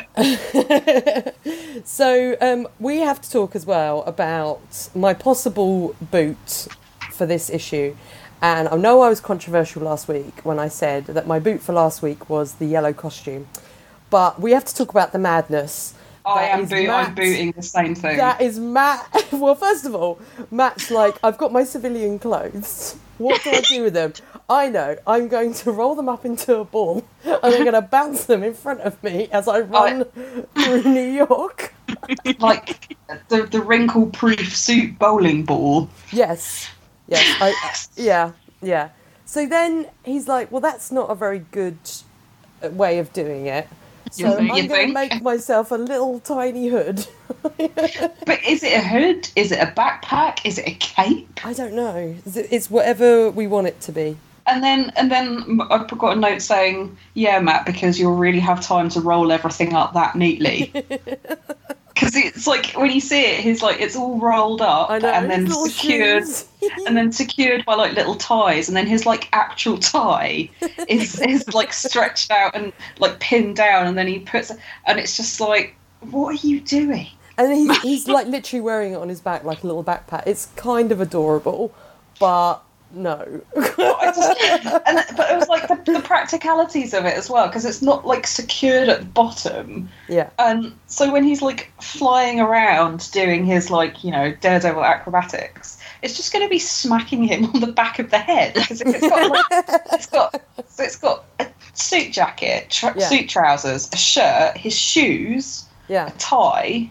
so 1.84 2.36
um, 2.42 2.68
we 2.80 2.98
have 3.00 3.22
to 3.22 3.32
talk 3.32 3.56
as 3.56 3.66
well 3.66 4.04
about 4.04 4.90
my 4.94 5.14
possible 5.14 5.96
boot 6.02 6.68
for 7.22 7.28
this 7.28 7.52
issue. 7.52 7.96
And 8.42 8.68
I 8.68 8.76
know 8.78 9.02
I 9.02 9.10
was 9.10 9.20
controversial 9.20 9.84
last 9.84 10.08
week 10.08 10.40
when 10.42 10.58
I 10.58 10.70
said 10.70 11.06
that 11.06 11.28
my 11.28 11.38
boot 11.38 11.62
for 11.62 11.72
last 11.72 12.02
week 12.02 12.32
was 12.32 12.56
the 12.56 12.66
yellow 12.66 12.94
costume. 12.94 13.48
But 14.10 14.42
we 14.42 14.54
have 14.54 14.66
to 14.66 14.76
talk 14.76 14.90
about 14.90 15.12
the 15.12 15.20
madness. 15.20 15.94
I 16.26 16.46
that 16.46 16.60
am 16.60 16.66
boot, 16.66 16.90
I'm 16.90 17.14
booting 17.14 17.52
the 17.52 17.62
same 17.62 17.94
thing. 17.94 18.18
That 18.18 18.42
is 18.42 18.60
Matt. 18.60 19.08
Well, 19.32 19.54
first 19.54 19.86
of 19.86 19.94
all, 19.94 20.20
Matt's 20.50 20.90
like, 20.90 21.16
I've 21.24 21.38
got 21.38 21.54
my 21.54 21.64
civilian 21.64 22.18
clothes. 22.18 22.98
What 23.20 23.44
do 23.44 23.52
I 23.52 23.62
do 23.62 23.84
with 23.84 23.94
them? 23.94 24.14
I 24.50 24.68
know. 24.70 24.98
I'm 25.06 25.28
going 25.28 25.54
to 25.54 25.72
roll 25.72 25.94
them 25.94 26.10
up 26.10 26.26
into 26.26 26.58
a 26.58 26.66
ball 26.66 27.06
and 27.24 27.40
I'm 27.44 27.64
going 27.64 27.74
to 27.84 27.84
bounce 27.84 28.26
them 28.26 28.42
in 28.42 28.56
front 28.56 28.82
of 28.82 29.02
me 29.04 29.30
as 29.32 29.48
I 29.48 29.60
run 29.60 30.06
through 30.56 30.84
New 30.84 31.12
York. 31.12 31.76
like 32.40 32.98
the 33.30 33.44
the 33.44 33.62
wrinkle 33.62 34.08
proof 34.08 34.56
suit 34.56 34.98
bowling 34.98 35.44
ball. 35.44 35.88
Yes. 36.12 36.68
Yes. 37.12 37.90
I, 37.98 38.02
yeah. 38.02 38.32
Yeah. 38.62 38.90
So 39.26 39.46
then 39.48 39.88
he's 40.04 40.28
like, 40.28 40.52
well, 40.52 40.62
that's 40.62 40.92
not 40.92 41.10
a 41.10 41.16
very 41.16 41.40
good 41.52 41.78
uh, 42.64 42.70
way 42.70 43.00
of 43.00 43.14
doing 43.14 43.46
it. 43.48 43.68
So 44.12 44.24
You 44.28 44.34
I'm 44.34 44.68
think? 44.68 44.70
going 44.70 44.88
to 44.88 44.94
make 44.94 45.22
myself 45.22 45.72
a 45.72 45.76
little 45.76 46.20
tiny 46.20 46.68
hood. 46.68 47.06
But 47.58 48.44
is 48.46 48.62
it 48.64 48.74
a 48.74 48.82
hood? 48.82 49.30
Is 49.36 49.52
it 49.52 49.60
a 49.60 49.68
backpack? 49.68 50.46
Is 50.46 50.58
it 50.60 50.68
a 50.68 50.74
cape? 50.76 51.46
I 51.46 51.54
don't 51.54 51.74
know. 51.74 52.16
It's 52.36 52.70
whatever 52.70 53.32
we 53.32 53.48
want 53.48 53.68
it 53.68 53.80
to 53.82 53.92
be. 53.92 54.18
And 54.48 54.64
then 54.64 54.92
and 54.96 55.12
then 55.12 55.62
I've 55.70 55.88
got 55.98 56.18
a 56.18 56.20
note 56.20 56.42
saying, 56.42 56.98
"Yeah, 57.14 57.40
Matt, 57.40 57.66
because 57.66 58.00
you'll 58.00 58.16
really 58.16 58.40
have 58.40 58.62
time 58.62 58.90
to 58.90 59.02
roll 59.02 59.32
everything 59.32 59.74
up 59.74 59.94
that 59.94 60.16
neatly." 60.16 60.72
Because 61.94 62.16
it's 62.16 62.48
like 62.48 62.72
when 62.72 62.90
you 62.90 63.00
see 63.00 63.22
it, 63.26 63.42
he's 63.42 63.62
like 63.62 63.80
it's 63.80 63.96
all 63.96 64.18
rolled 64.18 64.62
up 64.62 64.90
know. 64.90 65.08
and 65.08 65.30
then 65.30 65.48
secured, 65.52 66.24
and 66.88 66.98
then 66.98 67.12
secured 67.12 67.64
by 67.64 67.76
like 67.76 67.94
little 67.94 68.16
ties, 68.16 68.68
and 68.68 68.76
then 68.76 68.88
his 68.88 69.06
like 69.06 69.30
actual 69.34 69.78
tie 69.78 70.50
is 70.88 71.22
is 71.22 71.54
like 71.54 71.74
stretched 71.74 72.32
out 72.32 72.56
and 72.56 72.74
like 72.98 73.20
pinned 73.20 73.56
down, 73.56 73.86
and 73.86 73.98
then 74.00 74.08
he 74.08 74.18
puts, 74.18 74.52
and 74.88 75.00
it's 75.00 75.16
just 75.16 75.40
like, 75.40 75.76
what 76.00 76.30
are 76.30 76.48
you 76.48 76.60
doing? 76.62 77.08
And 77.38 77.54
he's, 77.54 77.82
he's 77.82 78.08
like 78.08 78.26
literally 78.26 78.62
wearing 78.62 78.94
it 78.94 78.98
on 78.98 79.10
his 79.10 79.22
back 79.22 79.44
like 79.44 79.64
a 79.64 79.68
little 79.68 79.84
backpack. 79.84 80.24
It's 80.26 80.48
kind 80.56 80.92
of 80.92 81.02
adorable, 81.02 81.72
but 82.20 82.64
no. 82.94 83.42
I 83.56 84.12
just, 84.16 84.42
and, 84.88 85.18
but 85.18 85.32
it 85.32 85.38
was 85.38 85.48
like 85.48 85.68
the, 85.68 85.92
the 85.94 86.00
practicalities 86.02 86.94
of 86.94 87.06
it 87.06 87.16
as 87.18 87.30
well 87.30 87.48
because 87.48 87.66
it's 87.66 87.82
not 87.82 88.06
like 88.06 88.28
secured 88.28 88.90
at 88.90 89.00
the 89.00 89.06
bottom. 89.06 89.90
yeah. 90.10 90.30
And 90.40 90.74
so 90.88 91.12
when 91.12 91.24
he's 91.24 91.42
like 91.42 91.72
flying 91.82 92.40
around 92.40 93.10
doing 93.12 93.46
his 93.46 93.70
like 93.72 94.04
you 94.04 94.12
know 94.12 94.34
daredevil 94.42 94.84
acrobatics, 94.84 95.80
it's 96.02 96.16
just 96.18 96.34
going 96.34 96.46
to 96.46 96.50
be 96.50 96.60
smacking 96.60 97.24
him 97.24 97.46
on 97.54 97.60
the 97.62 97.72
back 97.72 98.00
of 98.00 98.10
the 98.12 98.18
head 98.20 98.54
because 98.56 98.82
it's 98.82 99.00
got 99.02 99.30
like, 99.32 99.46
it's 99.94 100.08
got 100.08 100.42
so 100.68 100.84
it's 100.84 100.96
got 100.98 101.26
a 101.40 101.48
suit 101.74 102.12
jacket, 102.12 102.82
Yeah. 102.84 103.08
suit 103.08 103.30
trousers, 103.30 103.90
a 103.94 103.98
shirt, 103.98 104.58
his 104.58 104.78
shoes, 104.78 105.66
Yeah. 105.88 106.08
a 106.08 106.12
tie, 106.18 106.90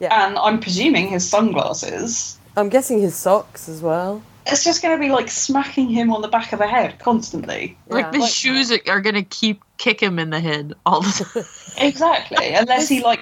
Yeah. 0.00 0.26
and 0.26 0.36
I'm 0.38 0.58
presuming 0.60 1.08
his 1.08 1.28
sunglasses. 1.28 2.38
I'm 2.56 2.68
guessing 2.70 3.00
his 3.00 3.14
socks 3.14 3.68
as 3.68 3.82
well. 3.82 4.22
It's 4.46 4.62
just 4.64 4.80
going 4.82 4.96
to 4.96 5.00
be 5.00 5.10
like 5.10 5.28
smacking 5.28 5.88
him 5.88 6.12
on 6.12 6.22
the 6.22 6.28
back 6.28 6.52
of 6.52 6.58
the 6.60 6.66
head 6.68 6.98
constantly. 6.98 7.76
Like 7.88 8.12
the 8.12 8.18
Like- 8.20 8.30
shoes 8.30 8.70
are 8.88 9.00
gonna 9.00 9.22
keep 9.24 9.62
kick 9.78 10.00
him 10.00 10.18
in 10.18 10.30
the 10.30 10.40
head 10.40 10.74
all 10.86 11.00
the 11.00 11.24
time. 11.34 11.44
Exactly, 11.86 12.54
unless 12.54 12.88
he 12.88 13.02
like 13.02 13.20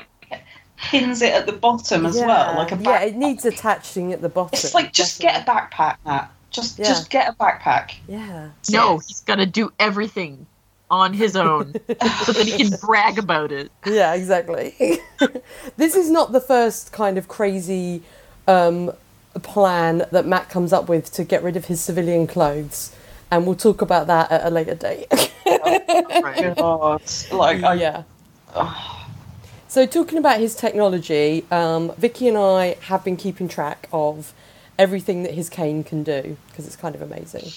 pins 0.77 1.23
it 1.23 1.33
at 1.33 1.47
the 1.47 1.53
bottom 1.53 2.05
as 2.07 2.17
yeah. 2.19 2.27
well, 2.27 2.57
like 2.57 2.71
a 2.73 2.77
backpack. 2.77 2.85
yeah, 2.85 3.01
it 3.03 3.17
needs 3.17 3.45
attaching 3.45 4.13
at 4.13 4.21
the 4.23 4.29
bottom. 4.29 4.51
It's 4.53 4.75
like 4.75 4.93
just 4.93 5.21
get 5.21 5.43
a 5.43 5.51
backpack, 5.51 5.97
Matt. 6.07 6.31
Just 6.51 6.79
Yeah. 6.79 6.85
just 6.85 7.11
get 7.11 7.29
a 7.29 7.33
backpack. 7.33 7.93
Yeah. 8.07 8.51
No, 8.71 8.95
Yes. 8.95 9.07
he's 9.09 9.21
gotta 9.23 9.47
do 9.47 9.73
everything 9.81 10.47
on 10.91 11.13
his 11.15 11.35
own 11.35 11.73
so 12.25 12.33
that 12.33 12.47
he 12.47 12.57
can 12.63 12.79
brag 12.87 13.19
about 13.19 13.51
it. 13.51 13.73
Yeah, 13.87 14.15
exactly. 14.15 15.01
this 15.77 15.97
is 15.97 16.11
not 16.11 16.31
the 16.33 16.41
first 16.41 16.93
kind 16.93 17.19
of 17.19 17.27
crazy 17.27 18.03
um, 18.47 18.93
plan 19.41 20.07
that 20.11 20.27
Matt 20.27 20.49
comes 20.49 20.73
up 20.73 20.89
with 20.89 21.13
to 21.13 21.25
get 21.25 21.43
rid 21.43 21.57
of 21.57 21.67
his 21.67 21.81
civilian 21.81 22.27
clothes, 22.27 22.95
and 23.31 23.47
we'll 23.47 23.57
talk 23.57 23.83
about 23.83 24.07
that 24.07 24.31
at 24.31 24.47
a 24.47 24.51
later 24.51 24.75
date. 24.75 25.09
God, 26.57 27.03
like 27.33 27.63
I, 27.63 27.75
yeah. 27.75 28.03
So, 29.69 29.87
talking 29.87 30.19
about 30.19 30.39
his 30.39 30.55
technology, 30.55 31.45
um, 31.51 31.93
Vicky 31.97 32.29
and 32.29 32.39
I 32.39 32.77
have 32.83 33.03
been 33.03 33.17
keeping 33.17 33.49
track 33.49 33.89
of 33.93 34.33
everything 34.79 35.23
that 35.25 35.35
his 35.35 35.49
cane 35.49 35.85
can 35.85 36.03
do 36.03 36.37
because 36.49 36.67
it's 36.67 36.77
kind 36.77 36.95
of 36.95 37.03
amazing. 37.03 37.51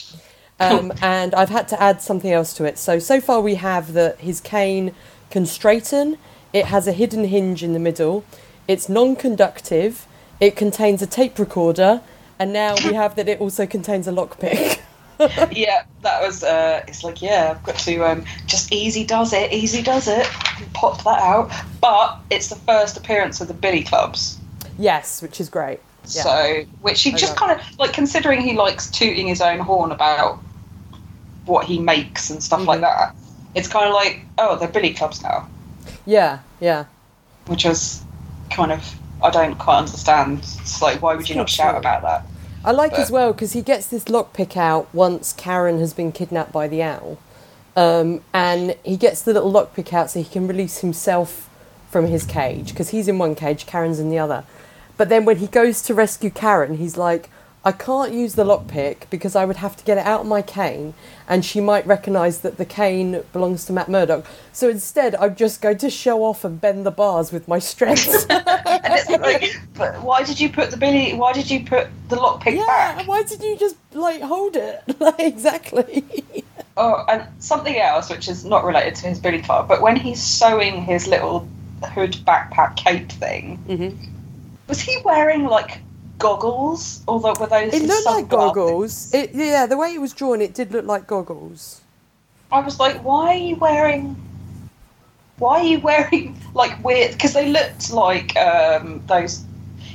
Um, 0.60 0.92
and 1.02 1.36
I've 1.36 1.50
had 1.50 1.68
to 1.70 1.82
add 1.82 2.02
something 2.02 2.32
else 2.32 2.54
to 2.56 2.66
it. 2.66 2.78
So, 2.78 3.00
so 3.00 3.22
far 3.22 3.42
we 3.42 3.56
have 3.56 3.94
that 3.94 4.20
his 4.20 4.42
cane 4.42 4.94
can 5.30 5.46
straighten, 5.46 6.18
it 6.54 6.66
has 6.66 6.88
a 6.88 6.92
hidden 6.92 7.26
hinge 7.26 7.64
in 7.64 7.74
the 7.74 7.80
middle, 7.80 8.24
it's 8.68 8.90
non 8.90 9.16
conductive, 9.16 10.08
it 10.40 10.56
contains 10.56 11.02
a 11.02 11.08
tape 11.08 11.40
recorder, 11.40 12.02
and 12.40 12.54
now 12.54 12.76
we 12.86 12.94
have 12.94 13.16
that 13.16 13.28
it 13.28 13.40
also 13.42 13.66
contains 13.66 14.08
a 14.08 14.12
lockpick. 14.12 14.80
yeah, 15.52 15.84
that 16.04 16.22
was. 16.22 16.44
Uh, 16.44 16.84
it's 16.88 17.04
like 17.04 17.22
yeah, 17.22 17.52
I've 17.56 17.64
got 17.64 17.78
to 17.80 18.04
um, 18.04 18.26
just 18.46 18.72
easy 18.72 19.04
does 19.06 19.34
it, 19.34 19.52
easy 19.52 19.82
does 19.82 20.08
it. 20.08 20.28
Pop 20.74 21.04
that 21.04 21.20
out, 21.20 21.52
but 21.82 22.20
it's 22.30 22.50
the 22.50 22.56
first 22.56 22.98
appearance 22.98 23.42
of 23.42 23.48
the 23.48 23.54
Billy 23.54 23.84
Clubs. 23.84 24.38
yes, 24.78 25.22
which 25.22 25.40
is 25.42 25.50
great. 25.50 25.80
Yeah. 26.10 26.22
So, 26.24 26.64
which 26.82 27.02
he 27.02 27.14
I 27.14 27.18
just 27.18 27.36
kind 27.36 27.52
of 27.60 27.80
like 27.80 27.92
considering 27.94 28.40
he 28.42 28.54
likes 28.56 28.90
tooting 28.92 29.28
his 29.28 29.42
own 29.42 29.60
horn 29.60 29.92
about 29.92 30.40
what 31.46 31.66
he 31.66 31.80
makes 31.80 32.30
and 32.30 32.42
stuff 32.42 32.66
like 32.66 32.80
Mhm. 32.80 32.84
that. 32.84 33.16
It's 33.56 33.68
kind 33.68 33.88
of 33.88 33.94
like, 33.94 34.22
oh, 34.38 34.56
they're 34.58 34.68
Billy 34.68 34.94
Clubs 34.94 35.22
now, 35.24 35.48
Yeah, 36.06 36.40
yeah. 36.60 36.86
which 37.48 37.66
is 37.66 38.04
kind 38.52 38.72
of 38.72 38.84
I 39.22 39.30
don't 39.30 39.56
quite 39.58 39.80
understand. 39.80 40.40
It's 40.40 40.82
like, 40.82 41.02
why 41.02 41.14
would 41.14 41.22
It's 41.22 41.30
you 41.30 41.36
not 41.36 41.50
shout 41.50 41.72
true. 41.72 41.80
about 41.80 42.02
that? 42.04 42.26
I 42.66 42.72
like 42.72 42.92
But- 42.92 43.00
as 43.00 43.12
well 43.12 43.32
because 43.34 43.54
he 43.54 43.62
gets 43.62 43.88
this 43.88 44.06
lockpick 44.06 44.58
out 44.58 44.88
once 44.94 45.34
Karen 45.34 45.80
has 45.80 45.94
been 45.94 46.12
kidnapped 46.12 46.52
by 46.52 46.68
the 46.68 46.84
owl, 46.84 47.18
um, 47.76 48.22
and 48.34 48.76
he 48.84 48.98
gets 48.98 49.22
the 49.22 49.34
little 49.34 49.52
lockpick 49.52 49.94
out 49.94 50.12
so 50.12 50.20
he 50.20 50.26
can 50.26 50.48
release 50.48 50.80
himself 50.80 51.50
from 51.90 52.08
his 52.08 52.26
cage 52.26 52.70
because 52.70 52.90
he's 52.90 53.08
in 53.08 53.18
one 53.18 53.36
cage, 53.36 53.66
Karen's 53.66 54.00
in 54.00 54.10
the 54.10 54.20
other. 54.20 54.44
But 54.98 55.10
then 55.10 55.26
when 55.26 55.38
he 55.38 55.48
goes 55.48 55.82
to 55.84 55.94
rescue 55.94 56.30
Karen, 56.30 56.78
he's 56.78 56.98
like, 56.98 57.30
"I 57.68 57.72
can't 57.74 58.14
use 58.14 58.34
the 58.36 58.46
lockpick 58.46 58.98
because 59.10 59.36
I 59.36 59.44
would 59.44 59.58
have 59.58 59.76
to 59.76 59.84
get 59.84 59.98
it 59.98 60.06
out 60.06 60.22
of 60.22 60.28
my 60.28 60.42
cane, 60.42 60.94
and 61.28 61.44
she 61.44 61.60
might 61.60 61.86
recognise 61.86 62.40
that 62.40 62.56
the 62.58 62.64
cane 62.80 63.10
belongs 63.34 63.66
to 63.66 63.74
Matt 63.74 63.90
Murdock. 63.90 64.26
So 64.54 64.70
instead, 64.70 65.16
I'm 65.16 65.36
just 65.36 65.62
going 65.62 65.78
to 65.80 65.90
show 65.90 66.24
off 66.24 66.46
and 66.46 66.62
bend 66.62 66.86
the 66.86 66.92
bars 66.92 67.34
with 67.34 67.46
my 67.48 67.60
strength." 67.60 68.26
And 68.30 68.94
it's 69.00 69.10
like, 69.28 69.44
but 69.76 70.02
why 70.02 70.24
did 70.24 70.40
you 70.40 70.50
put 70.50 70.72
the 70.72 70.78
Billy? 70.78 71.14
Why 71.14 71.34
did 71.34 71.52
you 71.52 71.60
put 71.66 71.88
the 72.08 72.16
lockpick 72.16 72.56
yeah, 72.56 72.66
back? 72.66 73.08
why 73.08 73.24
did 73.24 73.42
you 73.44 73.58
just 73.58 73.76
like 73.94 74.22
hold 74.22 74.56
it? 74.56 74.82
Like, 75.00 75.20
exactly. 75.20 76.06
Oh, 76.78 77.04
and 77.10 77.24
something 77.40 77.76
else 77.78 78.10
which 78.10 78.28
is 78.30 78.46
not 78.46 78.64
related 78.64 78.96
to 79.02 79.08
his 79.08 79.20
Billy 79.20 79.42
Club, 79.42 79.68
but 79.68 79.82
when 79.82 79.96
he's 79.98 80.22
sewing 80.24 80.76
his 80.84 81.08
little 81.08 81.48
hood 81.94 82.14
backpack 82.26 82.78
cape 82.78 83.12
thing, 83.12 83.60
Mhm. 83.68 83.98
was 84.70 84.80
he 84.80 84.98
wearing 85.04 85.44
like 85.46 85.82
goggles, 86.20 87.00
the- 87.06 87.12
were 87.40 87.48
those? 87.48 87.74
It 87.74 87.84
looked 87.84 88.06
like 88.06 88.28
goggles. 88.30 89.14
It, 89.14 89.32
yeah, 89.34 89.66
the 89.66 89.78
way 89.78 89.94
it 89.94 90.02
was 90.02 90.14
drawn, 90.14 90.42
it 90.42 90.54
did 90.54 90.72
look 90.72 90.86
like 90.86 91.08
goggles. 91.08 91.82
I 92.52 92.60
was 92.62 92.80
like, 92.80 93.04
why 93.04 93.34
are 93.34 93.38
you 93.38 93.56
wearing? 93.58 94.16
Why 95.38 95.60
are 95.60 95.64
you 95.64 95.80
wearing 95.80 96.40
like 96.54 96.84
weird? 96.84 97.12
Because 97.12 97.34
they 97.34 97.50
looked 97.50 97.92
like 97.92 98.36
um, 98.38 99.02
those. 99.08 99.44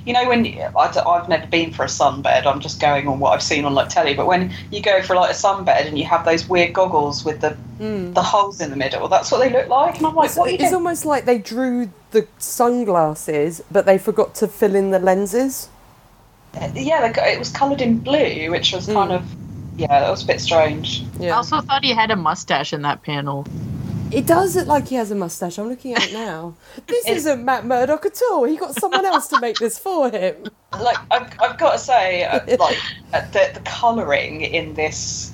You 0.04 0.12
know 0.12 0.28
when 0.28 0.44
I, 0.44 0.92
have 0.92 1.28
never 1.28 1.46
been 1.46 1.72
for 1.72 1.84
a 1.84 1.88
sunbed. 1.88 2.44
I'm 2.44 2.58
just 2.58 2.80
going 2.80 3.06
on 3.06 3.20
what 3.20 3.34
I've 3.34 3.42
seen 3.42 3.64
on 3.64 3.72
like 3.74 3.88
telly. 3.88 4.14
But 4.14 4.26
when 4.26 4.52
you 4.72 4.82
go 4.82 5.00
for 5.00 5.14
like 5.14 5.30
a 5.30 5.34
sunbed 5.34 5.86
and 5.86 5.96
you 5.96 6.04
have 6.06 6.24
those 6.24 6.48
weird 6.48 6.72
goggles 6.72 7.24
with 7.24 7.40
the 7.40 7.56
Mm. 7.80 8.14
the 8.14 8.22
holes 8.22 8.60
in 8.60 8.70
the 8.70 8.76
middle, 8.76 9.08
that's 9.08 9.32
what 9.32 9.38
they 9.38 9.50
look 9.50 9.66
like. 9.68 9.96
And 9.96 10.06
I'm 10.06 10.14
like, 10.14 10.26
It's, 10.28 10.36
what 10.36 10.46
are 10.48 10.50
you 10.50 10.54
it's 10.54 10.64
doing? 10.64 10.74
almost 10.74 11.04
like 11.04 11.24
they 11.24 11.38
drew 11.38 11.90
the 12.12 12.28
sunglasses, 12.38 13.60
but 13.72 13.86
they 13.86 13.98
forgot 13.98 14.34
to 14.36 14.46
fill 14.46 14.74
in 14.76 14.90
the 14.92 14.98
lenses. 15.00 15.68
Yeah, 16.74 17.10
they 17.12 17.32
it 17.32 17.38
was 17.38 17.50
coloured 17.50 17.80
in 17.80 17.98
blue, 17.98 18.50
which 18.50 18.72
was 18.72 18.86
kind 18.86 19.10
Mm. 19.10 19.16
of 19.16 19.24
yeah, 19.78 20.00
that 20.00 20.10
was 20.10 20.22
a 20.22 20.26
bit 20.26 20.40
strange. 20.40 21.04
I 21.20 21.30
also 21.30 21.60
thought 21.62 21.82
he 21.82 21.94
had 21.94 22.10
a 22.10 22.16
mustache 22.16 22.72
in 22.74 22.82
that 22.82 23.02
panel. 23.02 23.46
it 24.10 24.26
does 24.26 24.54
look 24.54 24.66
like 24.66 24.88
he 24.88 24.96
has 24.96 25.10
a 25.10 25.14
mustache. 25.14 25.56
I'm 25.58 25.68
looking 25.70 25.94
at 25.94 26.04
it 26.08 26.12
now. 26.12 26.52
This 26.86 27.04
It's- 27.06 27.16
isn't 27.18 27.42
Matt 27.44 27.64
Murdock 27.64 28.04
at 28.04 28.20
all. 28.30 28.44
He 28.44 28.56
got 28.58 28.74
someone 28.78 29.06
else 29.06 29.28
to 29.28 29.40
make 29.40 29.56
this 29.56 29.78
for 29.78 30.10
him. 30.10 30.34
Like 30.78 30.98
I've, 31.10 31.28
I've 31.40 31.56
got 31.58 31.72
to 31.72 31.78
say, 31.78 32.24
uh, 32.24 32.40
like 32.58 32.76
uh, 33.14 33.22
the 33.32 33.50
the 33.54 33.60
colouring 33.64 34.42
in 34.42 34.74
this 34.74 35.32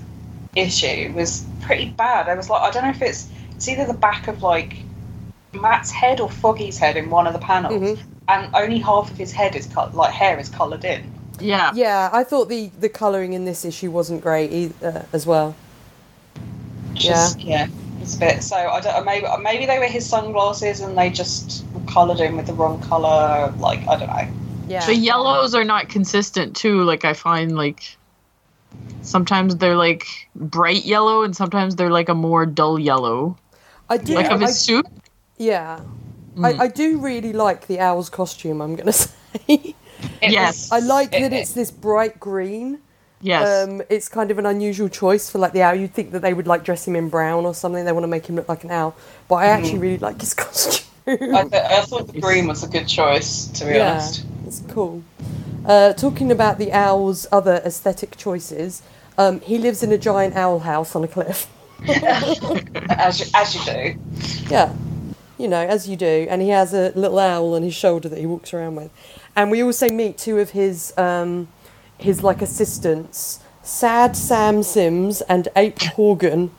issue 0.55 1.13
was 1.17 1.45
pretty 1.63 1.91
bad. 1.91 2.29
I 2.29 2.35
was 2.35 2.49
like, 2.49 2.63
I 2.63 2.71
don't 2.71 2.85
know 2.85 2.91
if 2.91 3.03
it's 3.03 3.29
it's 3.57 3.67
either 3.69 3.85
the 3.87 3.95
back 3.95 4.29
of 4.29 4.43
like 4.45 4.77
Matt's 5.53 5.91
head 5.91 6.21
or 6.21 6.31
Foggy's 6.31 6.79
head 6.79 6.97
in 6.97 7.11
one 7.11 7.27
of 7.27 7.33
the 7.33 7.39
panels, 7.41 7.99
Mhm. 7.99 7.99
And 8.29 8.55
only 8.55 8.79
half 8.79 9.11
of 9.11 9.17
his 9.17 9.33
head 9.33 9.57
is 9.57 9.67
cut 9.67 9.95
like 9.95 10.13
hair 10.13 10.39
is 10.39 10.49
coloured 10.49 10.85
in. 10.85 11.11
Yeah. 11.41 11.73
Yeah, 11.75 12.11
I 12.13 12.25
thought 12.25 12.49
the 12.49 12.71
the 12.81 12.89
colouring 12.89 13.33
in 13.33 13.45
this 13.45 13.65
issue 13.65 13.91
wasn't 13.91 14.23
great 14.23 14.53
either, 14.53 14.89
uh, 14.89 15.03
as 15.13 15.27
well. 15.27 15.57
Just, 16.95 17.41
yeah. 17.41 17.69
It's 18.01 18.17
a 18.17 18.19
bit 18.19 18.43
so 18.43 18.57
I 18.57 18.81
don't 18.81 19.05
maybe 19.05 19.27
maybe 19.41 19.67
they 19.67 19.79
were 19.79 19.87
his 19.87 20.09
sunglasses 20.09 20.81
and 20.81 20.97
they 20.97 21.11
just 21.11 21.65
coloured 21.89 22.21
in 22.21 22.37
with 22.37 22.47
the 22.47 22.55
wrong 22.55 22.81
colour. 22.83 23.53
Like 23.59 23.87
I 23.89 23.97
don't 23.97 24.09
know. 24.09 24.29
Yeah, 24.69 24.85
The 24.85 24.95
yellows 24.95 25.55
are 25.55 25.65
not 25.65 25.89
consistent 25.89 26.55
too. 26.55 26.83
Like 26.85 27.05
I 27.05 27.15
find 27.15 27.57
like 27.57 27.97
sometimes 29.03 29.57
they're 29.57 29.77
like 29.77 30.07
bright 30.35 30.85
yellow 30.85 31.23
and 31.23 31.35
sometimes 31.35 31.77
they're 31.77 31.91
like 31.91 32.09
a 32.09 32.15
more 32.15 32.45
dull 32.45 32.79
yellow. 32.79 33.37
I 33.89 33.97
do. 33.97 34.15
Like 34.15 34.31
of 34.31 34.43
I, 34.43 34.47
his 34.47 34.61
suit. 34.61 34.87
yeah. 35.39 35.81
I, 36.43 36.65
I 36.65 36.69
do 36.69 36.99
really 36.99 37.33
like 37.33 37.67
the 37.67 37.81
owl's 37.81 38.11
costume. 38.11 38.61
I'm 38.61 38.77
gonna 38.77 38.93
say. 38.93 39.75
Yes. 40.23 40.71
I 40.73 40.79
like 40.81 41.13
it- 41.13 41.21
that 41.23 41.33
it's 41.33 41.53
this 41.53 41.71
bright 41.71 42.19
green, 42.21 42.81
Yes. 43.21 43.69
Um, 43.69 43.83
it's 43.91 44.09
kind 44.09 44.31
of 44.31 44.39
an 44.39 44.47
unusual 44.47 44.89
choice 44.89 45.29
for 45.29 45.39
like 45.39 45.53
the 45.53 45.63
owl. 45.63 45.75
You'd 45.75 45.93
think 45.93 46.13
that 46.13 46.23
they 46.23 46.33
would 46.35 46.47
like 46.47 46.63
dress 46.63 46.87
him 46.87 46.95
in 46.95 47.09
brown 47.09 47.45
or 47.47 47.53
something. 47.53 47.85
They 47.85 47.91
want 47.91 48.05
to 48.05 48.09
make 48.09 48.27
him 48.27 48.37
look 48.37 48.49
like 48.49 48.63
an 48.63 48.71
owl. 48.71 48.95
But 49.27 49.37
I 49.37 49.47
actually 49.47 49.79
really 49.81 49.99
like 49.99 50.21
his 50.21 50.35
costume. 50.43 50.87
I, 51.09 51.17
th- 51.17 51.53
I 51.55 51.83
thought 51.83 52.13
the 52.13 52.21
green 52.21 52.47
was 52.47 52.63
a 52.63 52.69
good 52.69 52.87
choice, 52.87 53.47
to 53.49 53.65
be 53.65 53.73
yeah, 53.73 53.93
honest. 53.95 54.25
it's 54.47 54.63
cool. 54.69 55.03
Uh, 55.65 55.95
talking 55.95 56.31
about 56.31 56.59
the 56.59 56.71
owl's 56.73 57.27
other 57.33 57.61
aesthetic 57.65 58.17
choices, 58.17 58.83
um, 59.17 59.41
he 59.41 59.59
lives 59.59 59.83
in 59.83 59.91
a 59.91 59.99
giant 59.99 60.37
owl 60.37 60.61
house 60.61 60.95
on 60.95 61.03
a 61.03 61.09
cliff. 61.09 61.49
As 61.89 63.19
you, 63.21 63.27
as 63.35 63.55
you 63.55 63.65
do. 63.65 63.99
Yeah, 64.51 64.73
you 65.39 65.49
know, 65.49 65.65
as 65.65 65.89
you 65.89 65.97
do. 65.97 66.27
And 66.29 66.43
he 66.43 66.49
has 66.51 66.75
a 66.75 66.93
little 66.95 67.19
owl 67.19 67.55
on 67.55 67.63
his 67.63 67.75
shoulder 67.75 68.09
that 68.09 68.19
he 68.19 68.27
walks 68.27 68.53
around 68.53 68.77
with. 68.77 68.91
And 69.37 69.51
we 69.51 69.63
also 69.63 69.89
meet 69.89 70.19
two 70.19 70.39
of 70.39 70.51
his 70.51 70.93
um, 70.99 71.49
his 71.97 72.23
like 72.23 72.43
assistants, 72.43 73.41
Sad 73.63 74.17
Sam 74.17 74.63
Sims 74.63 75.21
and 75.23 75.49
Ape 75.57 75.81
Horgan. 75.81 76.51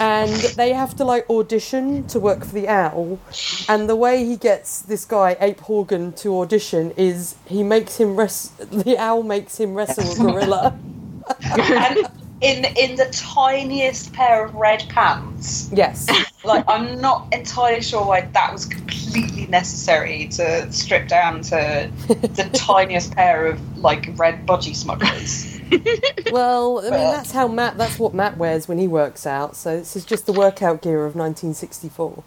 And 0.00 0.32
they 0.56 0.72
have 0.72 0.96
to 0.96 1.04
like 1.04 1.28
audition 1.28 2.06
to 2.06 2.18
work 2.18 2.44
for 2.44 2.52
the 2.54 2.68
owl. 2.68 3.18
And 3.68 3.88
the 3.88 3.96
way 3.96 4.24
he 4.24 4.36
gets 4.36 4.80
this 4.80 5.04
guy, 5.04 5.36
Ape 5.40 5.60
Horgan, 5.60 6.12
to 6.14 6.40
audition 6.40 6.92
is 6.96 7.34
he 7.46 7.62
makes 7.62 7.96
him 7.96 8.16
wrest 8.16 8.56
the 8.70 8.96
owl 8.96 9.22
makes 9.22 9.58
him 9.58 9.74
wrestle 9.74 10.10
a 10.10 10.32
gorilla. 10.32 10.78
and 11.40 12.08
in 12.44 12.64
in 12.76 12.96
the 12.96 13.06
tiniest 13.06 14.12
pair 14.12 14.44
of 14.44 14.54
red 14.54 14.84
pants. 14.88 15.70
yes. 15.72 16.06
Like 16.44 16.66
I'm 16.68 17.00
not 17.00 17.32
entirely 17.32 17.80
sure 17.80 18.04
why 18.04 18.20
that 18.20 18.52
was 18.52 18.66
completely 18.66 19.46
necessary 19.46 20.28
to 20.32 20.70
strip 20.70 21.08
down 21.08 21.40
to 21.40 21.90
the 22.06 22.50
tiniest 22.52 23.14
pair 23.14 23.46
of 23.46 23.78
like 23.78 24.10
red 24.16 24.44
budgie 24.46 24.76
smugglers. 24.76 25.58
Well, 26.30 26.80
I 26.80 26.90
mean 26.90 26.92
that's 26.92 27.32
how 27.32 27.48
Matt 27.48 27.78
that's 27.78 27.98
what 27.98 28.12
Matt 28.12 28.36
wears 28.36 28.68
when 28.68 28.78
he 28.78 28.86
works 28.86 29.26
out. 29.26 29.56
So 29.56 29.78
this 29.78 29.96
is 29.96 30.04
just 30.04 30.26
the 30.26 30.32
workout 30.34 30.82
gear 30.82 31.06
of 31.06 31.16
1964. 31.16 32.22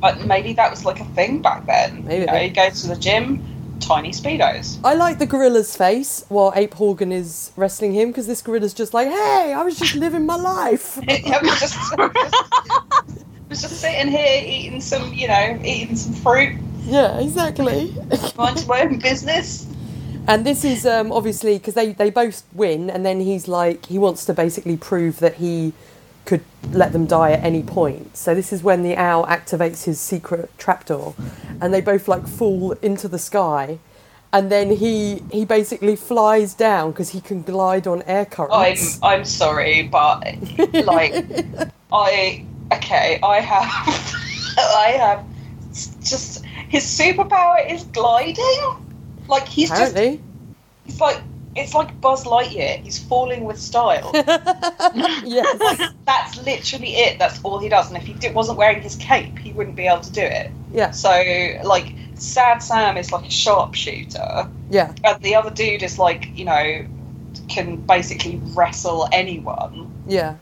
But 0.00 0.24
maybe 0.24 0.54
that 0.54 0.70
was 0.70 0.86
like 0.86 0.98
a 0.98 1.04
thing 1.04 1.42
back 1.42 1.66
then. 1.66 2.06
Maybe. 2.06 2.20
You, 2.20 2.26
know, 2.26 2.40
you 2.40 2.50
go 2.50 2.70
to 2.70 2.88
the 2.88 2.96
gym, 2.96 3.44
tiny 3.80 4.10
speedos. 4.10 4.78
I 4.84 4.94
like 4.94 5.18
the 5.18 5.26
gorilla's 5.26 5.76
face 5.76 6.24
while 6.28 6.52
Ape 6.54 6.74
Horgan 6.74 7.12
is 7.12 7.52
wrestling 7.56 7.92
him 7.92 8.08
because 8.08 8.26
this 8.26 8.42
gorilla's 8.42 8.74
just 8.74 8.94
like, 8.94 9.08
"Hey, 9.08 9.52
I 9.56 9.62
was 9.62 9.78
just 9.78 9.94
living 9.94 10.26
my 10.26 10.36
life." 10.36 10.98
I 11.08 11.38
was 11.42 11.60
just, 11.60 11.74
just, 11.74 11.98
was 13.48 13.62
just 13.62 13.80
sitting 13.80 14.08
here 14.08 14.42
eating 14.44 14.80
some, 14.80 15.12
you 15.12 15.28
know, 15.28 15.60
eating 15.64 15.96
some 15.96 16.14
fruit, 16.14 16.58
yeah, 16.82 17.18
exactly. 17.18 17.94
minding 18.36 18.66
my 18.66 18.82
own 18.82 18.98
business. 18.98 19.66
and 20.26 20.44
this 20.44 20.64
is 20.64 20.86
um, 20.86 21.12
obviously 21.12 21.58
because 21.58 21.74
they 21.74 21.92
they 21.92 22.10
both 22.10 22.42
win, 22.52 22.90
and 22.90 23.04
then 23.04 23.20
he's 23.20 23.48
like 23.48 23.86
he 23.86 23.98
wants 23.98 24.24
to 24.26 24.34
basically 24.34 24.76
prove 24.76 25.18
that 25.20 25.34
he 25.36 25.72
could 26.28 26.44
let 26.72 26.92
them 26.92 27.06
die 27.06 27.32
at 27.32 27.42
any 27.42 27.62
point. 27.62 28.14
So 28.14 28.34
this 28.34 28.52
is 28.52 28.62
when 28.62 28.82
the 28.82 28.94
owl 28.96 29.24
activates 29.24 29.84
his 29.84 29.98
secret 29.98 30.50
trapdoor, 30.58 31.14
and 31.58 31.72
they 31.72 31.80
both 31.80 32.06
like 32.06 32.28
fall 32.28 32.72
into 32.82 33.08
the 33.08 33.18
sky. 33.18 33.78
And 34.30 34.52
then 34.52 34.76
he 34.76 35.22
he 35.32 35.46
basically 35.46 35.96
flies 35.96 36.52
down 36.52 36.90
because 36.90 37.10
he 37.10 37.22
can 37.22 37.40
glide 37.40 37.86
on 37.86 38.02
air 38.02 38.26
currents. 38.26 38.98
I'm. 39.02 39.10
I'm 39.10 39.24
sorry, 39.24 39.84
but 39.84 40.22
like 40.84 41.14
I 41.92 42.44
okay, 42.74 43.18
I 43.22 43.40
have 43.40 43.70
I 44.58 44.88
have 45.00 45.24
just 46.04 46.44
his 46.68 46.84
superpower 46.84 47.58
is 47.72 47.84
gliding. 47.84 48.62
Like 49.28 49.48
he's 49.48 49.70
just 49.70 49.92
Apparently, 49.92 50.22
he's 50.84 51.00
like 51.00 51.22
it's 51.58 51.74
like 51.74 52.00
Buzz 52.00 52.24
Lightyear. 52.24 52.80
He's 52.82 52.98
falling 52.98 53.44
with 53.44 53.58
style. 53.60 54.10
yes, 54.14 55.92
That's 56.06 56.36
literally 56.44 56.94
it. 56.96 57.18
That's 57.18 57.40
all 57.42 57.58
he 57.58 57.68
does. 57.68 57.88
And 57.90 57.96
if 57.96 58.04
he 58.04 58.30
wasn't 58.30 58.58
wearing 58.58 58.80
his 58.82 58.96
cape, 58.96 59.38
he 59.38 59.52
wouldn't 59.52 59.76
be 59.76 59.86
able 59.86 60.00
to 60.02 60.12
do 60.12 60.22
it. 60.22 60.50
yeah, 60.72 60.90
So 60.90 61.10
like 61.64 61.92
Sad 62.14 62.58
Sam 62.62 62.96
is 62.96 63.12
like 63.12 63.26
a 63.26 63.30
sharpshooter, 63.30 64.48
yeah, 64.70 64.92
and 65.04 65.22
the 65.22 65.36
other 65.36 65.50
dude 65.50 65.82
is 65.84 65.98
like 66.00 66.36
you 66.36 66.44
know 66.44 66.84
can 67.48 67.76
basically 67.76 68.40
wrestle 68.56 69.08
anyone. 69.12 69.90
yeah. 70.06 70.36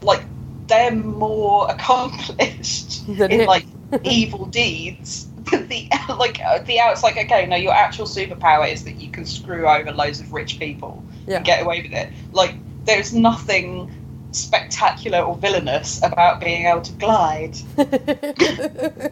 like 0.00 0.22
they're 0.66 0.94
more 0.94 1.70
accomplished 1.74 3.06
Than 3.06 3.30
in 3.30 3.40
him. 3.40 3.46
like 3.46 3.66
evil 4.04 4.46
deeds. 4.46 5.26
the 5.68 5.88
like 6.18 6.40
uh, 6.44 6.58
the 6.60 6.80
out's 6.80 7.02
like 7.02 7.16
okay, 7.16 7.46
no, 7.46 7.56
your 7.56 7.72
actual 7.74 8.06
superpower 8.06 8.70
is 8.70 8.84
that 8.84 9.00
you 9.00 9.10
can 9.10 9.24
screw 9.26 9.66
over 9.68 9.92
loads 9.92 10.20
of 10.20 10.32
rich 10.32 10.58
people 10.58 11.02
Yeah. 11.26 11.36
and 11.36 11.44
get 11.44 11.62
away 11.62 11.82
with 11.82 11.92
it. 11.92 12.10
Like 12.32 12.54
there's 12.84 13.12
nothing 13.14 13.90
spectacular 14.32 15.20
or 15.20 15.36
villainous 15.36 16.02
about 16.02 16.40
being 16.40 16.66
able 16.66 16.82
to 16.82 16.92
glide. 16.94 17.56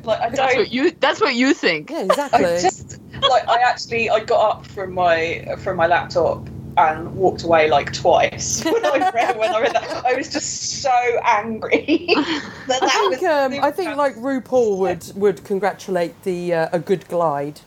Like 0.05 0.21
I 0.21 0.31
That's 0.31 0.37
don't. 0.37 0.57
what 0.59 0.73
you. 0.73 0.91
That's 1.01 1.21
what 1.21 1.35
you 1.35 1.55
think. 1.55 1.91
yeah, 1.91 2.01
exactly. 2.01 2.45
I 2.45 2.61
just 2.61 2.99
like 3.31 3.49
I 3.49 3.59
actually 3.63 4.11
I 4.11 4.21
got 4.25 4.51
up 4.59 4.67
from 4.67 4.93
my 4.95 5.55
from 5.59 5.77
my 5.77 5.87
laptop 5.87 6.49
and 6.77 7.15
walked 7.15 7.43
away 7.43 7.69
like 7.69 7.93
twice 7.93 8.65
when 8.65 8.85
I 8.85 9.11
read 9.11 9.39
when 9.39 9.55
I 9.55 9.61
read 9.61 9.75
that. 9.75 10.05
I 10.05 10.15
was 10.15 10.29
just 10.29 10.83
so 10.83 11.21
angry. 11.25 12.07
that 12.17 12.81
that 12.81 12.83
I 12.83 12.89
think 12.89 13.23
was 13.23 13.25
um, 13.25 13.65
I 13.65 13.71
think 13.71 13.97
like 13.97 14.15
RuPaul 14.17 14.79
would 14.79 15.13
would 15.17 15.45
congratulate 15.45 16.23
the 16.25 16.55
uh, 16.55 16.69
a 16.73 16.79
good 16.79 17.07
glide 17.09 17.61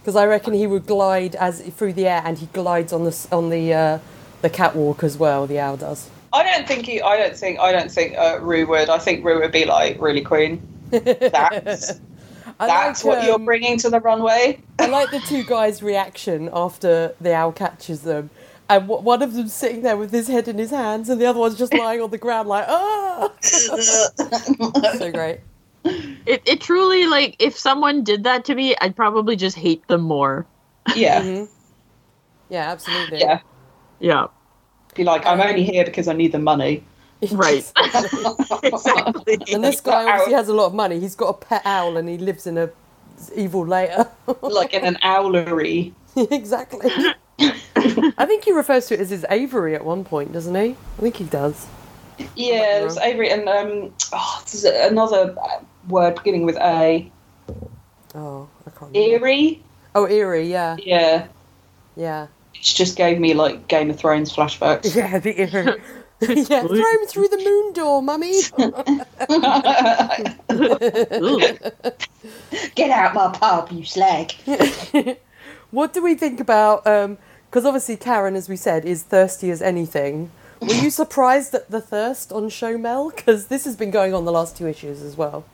because 0.00 0.16
I 0.16 0.26
reckon 0.26 0.54
he 0.54 0.66
would 0.66 0.86
glide 0.86 1.34
as 1.34 1.60
through 1.60 1.94
the 1.94 2.06
air 2.06 2.22
and 2.24 2.38
he 2.38 2.46
glides 2.46 2.92
on 2.92 3.04
the 3.04 3.28
on 3.32 3.50
the 3.50 3.74
uh, 3.74 3.98
the 4.42 4.50
catwalk 4.50 5.02
as 5.02 5.16
well. 5.16 5.46
The 5.46 5.58
owl 5.58 5.76
does. 5.76 6.10
I 6.32 6.42
don't 6.42 6.68
think 6.68 6.86
he. 6.86 7.00
I 7.00 7.16
don't 7.16 7.36
think. 7.36 7.58
I 7.58 7.72
don't 7.72 7.90
think 7.90 8.16
uh, 8.16 8.38
Ru 8.40 8.66
would. 8.66 8.88
I 8.88 8.98
think 8.98 9.24
Ru 9.24 9.40
would 9.40 9.52
be 9.52 9.64
like 9.64 10.00
really 10.00 10.20
queen. 10.20 10.66
That's 10.90 12.00
I 12.58 12.66
that's 12.66 13.04
like, 13.04 13.04
what 13.04 13.22
you're 13.22 13.34
um, 13.34 13.44
bringing 13.44 13.78
to 13.78 13.90
the 13.90 14.00
runway. 14.00 14.60
I 14.78 14.86
like 14.86 15.10
the 15.10 15.20
two 15.20 15.42
guys' 15.42 15.82
reaction 15.82 16.50
after 16.52 17.14
the 17.20 17.34
owl 17.34 17.52
catches 17.52 18.02
them. 18.02 18.30
And 18.68 18.82
w- 18.88 19.02
one 19.02 19.22
of 19.22 19.34
them's 19.34 19.54
sitting 19.54 19.82
there 19.82 19.96
with 19.96 20.12
his 20.12 20.28
head 20.28 20.48
in 20.48 20.58
his 20.58 20.70
hands, 20.70 21.08
and 21.08 21.20
the 21.20 21.26
other 21.26 21.38
one's 21.38 21.56
just 21.58 21.72
lying 21.78 22.00
on 22.00 22.10
the 22.10 22.18
ground, 22.18 22.48
like, 22.48 22.66
ah! 22.68 23.32
so 24.98 25.12
great. 25.12 25.40
It, 26.26 26.42
it 26.46 26.60
truly 26.60 27.06
like 27.06 27.36
if 27.38 27.56
someone 27.56 28.02
did 28.04 28.24
that 28.24 28.44
to 28.46 28.54
me, 28.54 28.74
I'd 28.80 28.96
probably 28.96 29.36
just 29.36 29.56
hate 29.56 29.86
them 29.88 30.02
more. 30.02 30.48
yeah, 30.94 31.20
hmm 31.22 31.44
Yeah, 32.48 32.70
absolutely. 32.72 33.18
yeah. 33.20 33.40
Yeah. 34.00 34.26
Be 34.94 35.04
like, 35.04 35.26
I'm 35.26 35.40
only 35.40 35.64
here 35.64 35.84
because 35.84 36.08
I 36.08 36.14
need 36.14 36.32
the 36.32 36.38
money. 36.38 36.84
Right. 37.32 37.70
exactly. 38.62 39.38
And 39.52 39.64
this 39.64 39.80
guy 39.80 40.10
obviously 40.10 40.34
has 40.34 40.48
a 40.48 40.54
lot 40.54 40.66
of 40.66 40.74
money. 40.74 41.00
He's 41.00 41.14
got 41.14 41.28
a 41.28 41.32
pet 41.34 41.62
owl 41.64 41.96
and 41.96 42.08
he 42.08 42.18
lives 42.18 42.46
in 42.46 42.58
a 42.58 42.70
evil 43.34 43.66
lair. 43.66 44.10
like 44.42 44.74
in 44.74 44.84
an 44.84 44.96
owlery. 45.02 45.92
exactly. 46.16 46.90
I 47.38 48.26
think 48.26 48.44
he 48.44 48.52
refers 48.52 48.86
to 48.86 48.94
it 48.94 49.00
as 49.00 49.10
his 49.10 49.24
aviary 49.30 49.74
at 49.74 49.84
one 49.84 50.04
point, 50.04 50.32
doesn't 50.32 50.54
he? 50.54 50.76
I 50.98 51.00
think 51.00 51.16
he 51.16 51.24
does. 51.24 51.66
Yeah, 52.34 52.80
there's 52.80 52.96
aviary 52.98 53.30
and 53.30 53.48
um, 53.48 53.92
oh, 54.12 54.42
there's 54.46 54.64
another 54.64 55.36
word 55.88 56.14
beginning 56.16 56.44
with 56.44 56.56
A. 56.56 57.10
Oh, 58.14 58.48
I 58.66 58.70
can't 58.70 58.92
remember. 58.94 59.26
Eyrie. 59.26 59.62
Oh, 59.94 60.06
eyrie, 60.06 60.50
yeah. 60.50 60.76
Yeah, 60.82 61.26
Yeah. 61.96 62.26
it 62.54 62.62
just 62.62 62.96
gave 62.96 63.18
me 63.18 63.34
like 63.34 63.68
Game 63.68 63.90
of 63.90 63.98
Thrones 63.98 64.34
flashbacks. 64.34 64.94
Yeah, 64.96 65.18
the 65.18 65.38
Eyrie. 65.38 65.80
yeah, 66.20 66.62
throw 66.62 66.76
him 66.76 67.06
through 67.06 67.28
the 67.28 67.36
moon 67.36 67.72
door, 67.74 68.02
mummy. 68.02 68.40
Get 72.74 72.90
out 72.90 73.14
my 73.14 73.32
pub, 73.32 73.70
you 73.70 73.84
slag. 73.84 74.32
what 75.70 75.92
do 75.92 76.02
we 76.02 76.14
think 76.14 76.40
about? 76.40 76.84
Because 76.84 77.66
obviously, 77.66 77.96
Karen, 77.96 78.34
as 78.34 78.48
we 78.48 78.56
said, 78.56 78.86
is 78.86 79.02
thirsty 79.02 79.50
as 79.50 79.60
anything. 79.60 80.30
Were 80.60 80.72
you 80.72 80.88
surprised 80.88 81.54
at 81.54 81.70
the 81.70 81.82
thirst 81.82 82.32
on 82.32 82.48
Showmel? 82.48 83.14
Because 83.14 83.48
this 83.48 83.66
has 83.66 83.76
been 83.76 83.90
going 83.90 84.14
on 84.14 84.24
the 84.24 84.32
last 84.32 84.56
two 84.56 84.66
issues 84.66 85.02
as 85.02 85.16
well. 85.16 85.44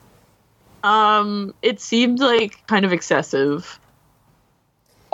Um, 0.85 1.55
it 1.63 1.81
seemed 1.81 2.21
like 2.21 2.65
kind 2.69 2.85
of 2.85 2.93
excessive. 2.93 3.81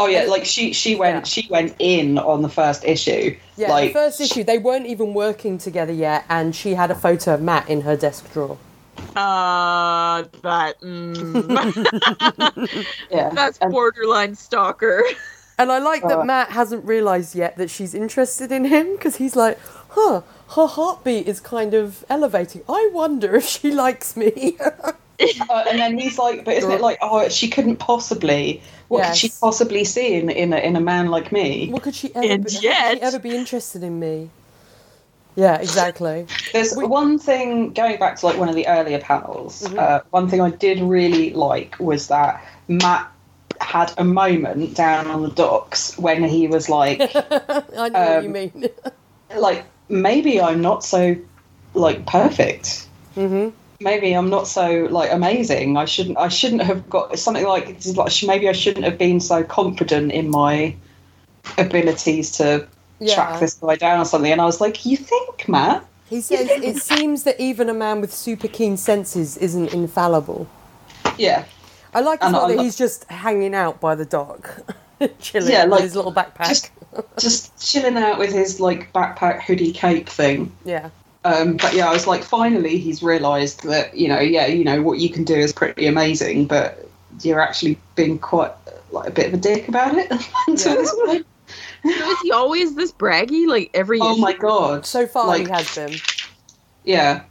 Oh 0.00 0.06
yeah, 0.06 0.24
like 0.24 0.44
she 0.44 0.72
she 0.72 0.94
went 0.94 1.16
Yeah. 1.16 1.22
she 1.24 1.48
went 1.50 1.74
in 1.80 2.18
on 2.18 2.42
the 2.42 2.48
first 2.48 2.84
issue. 2.84 3.36
Yeah, 3.56 3.68
like 3.70 3.88
the 3.88 3.92
first 3.98 4.20
issue, 4.20 4.44
they 4.44 4.58
weren't 4.58 4.86
even 4.86 5.12
working 5.12 5.58
together 5.58 5.92
yet, 5.92 6.24
and 6.28 6.54
she 6.54 6.74
had 6.74 6.90
a 6.90 6.94
photo 6.94 7.34
of 7.34 7.42
Matt 7.42 7.68
in 7.68 7.80
her 7.82 7.96
desk 7.96 8.32
drawer. 8.32 8.56
Uh, 9.16 10.22
that 10.42 10.80
mm, 10.80 12.68
yeah, 13.10 13.30
that's 13.30 13.58
and- 13.58 13.72
borderline 13.72 14.34
stalker. 14.34 15.02
And 15.60 15.72
I 15.72 15.78
like 15.78 16.02
that 16.06 16.20
Uh. 16.20 16.24
Matt 16.24 16.50
hasn't 16.50 16.84
realised 16.84 17.34
yet 17.34 17.56
that 17.56 17.68
she's 17.68 17.92
interested 17.92 18.52
in 18.52 18.66
him 18.66 18.92
because 18.92 19.16
he's 19.16 19.34
like, 19.34 19.58
huh, 19.90 20.22
her 20.54 20.66
heartbeat 20.68 21.26
is 21.26 21.40
kind 21.40 21.74
of 21.74 22.04
elevating. 22.08 22.62
I 22.68 22.88
wonder 22.92 23.34
if 23.34 23.44
she 23.44 23.72
likes 23.72 24.16
me. 24.16 24.56
uh, 25.50 25.64
and 25.68 25.78
then 25.78 25.98
he's 25.98 26.18
like, 26.18 26.44
but 26.44 26.54
isn't 26.54 26.70
it 26.70 26.80
like, 26.80 26.98
oh, 27.02 27.28
she 27.28 27.48
couldn't 27.48 27.76
possibly. 27.76 28.62
What 28.88 29.04
could 29.04 29.16
she 29.16 29.28
possibly 29.40 29.84
see 29.84 30.14
in 30.14 30.30
in 30.30 30.52
a, 30.52 30.56
in 30.58 30.76
a 30.76 30.80
man 30.80 31.08
like 31.08 31.30
me? 31.32 31.68
What 31.70 31.82
could 31.82 31.94
she 31.94 32.14
ever? 32.14 32.26
And 32.26 32.44
be, 32.44 32.52
how 32.52 32.88
could 32.90 32.98
she 32.98 33.02
ever 33.02 33.18
be 33.18 33.34
interested 33.36 33.82
in 33.82 33.98
me? 34.00 34.30
Yeah, 35.36 35.56
exactly. 35.56 36.26
There's 36.52 36.74
We- 36.76 36.86
one 36.86 37.18
thing 37.18 37.72
going 37.72 37.98
back 37.98 38.16
to 38.18 38.26
like 38.26 38.38
one 38.38 38.48
of 38.48 38.54
the 38.54 38.66
earlier 38.66 38.98
panels. 38.98 39.62
Mhm. 39.62 39.78
Uh, 39.78 40.00
one 40.10 40.28
thing 40.28 40.40
I 40.40 40.50
did 40.50 40.80
really 40.80 41.32
like 41.34 41.76
was 41.78 42.08
that 42.08 42.42
Matt 42.68 43.06
had 43.60 43.92
a 43.98 44.04
moment 44.04 44.74
down 44.74 45.08
on 45.08 45.22
the 45.22 45.30
docks 45.30 45.96
when 45.98 46.24
he 46.24 46.46
was 46.48 46.68
like, 46.68 47.00
I 47.14 47.88
know 47.88 48.00
what 48.00 48.22
you 48.22 48.28
Um, 48.28 48.32
mean. 48.32 48.68
like 49.36 49.64
maybe 49.88 50.40
I'm 50.40 50.60
not 50.62 50.82
so 50.84 51.16
like 51.74 52.06
perfect. 52.06 52.86
hmm 53.14 53.50
Maybe 53.80 54.12
I'm 54.12 54.28
not 54.28 54.48
so 54.48 54.88
like 54.90 55.12
amazing. 55.12 55.76
I 55.76 55.84
shouldn't. 55.84 56.18
I 56.18 56.28
shouldn't 56.28 56.62
have 56.62 56.88
got 56.90 57.16
something 57.18 57.46
like 57.46 57.68
it's 57.68 57.96
like 57.96 58.12
maybe 58.26 58.48
I 58.48 58.52
shouldn't 58.52 58.84
have 58.84 58.98
been 58.98 59.20
so 59.20 59.44
confident 59.44 60.10
in 60.12 60.30
my 60.30 60.74
abilities 61.56 62.32
to 62.38 62.66
Yeah. 62.98 63.14
track 63.14 63.40
this 63.40 63.54
guy 63.54 63.76
down 63.76 64.00
or 64.00 64.04
something. 64.04 64.32
And 64.32 64.40
I 64.40 64.44
was 64.46 64.60
like, 64.60 64.84
you 64.84 64.96
think, 64.96 65.48
Matt? 65.48 65.84
He 66.10 66.20
says 66.20 66.48
it 66.50 66.76
seems 66.82 67.22
that 67.22 67.38
even 67.40 67.68
a 67.68 67.74
man 67.74 68.00
with 68.00 68.12
super 68.12 68.48
keen 68.48 68.76
senses 68.76 69.36
isn't 69.36 69.72
infallible. 69.72 70.48
Yeah. 71.16 71.44
I 71.94 72.00
like 72.00 72.20
as 72.22 72.34
And 72.34 72.50
that 72.58 72.60
he's 72.62 72.76
just 72.76 73.04
hanging 73.04 73.54
out 73.54 73.80
by 73.80 73.94
the 73.94 74.04
dock, 74.04 74.60
chilling 75.20 75.50
Yeah, 75.52 75.64
with 75.64 75.72
like, 75.72 75.82
his 75.82 75.94
little 75.96 76.12
backpack. 76.12 76.48
just- 76.48 76.70
just 77.18 77.56
chilling 77.64 77.96
out 77.96 78.18
with 78.18 78.32
his 78.32 78.58
like 78.60 78.92
backpack 78.92 79.42
hoodie 79.42 79.72
cape 79.72 80.08
thing. 80.08 80.50
Yeah, 80.64 80.90
Um, 81.28 81.56
but 81.56 81.74
yeah, 81.74 81.88
I 81.88 81.92
was 81.92 82.06
like, 82.06 82.22
finally, 82.24 82.78
he's 82.78 83.02
realised 83.02 83.64
that 83.64 83.94
you 83.96 84.08
know, 84.08 84.20
yeah, 84.20 84.46
you 84.46 84.64
know, 84.64 84.82
what 84.82 84.98
you 84.98 85.10
can 85.10 85.24
do 85.24 85.34
is 85.34 85.52
pretty 85.52 85.86
amazing, 85.86 86.46
but 86.46 86.88
you're 87.22 87.40
actually 87.40 87.78
being 87.96 88.18
quite 88.18 88.52
like 88.92 89.08
a 89.08 89.12
bit 89.12 89.26
of 89.28 89.34
a 89.34 89.36
dick 89.36 89.68
about 89.68 89.94
it. 89.96 90.10
until 90.46 90.72
Yeah. 90.74 90.82
this 90.82 90.94
point. 90.94 91.26
So 91.98 92.08
is 92.08 92.20
he 92.20 92.30
always 92.32 92.74
this 92.74 92.92
braggy? 92.92 93.46
Like 93.46 93.70
every 93.74 94.00
Oh 94.00 94.12
issue? 94.12 94.20
my 94.22 94.32
god! 94.32 94.86
so 94.86 95.06
far 95.06 95.26
like, 95.28 95.42
he 95.44 95.48
has 95.48 95.74
been. 95.74 96.02
Yeah, 96.84 97.24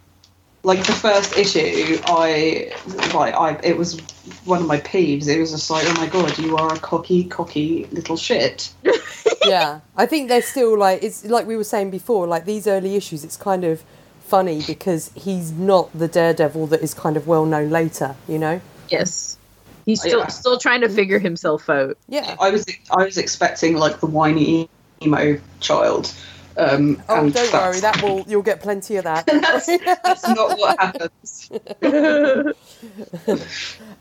like 0.67 0.85
the 0.85 0.91
first 0.91 1.37
issue, 1.37 1.97
I 2.07 2.73
like 3.15 3.33
I 3.33 3.57
it 3.63 3.77
was 3.77 4.01
one 4.43 4.59
of 4.61 4.67
my 4.67 4.79
peeves. 4.81 5.29
It 5.29 5.39
was 5.39 5.51
just 5.51 5.69
like, 5.69 5.85
oh 5.87 5.93
my 5.93 6.07
god, 6.07 6.37
you 6.37 6.57
are 6.57 6.73
a 6.73 6.77
cocky, 6.79 7.23
cocky 7.23 7.85
little 7.93 8.17
shit. 8.17 8.69
yeah, 9.45 9.79
I 9.95 10.05
think 10.05 10.27
they're 10.27 10.41
still 10.41 10.77
like 10.77 11.01
it's 11.01 11.23
like 11.23 11.47
we 11.47 11.55
were 11.55 11.63
saying 11.63 11.89
before. 11.89 12.27
Like 12.27 12.43
these 12.43 12.67
early 12.67 12.97
issues, 12.97 13.23
it's 13.23 13.37
kind 13.37 13.63
of 13.63 13.81
funny 14.25 14.61
because 14.67 15.09
he's 15.15 15.53
not 15.53 15.89
the 15.97 16.09
daredevil 16.09 16.67
that 16.67 16.81
is 16.81 16.93
kind 16.93 17.15
of 17.15 17.27
well 17.27 17.45
known 17.45 17.69
later. 17.69 18.17
You 18.27 18.37
know? 18.37 18.61
Yes. 18.89 19.37
He's 19.85 20.01
still 20.01 20.19
Yeah. 20.19 20.27
still 20.27 20.57
trying 20.57 20.81
to 20.81 20.89
figure 20.89 21.17
himself 21.17 21.69
out. 21.69 21.97
Yeah. 22.09 22.35
I 22.41 22.49
was 22.49 22.65
I 22.91 23.05
was 23.05 23.17
expecting 23.17 23.77
like 23.77 24.01
the 24.01 24.07
whiny 24.07 24.69
emo 25.01 25.39
child. 25.61 26.13
Um, 26.57 27.01
Oh, 27.07 27.15
and 27.25 27.33
don't 27.33 27.51
that's- 27.51 27.53
worry, 27.53 27.79
that 27.81 28.01
will 28.01 28.21
you'll 28.27 28.41
get 28.41 28.61
plenty 28.61 28.95
of 28.97 29.03
that. 29.03 29.25
that's, 29.27 29.67
that's 30.03 30.27
not 30.27 30.57
what 30.57 30.79
happens. 30.79 31.49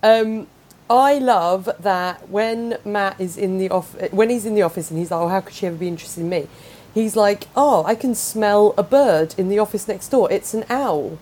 Um, 0.02 0.46
I 0.88 1.18
love 1.18 1.68
that 1.80 2.28
when 2.28 2.78
Matt 2.84 3.20
is 3.20 3.36
in 3.36 3.58
the 3.58 3.70
off 3.70 3.94
when 4.12 4.30
he's 4.30 4.46
in 4.46 4.54
the 4.54 4.62
office 4.62 4.90
and 4.90 4.98
he's 4.98 5.10
like, 5.10 5.20
"Oh, 5.20 5.28
how 5.28 5.40
could 5.40 5.54
she 5.54 5.66
ever 5.66 5.76
be 5.76 5.88
interested 5.88 6.20
in 6.20 6.28
me?" 6.28 6.46
He's 6.94 7.16
like, 7.16 7.48
"Oh, 7.56 7.82
I 7.84 7.94
can 7.94 8.14
smell 8.14 8.72
a 8.78 8.82
bird 8.82 9.34
in 9.36 9.48
the 9.48 9.58
office 9.58 9.88
next 9.88 10.08
door. 10.10 10.30
It's 10.30 10.54
an 10.54 10.64
owl, 10.70 11.18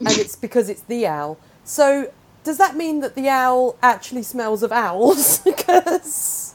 and 0.00 0.08
it's 0.12 0.34
because 0.36 0.68
it's 0.68 0.80
the 0.82 1.06
owl." 1.06 1.36
So, 1.64 2.10
does 2.42 2.56
that 2.58 2.74
mean 2.76 3.00
that 3.00 3.14
the 3.14 3.28
owl 3.28 3.76
actually 3.82 4.22
smells 4.22 4.62
of 4.62 4.72
owls? 4.72 5.40
Because, 5.44 6.54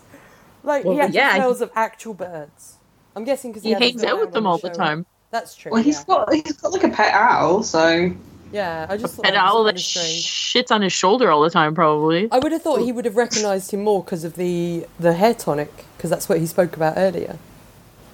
like, 0.64 0.84
he 0.84 0.90
Well, 0.90 1.02
actually 1.02 1.16
yeah, 1.16 1.34
he- 1.34 1.40
smells 1.40 1.62
of 1.62 1.72
actual 1.76 2.14
birds. 2.16 2.77
I'm 3.18 3.24
guessing 3.24 3.52
because 3.52 3.64
he 3.64 3.72
hangs 3.72 4.04
out 4.04 4.20
with 4.20 4.32
them 4.32 4.46
all 4.46 4.60
the 4.60 4.70
time. 4.70 5.08
That's 5.32 5.56
true. 5.56 5.72
Well, 5.72 5.82
he's 5.82 5.98
yeah. 6.00 6.06
got 6.06 6.32
he's 6.34 6.54
got 6.54 6.72
like 6.72 6.84
a 6.84 6.90
pet 6.90 7.14
owl, 7.16 7.64
so 7.64 8.14
yeah, 8.52 8.86
I 8.88 8.96
just 8.96 9.16
thought 9.16 9.26
An 9.26 9.34
that 9.34 9.44
owl 9.44 9.64
that 9.64 9.76
shits 9.76 10.70
on 10.72 10.84
his 10.84 10.94
shoulder 10.94 11.32
all 11.32 11.42
the 11.42 11.50
time, 11.50 11.74
probably. 11.74 12.30
I 12.32 12.38
would 12.38 12.52
have 12.52 12.62
thought 12.62 12.82
he 12.82 12.92
would 12.92 13.06
have 13.06 13.18
recognised 13.18 13.72
him 13.72 13.84
more 13.84 14.04
because 14.04 14.24
of 14.24 14.36
the 14.36 14.86
the 15.00 15.14
hair 15.14 15.34
tonic, 15.34 15.74
because 15.98 16.12
that's 16.12 16.30
what 16.30 16.40
he 16.40 16.46
spoke 16.46 16.76
about 16.76 16.94
earlier. 16.96 17.40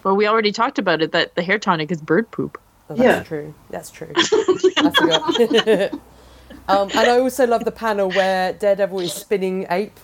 But 0.03 0.15
we 0.15 0.25
already 0.25 0.53
talked 0.53 0.79
about 0.79 1.01
it 1.01 1.11
that 1.11 1.35
the 1.35 1.43
hair 1.43 1.59
tonic 1.59 1.91
is 1.91 2.01
bird 2.01 2.31
poop. 2.31 2.59
Oh, 2.89 2.95
that's 2.95 2.99
Yeah. 3.05 3.23
true. 3.23 3.53
That's 3.71 3.91
true. 3.91 4.11
I 4.15 4.91
forgot. 4.95 5.93
um, 6.69 6.89
and 6.91 7.09
I 7.09 7.19
also 7.19 7.45
love 7.45 7.65
the 7.65 7.71
panel 7.71 8.09
where 8.09 8.53
Daredevil 8.53 9.01
is 9.01 9.13
spinning 9.13 9.65
ape 9.69 9.99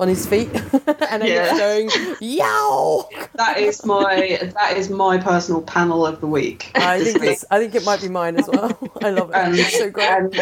on 0.00 0.08
his 0.08 0.26
feet, 0.26 0.48
and 0.52 1.22
then 1.22 1.26
Yeah. 1.26 1.50
it's 1.50 1.58
going 1.58 2.16
yow. 2.20 3.08
that 3.34 3.58
is 3.58 3.84
my 3.84 4.50
that 4.54 4.76
is 4.76 4.90
my 4.90 5.18
personal 5.18 5.62
panel 5.62 6.04
of 6.06 6.20
the 6.20 6.26
week. 6.26 6.70
I 6.74 7.02
think 7.02 7.20
week. 7.20 7.38
I 7.50 7.58
think 7.58 7.74
it 7.74 7.84
might 7.84 8.00
be 8.00 8.08
mine 8.08 8.36
as 8.38 8.48
well. 8.48 8.76
I 9.02 9.10
love 9.10 9.30
it. 9.30 9.36
and, 9.36 9.54
it's 9.58 9.78
so 9.78 9.90
great. 9.90 10.08
and, 10.08 10.34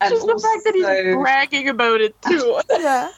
and 0.00 0.10
Just 0.10 0.26
the 0.26 0.32
fact 0.38 0.64
that 0.64 0.74
he's 0.74 1.14
bragging 1.16 1.68
about 1.68 2.00
it 2.00 2.20
too. 2.22 2.60
yeah. 2.70 3.10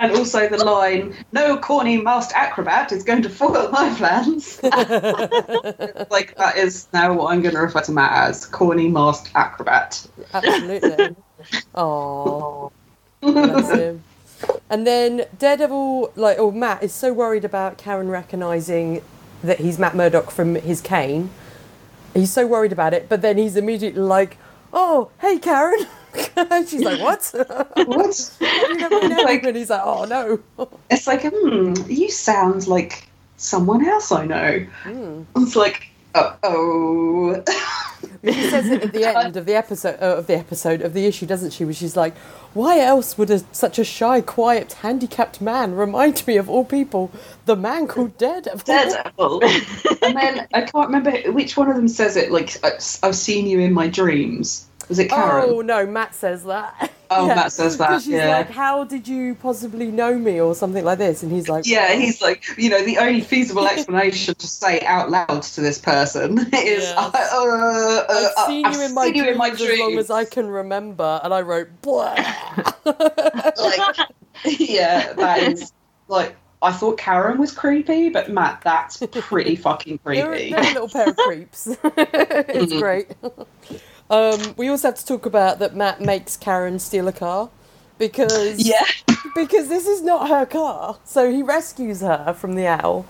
and 0.00 0.12
also 0.12 0.48
the 0.48 0.64
line, 0.64 1.14
"No 1.30 1.56
corny 1.56 1.96
masked 2.00 2.32
acrobat 2.34 2.90
is 2.90 3.04
going 3.04 3.22
to 3.22 3.28
foil 3.30 3.70
my 3.70 3.94
plans." 3.94 4.60
like 4.62 6.34
that 6.36 6.54
is 6.56 6.88
now 6.92 7.12
what 7.12 7.32
I'm 7.32 7.42
going 7.42 7.54
to 7.54 7.60
refer 7.60 7.80
to 7.82 7.92
Matt 7.92 8.28
as 8.28 8.44
corny 8.46 8.88
masked 8.88 9.30
acrobat. 9.36 10.04
Absolutely. 10.34 11.14
Oh, 11.74 12.72
bless 13.20 13.70
him. 13.70 14.02
And 14.72 14.86
then 14.86 15.26
Daredevil, 15.38 16.12
like, 16.16 16.38
or 16.38 16.50
Matt 16.50 16.82
is 16.82 16.94
so 16.94 17.12
worried 17.12 17.44
about 17.44 17.76
Karen 17.76 18.08
recognizing 18.08 19.02
that 19.44 19.60
he's 19.60 19.78
Matt 19.78 19.94
Murdock 19.94 20.30
from 20.30 20.54
his 20.54 20.80
cane. 20.80 21.28
He's 22.14 22.32
so 22.32 22.46
worried 22.46 22.72
about 22.72 22.94
it, 22.94 23.06
but 23.06 23.20
then 23.20 23.36
he's 23.36 23.54
immediately 23.54 24.00
like, 24.00 24.38
"Oh, 24.72 25.10
hey, 25.20 25.38
Karen." 25.38 25.86
She's 26.66 26.82
like, 26.82 27.00
"What?" 27.02 27.30
what? 27.86 28.30
Like- 28.40 29.44
and 29.44 29.56
he's 29.56 29.68
like, 29.68 29.82
"Oh 29.84 30.06
no." 30.06 30.40
It's 30.90 31.06
like, 31.06 31.22
hmm, 31.22 31.74
you 31.86 32.10
sound 32.10 32.66
like 32.66 33.06
someone 33.36 33.86
else 33.86 34.10
I 34.10 34.24
know. 34.24 34.66
Hmm. 34.84 35.22
It's 35.36 35.54
like, 35.54 35.90
uh 36.14 36.34
oh. 36.42 37.42
She 38.24 38.50
says 38.50 38.68
it 38.68 38.82
at 38.84 38.92
the 38.92 39.04
end 39.18 39.36
of 39.36 39.46
the 39.46 39.54
episode 39.54 39.98
uh, 40.00 40.16
of 40.18 40.26
the 40.28 40.36
episode 40.36 40.80
of 40.80 40.92
the 40.92 41.06
issue, 41.06 41.26
doesn't 41.26 41.50
she? 41.52 41.64
Where 41.64 41.74
she's 41.74 41.96
like, 41.96 42.16
"Why 42.54 42.78
else 42.78 43.18
would 43.18 43.30
a, 43.30 43.40
such 43.52 43.78
a 43.80 43.84
shy, 43.84 44.20
quiet, 44.20 44.74
handicapped 44.74 45.40
man 45.40 45.74
remind 45.74 46.24
me 46.26 46.36
of 46.36 46.48
all 46.48 46.64
people, 46.64 47.10
the 47.46 47.56
man 47.56 47.86
called 47.88 48.16
Dead?" 48.18 48.44
Daredevil?" 48.64 49.40
Daredevil. 49.40 49.98
and 50.02 50.16
then 50.16 50.46
I 50.54 50.60
can't 50.62 50.86
remember 50.88 51.12
which 51.32 51.56
one 51.56 51.68
of 51.68 51.74
them 51.76 51.88
says 51.88 52.16
it. 52.16 52.30
Like, 52.30 52.56
"I- 52.64 52.78
I've 53.02 53.16
seen 53.16 53.46
you 53.46 53.58
in 53.58 53.72
my 53.72 53.88
dreams. 53.88 54.66
Was 54.88 54.98
it 54.98 55.08
Karen? 55.10 55.46
Oh 55.48 55.60
no, 55.60 55.86
Matt 55.86 56.14
says 56.14 56.44
that. 56.44 56.90
Oh, 57.10 57.26
Matt 57.34 57.52
says 57.52 57.76
that. 57.78 58.02
she's 58.02 58.08
yeah. 58.12 58.38
like, 58.38 58.50
"How 58.50 58.84
did 58.84 59.06
you 59.08 59.34
possibly 59.36 59.86
know 59.90 60.16
me?" 60.18 60.40
or 60.40 60.54
something 60.54 60.84
like 60.84 60.98
this, 60.98 61.22
and 61.22 61.30
he's 61.32 61.48
like, 61.48 61.66
Yeah, 61.66 61.92
he's 61.94 62.20
like, 62.22 62.44
you 62.58 62.68
know, 62.70 62.82
the 62.82 62.98
only 62.98 63.20
feasible 63.20 63.66
explanation 63.74 64.34
to 64.34 64.46
say 64.46 64.80
out 64.82 65.10
loud 65.10 65.42
to 65.42 65.60
this 65.60 65.78
person 65.78 66.38
is, 66.52 66.52
Yes. 66.52 66.94
uh, 66.96 67.10
uh, 67.14 68.04
I've 68.08 68.32
uh, 68.36 68.46
seen 68.46 68.64
I've 68.66 68.74
you 68.74 68.82
in 68.82 68.94
my 68.94 69.06
seen 69.06 69.14
you 69.14 69.22
dreams 69.24 69.32
in 69.32 69.38
my 69.38 69.48
as 69.50 69.78
long 69.78 69.98
as 69.98 70.10
I 70.10 70.24
can 70.24 70.46
remember, 70.48 71.20
and 71.22 71.32
I 71.34 71.40
wrote, 71.42 71.68
"Blah." 71.82 72.14
Like, 72.84 73.96
yeah, 74.44 75.12
that 75.14 75.38
is 75.42 75.72
like. 76.08 76.36
I 76.64 76.70
thought 76.70 76.96
Karen 76.96 77.38
was 77.38 77.50
creepy, 77.50 78.08
but 78.08 78.30
Matt, 78.30 78.60
that's 78.62 79.02
pretty 79.10 79.56
fucking 79.56 79.98
They're, 80.04 80.26
creepy. 80.28 80.50
they're 80.50 80.60
a 80.60 80.66
little 80.74 80.88
pair 80.88 81.08
of 81.08 81.16
creeps. 81.16 81.66
it's 81.66 82.72
Mhm. 82.72 82.78
great. 82.78 83.08
Um, 84.12 84.54
we 84.58 84.68
also 84.68 84.88
have 84.88 84.98
to 84.98 85.06
talk 85.06 85.24
about 85.26 85.58
that 85.60 85.74
Matt 85.74 86.00
makes 86.02 86.36
Karen 86.36 86.78
steal 86.78 87.08
a 87.08 87.12
car 87.12 87.48
because 87.98 88.60
Yeah, 88.60 88.84
because 89.34 89.68
this 89.68 89.86
is 89.86 90.02
not 90.02 90.28
her 90.28 90.44
car. 90.44 90.98
So 91.04 91.32
he 91.32 91.42
rescues 91.42 92.02
her 92.02 92.34
from 92.38 92.54
the 92.54 92.66
owl, 92.66 93.06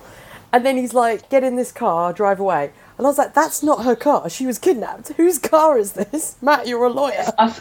and 0.53 0.65
then 0.65 0.77
he's 0.77 0.95
like, 0.95 1.29
"Get 1.29 1.43
in 1.43 1.57
this 1.57 1.73
car, 1.73 2.13
drive 2.13 2.39
away." 2.39 2.71
And 2.99 3.07
I 3.07 3.11
was 3.11 3.19
like, 3.19 3.35
"That's 3.35 3.65
not 3.65 3.85
her 3.85 3.97
car. 3.97 4.31
She 4.31 4.47
was 4.47 4.61
kidnapped. 4.61 5.09
Whose 5.15 5.39
car 5.41 5.77
is 5.77 5.95
this?" 5.95 6.37
Matt, 6.43 6.69
you're 6.69 6.85
a 6.85 6.89
lawyer. 6.89 7.27
I've- 7.37 7.61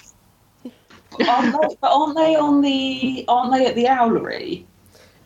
aren't 1.27 1.51
they, 1.69 1.75
but 1.81 1.91
aren't 1.91 2.15
they 2.15 2.35
on 2.35 2.61
the? 2.61 3.25
Aren't 3.27 3.53
they 3.53 3.65
at 3.65 3.75
the 3.75 3.85
owlery? 3.85 4.65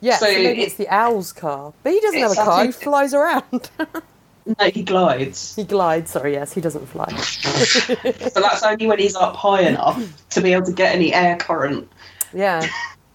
Yeah, 0.00 0.16
so, 0.16 0.26
So 0.26 0.32
maybe 0.32 0.62
it- 0.62 0.64
it's 0.68 0.74
the 0.76 0.88
owl's 0.88 1.32
car, 1.34 1.74
but 1.82 1.92
he 1.92 2.00
doesn't 2.00 2.20
have 2.20 2.32
a 2.32 2.34
car. 2.36 2.64
He 2.64 2.72
flies 2.72 3.12
around. 3.14 3.70
No, 4.46 4.70
he 4.70 4.82
glides. 4.82 5.56
he 5.56 5.64
glides. 5.64 6.12
Sorry, 6.12 6.34
yes, 6.34 6.52
he 6.52 6.60
doesn't 6.60 6.86
fly. 6.86 7.06
So 8.30 8.40
that's 8.40 8.62
only 8.62 8.86
when 8.86 8.98
he's 8.98 9.16
up 9.16 9.34
high 9.34 9.62
enough 9.62 10.28
to 10.30 10.40
be 10.40 10.52
able 10.52 10.66
to 10.66 10.72
get 10.72 10.94
any 10.94 11.12
air 11.12 11.36
current. 11.36 11.90
Yeah. 12.32 12.66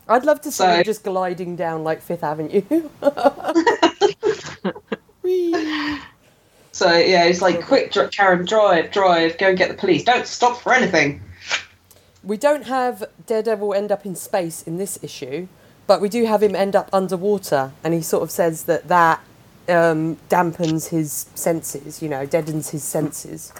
I'd 0.09 0.25
love 0.25 0.41
to 0.41 0.51
see 0.51 0.63
So- 0.63 0.69
him 0.71 0.83
just 0.83 1.03
gliding 1.03 1.55
down 1.55 1.83
like 1.83 2.01
Fifth 2.01 2.23
Avenue. 2.23 2.89
So 6.73 6.91
yeah, 6.95 7.27
he's 7.27 7.41
like, 7.41 7.65
"Quick, 7.65 7.91
Karen, 8.11 8.45
drive, 8.45 8.91
drive, 8.91 9.37
go 9.37 9.49
and 9.49 9.57
get 9.57 9.69
the 9.69 9.75
police. 9.75 10.03
Don't 10.03 10.25
stop 10.25 10.59
for 10.61 10.73
anything." 10.73 11.21
we 12.23 12.37
don't 12.37 12.65
have 12.67 13.03
Daredevil 13.25 13.73
end 13.73 13.91
up 13.91 14.05
in 14.05 14.15
space 14.15 14.61
in 14.63 14.77
this 14.77 14.99
issue, 15.03 15.47
but 15.87 15.99
we 15.99 16.07
do 16.07 16.25
have 16.25 16.41
him 16.43 16.55
end 16.55 16.75
up 16.75 16.87
underwater, 16.93 17.71
and 17.83 17.93
he 17.93 18.01
sort 18.01 18.23
of 18.23 18.31
says 18.31 18.63
that 18.63 18.87
that 18.87 19.19
um, 19.67 20.17
dampens 20.29 20.89
his 20.89 21.27
senses, 21.35 22.01
you 22.01 22.09
know, 22.09 22.25
deadens 22.25 22.69
his 22.69 22.83
senses. 22.83 23.53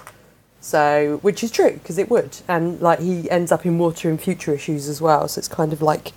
So, 0.60 1.18
which 1.22 1.42
is 1.42 1.50
true 1.50 1.72
because 1.72 1.98
it 1.98 2.08
would, 2.08 2.36
and 2.46 2.80
like 2.80 3.00
he 3.00 3.28
ends 3.30 3.50
up 3.50 3.66
in 3.66 3.78
water 3.78 4.08
in 4.08 4.16
future 4.16 4.54
issues 4.54 4.88
as 4.88 5.00
well. 5.00 5.26
So 5.26 5.40
it's 5.40 5.48
kind 5.48 5.72
of 5.72 5.82
like 5.82 6.12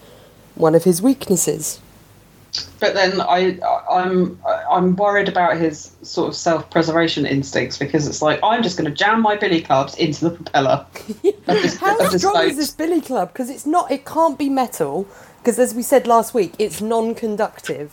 one 0.54 0.76
of 0.76 0.84
his 0.84 1.02
weaknesses. 1.02 1.80
But 2.80 2.94
then 2.94 3.20
I, 3.22 3.58
I'm, 3.90 4.40
I'm 4.70 4.96
worried 4.96 5.28
about 5.28 5.58
his 5.58 5.92
sort 6.04 6.30
of 6.30 6.36
self-preservation 6.36 7.26
instincts 7.26 7.78
because 7.78 8.08
it's 8.08 8.22
like 8.22 8.40
I'm 8.44 8.64
just 8.64 8.78
going 8.78 8.90
to 8.90 8.96
jam 8.96 9.22
my 9.22 9.36
billy 9.36 9.62
clubs 9.62 9.96
into 9.96 10.30
the 10.30 10.36
propeller. 10.36 10.86
this, 11.48 11.78
How 11.78 11.98
this 11.98 12.22
strong 12.22 12.48
is 12.48 12.58
this 12.58 12.72
billy 12.72 13.02
club? 13.02 13.34
Because 13.34 13.50
it's 13.50 13.66
not. 13.66 13.92
It 13.92 14.06
can't 14.06 14.38
be 14.38 14.50
metal. 14.50 15.08
Because 15.40 15.60
as 15.60 15.74
we 15.74 15.84
said 15.84 16.08
last 16.08 16.34
week, 16.34 16.54
it's 16.58 16.82
non-conductive. 16.82 17.92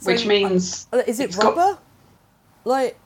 So, 0.00 0.10
Which 0.12 0.26
means 0.26 0.86
uh, 0.92 1.02
is 1.06 1.20
it 1.20 1.24
it's 1.30 1.36
got- 1.36 1.56
rubber? 1.56 1.78
Like 2.64 2.98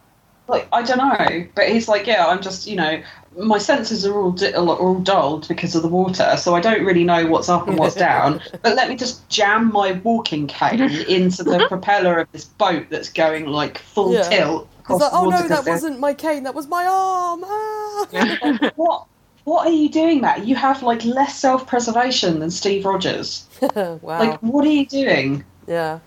like 0.48 0.68
I 0.72 0.82
don't 0.82 0.98
know, 0.98 1.46
but 1.54 1.68
he's 1.68 1.88
like, 1.88 2.06
yeah, 2.06 2.26
I'm 2.26 2.42
just, 2.42 2.66
you 2.66 2.76
know, 2.76 3.02
my 3.38 3.56
senses 3.58 4.04
are 4.06 4.14
all 4.20 4.30
di- 4.32 4.52
are 4.52 4.66
all 4.66 4.98
dulled 5.00 5.48
because 5.48 5.74
of 5.74 5.82
the 5.82 5.88
water, 5.88 6.36
so 6.36 6.54
I 6.54 6.60
don't 6.60 6.84
really 6.84 7.04
know 7.04 7.26
what's 7.26 7.48
up 7.48 7.66
and 7.68 7.78
what's 7.78 7.94
down. 7.94 8.40
But 8.62 8.76
let 8.76 8.88
me 8.88 8.96
just 8.96 9.26
jam 9.28 9.72
my 9.72 9.92
walking 10.04 10.46
cane 10.46 10.80
into 10.82 11.42
the 11.44 11.66
propeller 11.68 12.18
of 12.18 12.30
this 12.32 12.44
boat 12.44 12.86
that's 12.90 13.10
going 13.10 13.46
like 13.46 13.78
full 13.78 14.12
Yeah. 14.12 14.22
tilt. 14.22 14.68
like, 14.88 15.12
oh 15.12 15.30
no, 15.30 15.48
that 15.48 15.64
wasn't 15.66 15.98
my 15.98 16.12
cane. 16.14 16.42
That 16.42 16.54
was 16.54 16.66
my 16.68 16.84
arm. 16.86 17.42
Ah! 17.46 18.70
What? 18.76 19.06
What 19.44 19.66
are 19.66 19.72
you 19.72 19.88
doing, 19.90 20.20
Matt? 20.22 20.46
You 20.46 20.56
have 20.56 20.82
like 20.82 21.04
less 21.04 21.38
self-preservation 21.38 22.38
than 22.40 22.50
Steve 22.50 22.84
Rogers. 22.86 23.46
wow. 23.74 23.98
Like, 24.02 24.38
what 24.42 24.64
are 24.64 24.70
you 24.70 24.86
doing? 24.86 25.44
yeah, 25.66 25.98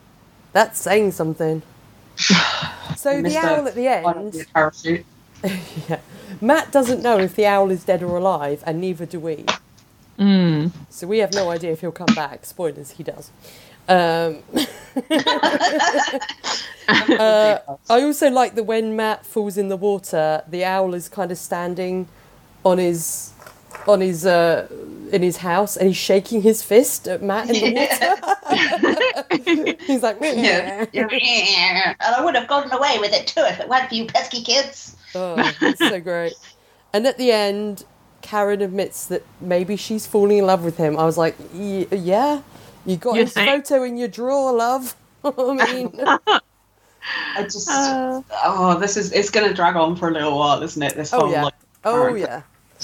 that's 0.57 0.79
saying 0.81 1.11
something. 1.11 1.61
So 2.95 3.21
the 3.21 3.37
owl 3.37 3.67
at 3.67 3.75
the 3.75 3.87
end, 3.87 4.47
yeah. 5.87 5.99
Matt 6.41 6.71
doesn't 6.71 7.03
know 7.03 7.19
if 7.19 7.35
the 7.35 7.45
owl 7.45 7.69
is 7.69 7.83
dead 7.83 8.01
or 8.01 8.17
alive, 8.17 8.63
and 8.65 8.81
neither 8.81 9.05
do 9.05 9.19
we. 9.19 9.45
Mm. 10.17 10.71
So 10.89 11.05
we 11.05 11.19
have 11.19 11.31
no 11.33 11.51
idea 11.51 11.73
if 11.73 11.81
he'll 11.81 11.91
come 11.91 12.15
back. 12.15 12.43
Spoilers, 12.43 12.91
he 12.91 13.03
does. 13.03 13.29
Um, 13.87 14.41
uh, 16.87 17.59
I 17.87 18.01
also 18.01 18.31
like 18.31 18.55
that 18.55 18.63
when 18.63 18.95
Matt 18.95 19.27
falls 19.27 19.57
in 19.57 19.67
the 19.69 19.77
water, 19.77 20.41
the 20.47 20.65
owl 20.65 20.95
is 20.95 21.07
kind 21.07 21.31
of 21.31 21.37
standing 21.37 22.07
on 22.65 22.79
his 22.79 23.31
on 23.88 24.01
his 24.01 24.25
uh, 24.25 24.67
in 25.11 25.21
his 25.21 25.38
house, 25.38 25.78
and 25.78 25.88
he's 25.88 25.97
shaking 25.97 26.41
his 26.41 26.61
fist 26.63 27.07
at 27.07 27.21
Matt 27.21 27.49
in 27.49 27.73
the 27.73 27.88
water. 27.89 29.75
he's 29.86 30.03
like, 30.03 30.17
Yeah. 30.21 30.86
"Meh." 30.93 30.93
and 30.93 31.95
I 32.01 32.23
would 32.23 32.36
have 32.36 32.47
gotten 32.47 32.71
away 32.71 32.97
with 32.99 33.13
it 33.13 33.28
too 33.28 33.41
if 33.41 33.59
it 33.59 33.67
weren't 33.69 33.89
for 33.89 33.95
you 33.95 34.05
pesky 34.05 34.41
kids. 34.43 34.95
Oh, 35.15 35.36
it's 35.61 35.80
so 35.80 35.99
great. 35.99 36.34
And 36.93 37.05
at 37.07 37.17
the 37.17 37.32
end, 37.32 37.86
Karen 38.21 38.61
admits 38.61 39.05
that 39.07 39.23
maybe 39.39 39.75
she's 39.75 40.05
falling 40.05 40.38
in 40.39 40.45
love 40.45 40.63
with 40.63 40.78
him. 40.78 40.97
I 40.97 41.05
was 41.05 41.17
like, 41.17 41.36
"Y- 41.53 41.88
yeah, 41.91 42.41
you 42.86 42.97
got 42.97 43.15
You 43.15 43.21
his 43.21 43.34
think? 43.34 43.65
photo 43.65 43.84
in 43.84 43.97
your 43.97 44.07
drawer, 44.09 44.51
love. 44.53 44.95
I 45.23 45.73
mean, 45.73 45.91
I 47.36 47.43
just, 47.43 47.69
Uh. 47.69 48.21
oh, 48.43 48.78
this 48.80 48.97
is 48.97 49.11
it's 49.13 49.30
going 49.30 49.47
to 49.47 49.53
drag 49.53 49.75
on 49.75 49.95
for 49.95 50.09
a 50.09 50.11
little 50.11 50.38
while, 50.38 50.61
isn't 50.61 50.82
it? 50.82 50.95
This 50.95 51.13
oh 51.13 51.21
whole 51.21 51.32
yeah, 51.32 51.43
like, 51.45 51.53
oh 51.86 52.13
yeah. 52.15 52.41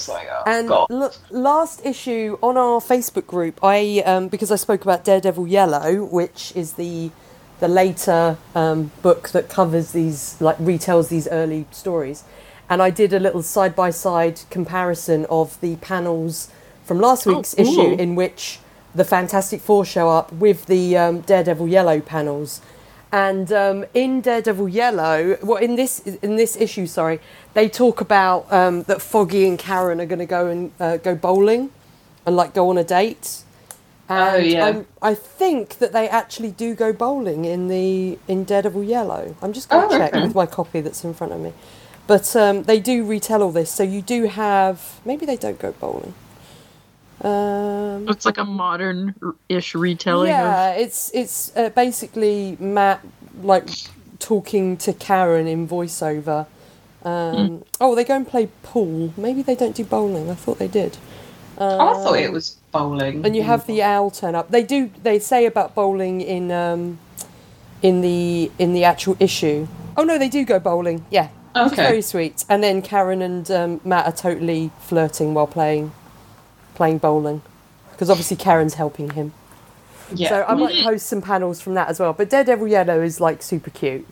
Like, 0.08 0.28
oh, 0.30 0.42
And 0.46 0.70
l- 0.70 1.12
last 1.30 1.84
issue 1.84 2.38
on 2.42 2.56
our 2.56 2.80
Facebook 2.80 3.26
group, 3.26 3.60
I 3.62 4.02
um, 4.04 4.28
because 4.28 4.50
I 4.50 4.56
spoke 4.56 4.82
about 4.82 5.04
Daredevil 5.04 5.46
Yellow, 5.46 6.04
which 6.04 6.52
is 6.56 6.74
the 6.74 7.10
the 7.60 7.68
later 7.68 8.36
um, 8.54 8.90
book 9.02 9.28
that 9.30 9.48
covers 9.48 9.92
these 9.92 10.40
like 10.40 10.58
retells 10.58 11.08
these 11.08 11.28
early 11.28 11.66
stories, 11.70 12.24
and 12.68 12.82
I 12.82 12.90
did 12.90 13.12
a 13.12 13.20
little 13.20 13.42
side 13.42 13.76
by 13.76 13.90
side 13.90 14.40
comparison 14.50 15.26
of 15.30 15.60
the 15.60 15.76
panels 15.76 16.48
from 16.84 16.98
last 17.00 17.26
Oh, 17.26 17.36
week's 17.36 17.56
issue 17.56 17.94
in 17.94 18.14
which 18.16 18.58
the 18.94 19.04
Fantastic 19.04 19.60
Four 19.60 19.84
show 19.84 20.10
up 20.10 20.32
with 20.32 20.66
the 20.66 20.96
um, 20.96 21.20
Daredevil 21.20 21.68
Yellow 21.68 22.00
panels. 22.00 22.60
And 23.14 23.52
um, 23.52 23.84
in 23.94 24.22
Daredevil 24.22 24.70
Yellow, 24.70 25.38
well, 25.40 25.58
in 25.58 25.76
this 25.76 26.00
in 26.00 26.34
this 26.34 26.56
issue, 26.56 26.88
sorry, 26.88 27.20
they 27.52 27.68
talk 27.68 28.00
about 28.00 28.52
um, 28.52 28.82
that 28.84 29.00
Foggy 29.00 29.46
and 29.46 29.56
Karen 29.56 30.00
are 30.00 30.06
going 30.06 30.18
to 30.18 30.26
go 30.26 30.48
and 30.48 30.72
uh, 30.80 30.96
go 30.96 31.14
bowling, 31.14 31.70
and 32.26 32.34
like 32.34 32.54
go 32.54 32.68
on 32.70 32.76
a 32.76 32.82
date. 32.82 33.42
Oh, 34.10 34.34
yeah. 34.34 34.66
I'm, 34.66 34.86
I 35.00 35.14
think 35.14 35.78
that 35.78 35.92
they 35.92 36.08
actually 36.08 36.50
do 36.50 36.74
go 36.74 36.92
bowling 36.92 37.44
in 37.44 37.68
the 37.68 38.18
in 38.26 38.42
Daredevil 38.42 38.82
Yellow. 38.82 39.36
I'm 39.40 39.52
just 39.52 39.68
going 39.68 39.88
to 39.88 39.94
Oh, 39.94 39.98
check 39.98 40.12
okay. 40.12 40.22
with 40.26 40.34
my 40.34 40.46
copy 40.46 40.80
that's 40.80 41.04
in 41.04 41.14
front 41.14 41.32
of 41.32 41.40
me, 41.40 41.52
but 42.08 42.34
um, 42.34 42.64
they 42.64 42.80
do 42.80 43.04
retell 43.04 43.44
all 43.44 43.52
this. 43.52 43.70
So 43.70 43.84
you 43.84 44.02
do 44.02 44.24
have 44.26 45.00
maybe 45.04 45.24
they 45.24 45.36
don't 45.36 45.60
go 45.60 45.70
bowling. 45.70 46.14
Um, 47.24 48.08
It's 48.08 48.26
like 48.26 48.38
a 48.38 48.44
modern-ish 48.44 49.74
retelling 49.74 50.28
yeah, 50.28 50.72
it's 50.72 51.10
it's 51.14 51.56
uh, 51.56 51.70
basically 51.70 52.56
Matt 52.60 53.00
like 53.42 53.68
talking 54.18 54.76
to 54.78 54.92
Karen 54.92 55.46
in 55.46 55.66
voiceover. 55.66 56.46
Um, 57.04 57.64
Oh, 57.80 57.94
they 57.94 58.04
go 58.04 58.14
and 58.16 58.26
play 58.28 58.48
pool. 58.62 59.12
Maybe 59.16 59.42
they 59.42 59.54
don't 59.54 59.74
do 59.74 59.84
bowling. 59.84 60.30
I 60.30 60.34
thought 60.34 60.58
they 60.58 60.68
did. 60.68 60.96
I 61.58 61.94
thought 61.94 62.18
it 62.18 62.32
was 62.32 62.56
bowling. 62.72 63.24
And 63.24 63.36
you 63.36 63.42
have 63.42 63.66
the 63.66 63.82
owl 63.82 64.10
turn 64.10 64.34
up. 64.34 64.50
They 64.50 64.62
do. 64.62 64.90
They 65.02 65.18
say 65.18 65.46
about 65.46 65.74
bowling 65.74 66.20
in 66.20 66.50
um, 66.50 66.98
in 67.82 68.00
the 68.02 68.50
in 68.58 68.72
the 68.74 68.84
actual 68.84 69.16
issue. 69.20 69.66
Oh 69.96 70.04
no, 70.04 70.18
they 70.18 70.28
do 70.28 70.44
go 70.44 70.58
bowling. 70.58 71.04
Yeah, 71.10 71.28
Okay. 71.54 71.76
very 71.76 72.02
sweet. 72.02 72.44
And 72.48 72.62
then 72.62 72.82
Karen 72.82 73.22
and 73.22 73.50
um, 73.50 73.80
Matt 73.84 74.06
are 74.06 74.12
totally 74.16 74.70
flirting 74.80 75.34
while 75.34 75.46
playing 75.46 75.92
playing 76.74 76.98
bowling, 76.98 77.42
because 77.92 78.10
obviously 78.10 78.36
Karen's 78.36 78.74
helping 78.74 79.10
him. 79.10 79.32
yeah. 80.14 80.28
So 80.28 80.44
I 80.48 80.54
might 80.54 80.78
post 80.78 81.06
some 81.06 81.22
panels 81.22 81.60
from 81.60 81.74
that 81.74 81.88
as 81.88 82.00
well. 82.00 82.12
But 82.12 82.30
Daredevil 82.30 82.68
Yellow 82.68 83.00
is 83.02 83.20
like 83.20 83.42
super 83.42 83.70
cute, 83.70 84.06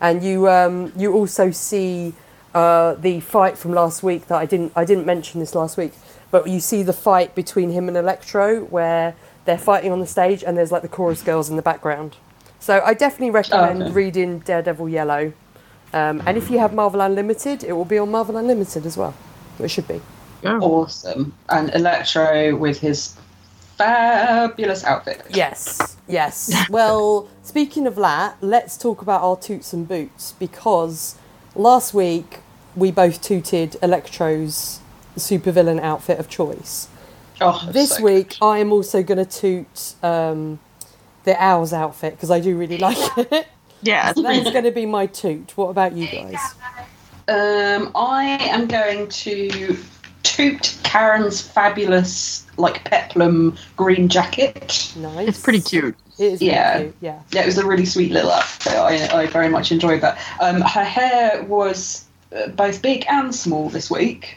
and 0.00 0.22
you 0.22 0.48
um, 0.48 0.92
you 0.96 1.12
also 1.12 1.50
see 1.50 2.14
uh, 2.54 2.94
the 2.94 3.20
fight 3.20 3.56
from 3.58 3.72
last 3.72 4.02
week 4.02 4.26
that 4.28 4.36
I 4.36 4.46
didn't 4.46 4.72
I 4.76 4.84
didn't 4.84 5.06
mention 5.06 5.40
this 5.40 5.54
last 5.54 5.76
week, 5.76 5.92
but 6.30 6.48
you 6.48 6.60
see 6.60 6.82
the 6.82 6.92
fight 6.92 7.34
between 7.34 7.70
him 7.72 7.88
and 7.88 7.96
Electro 7.96 8.64
where 8.64 9.14
they're 9.44 9.58
fighting 9.58 9.92
on 9.92 10.00
the 10.00 10.06
stage 10.06 10.42
and 10.44 10.56
there's 10.58 10.70
like 10.72 10.82
the 10.82 10.88
chorus 10.88 11.22
girls 11.22 11.48
in 11.48 11.56
the 11.56 11.62
background. 11.62 12.16
So 12.60 12.82
I 12.84 12.92
definitely 12.92 13.30
recommend 13.30 13.82
Okay. 13.82 13.92
reading 13.92 14.40
Daredevil 14.40 14.88
Yellow, 14.90 15.32
um, 15.94 16.22
and 16.26 16.36
if 16.36 16.50
you 16.50 16.58
have 16.58 16.74
Marvel 16.74 17.00
Unlimited, 17.00 17.64
it 17.64 17.72
will 17.72 17.84
be 17.86 17.96
on 17.98 18.10
Marvel 18.10 18.36
Unlimited 18.36 18.84
as 18.84 18.96
well. 18.96 19.14
It 19.58 19.68
should 19.70 19.88
be. 19.88 20.00
Yeah. 20.42 20.58
awesome. 20.58 21.34
And 21.48 21.74
Electro 21.74 22.56
with 22.56 22.78
his 22.80 23.16
fabulous 23.76 24.84
outfit. 24.84 25.24
Yes, 25.30 25.96
yes. 26.08 26.52
well, 26.70 27.28
speaking 27.42 27.86
of 27.86 27.96
that, 27.96 28.36
let's 28.40 28.76
talk 28.76 29.02
about 29.02 29.22
our 29.22 29.36
toots 29.36 29.72
and 29.72 29.86
boots 29.86 30.34
because 30.38 31.16
last 31.54 31.94
week 31.94 32.40
we 32.76 32.90
both 32.90 33.22
tooted 33.22 33.76
Electro's 33.82 34.80
supervillain 35.16 35.80
outfit 35.80 36.18
of 36.18 36.28
choice. 36.28 36.88
Oh, 37.40 37.68
This 37.72 37.96
so 37.96 38.02
week 38.02 38.30
good. 38.40 38.46
I 38.46 38.58
am 38.58 38.72
also 38.72 39.02
going 39.02 39.24
to 39.24 39.30
toot 39.40 39.94
um, 40.02 40.58
the 41.24 41.40
Owl's 41.42 41.72
outfit 41.72 42.14
because 42.14 42.30
I 42.30 42.40
do 42.40 42.56
really 42.56 42.78
like 42.88 42.96
it. 43.16 43.46
Yeah, 43.82 44.10
it's 44.10 44.20
That 44.20 44.34
is 44.34 44.50
going 44.52 44.64
to 44.64 44.72
be 44.72 44.86
my 44.86 45.06
toot. 45.06 45.56
What 45.56 45.68
about 45.68 45.96
you 45.96 46.08
guys? 46.08 46.54
Um, 47.28 47.92
I 47.94 48.38
am 48.50 48.66
going 48.66 49.08
to 49.08 49.78
toot 50.22 50.76
Karen's 50.82 51.40
fabulous, 51.40 52.46
like 52.56 52.84
peplum 52.84 53.56
green 53.76 54.08
jacket. 54.08 54.92
Nice. 54.96 55.28
It's 55.28 55.40
pretty 55.42 55.60
cute. 55.60 55.96
It 56.18 56.32
is 56.34 56.42
Yeah. 56.42 56.80
cute. 56.80 56.96
Yeah. 57.00 57.20
Yeah, 57.30 57.42
it 57.42 57.46
was 57.46 57.58
a 57.58 57.66
really 57.66 57.86
sweet 57.86 58.12
little 58.12 58.30
outfit. 58.30 58.72
I, 58.74 59.22
I 59.22 59.26
very 59.26 59.48
much 59.48 59.70
enjoyed 59.72 60.00
that. 60.00 60.18
Um, 60.40 60.60
her 60.62 60.84
hair 60.84 61.42
was 61.44 62.04
uh, 62.34 62.48
both 62.48 62.82
big 62.82 63.04
and 63.08 63.34
small 63.34 63.68
this 63.68 63.90
week, 63.90 64.36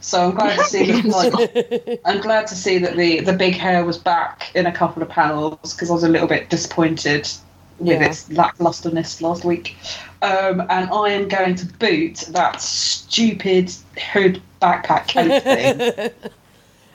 so 0.00 0.28
I'm 0.30 0.34
glad 0.36 0.56
to 0.58 0.64
see. 0.64 1.00
That, 1.02 1.80
like, 1.84 2.00
I'm 2.04 2.20
glad 2.20 2.46
to 2.46 2.54
see 2.54 2.78
that 2.78 2.96
the 2.96 3.20
the 3.20 3.32
big 3.32 3.54
hair 3.54 3.84
was 3.84 3.98
back 3.98 4.50
in 4.54 4.66
a 4.66 4.72
couple 4.72 5.02
of 5.02 5.08
panels 5.08 5.74
because 5.74 5.90
I 5.90 5.94
was 5.94 6.04
a 6.04 6.08
little 6.08 6.28
bit 6.28 6.48
disappointed 6.50 7.28
with 7.78 8.00
Yeah. 8.00 8.06
its 8.08 8.28
lacklusterness 8.28 9.20
last 9.22 9.44
week. 9.44 9.76
Um, 10.22 10.60
and 10.68 10.90
I 10.90 11.10
am 11.10 11.28
going 11.28 11.54
to 11.56 11.66
boot 11.66 12.24
that 12.30 12.60
stupid 12.60 13.72
hood 14.12 14.42
backpack 14.60 15.08
coat 15.12 15.42
thing 15.42 16.10
I'm 16.10 16.10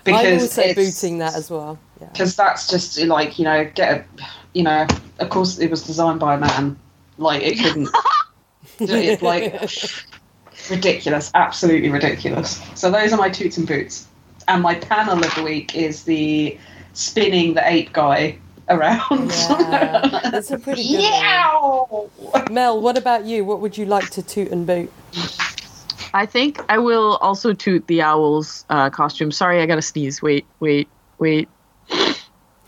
because 0.04 0.42
also 0.44 0.62
it's- 0.62 0.76
booting 0.76 1.18
that 1.20 1.36
as 1.36 1.50
well. 1.50 1.80
Yeah. 2.02 2.10
because 2.12 2.36
that's 2.36 2.68
just 2.70 2.98
like 3.00 3.40
you 3.40 3.46
know 3.46 3.64
get 3.76 3.92
a 4.02 4.06
you 4.54 4.64
know 4.64 4.86
of 5.20 5.30
course 5.30 5.58
it 5.60 5.70
was 5.72 5.84
designed 5.84 6.20
by 6.20 6.36
a 6.36 6.38
man 6.40 6.78
like 7.18 7.42
it 7.42 7.58
couldn't 7.60 7.88
it's 8.80 9.22
like 9.22 9.54
ridiculous 10.70 11.32
absolutely 11.34 11.90
ridiculous 11.90 12.62
so 12.76 12.92
those 12.92 13.14
are 13.14 13.18
my 13.18 13.30
toots 13.30 13.56
and 13.58 13.66
boots 13.68 14.08
and 14.50 14.62
my 14.62 14.76
panel 14.76 15.24
of 15.24 15.34
the 15.36 15.44
week 15.44 15.76
is 15.76 16.04
the 16.04 16.58
spinning 16.92 17.54
the 17.54 17.66
ape 17.72 17.94
guy 17.94 18.38
around. 18.70 19.32
Yeah, 19.32 20.20
that's 20.32 20.52
a 20.52 20.58
pretty 20.58 20.84
good 20.84 21.02
Yow! 21.02 22.10
one. 22.18 22.54
Mel, 22.54 22.82
what 22.82 22.98
about 22.98 23.26
you? 23.26 23.46
What 23.46 23.60
would 23.62 23.78
you 23.78 23.86
like 23.86 24.10
to 24.12 24.22
toot 24.22 24.52
and 24.52 24.66
boot? 24.66 24.92
I 26.14 26.26
think 26.26 26.60
I 26.70 26.78
will 26.78 27.18
also 27.18 27.54
toot 27.54 27.88
the 27.88 28.02
owl's 28.02 28.66
uh, 28.70 28.90
costume. 28.90 29.32
Sorry, 29.32 29.62
I 29.62 29.66
gotta 29.66 29.82
sneeze. 29.82 30.22
Wait, 30.22 30.46
wait, 30.60 30.88
wait. 31.18 31.50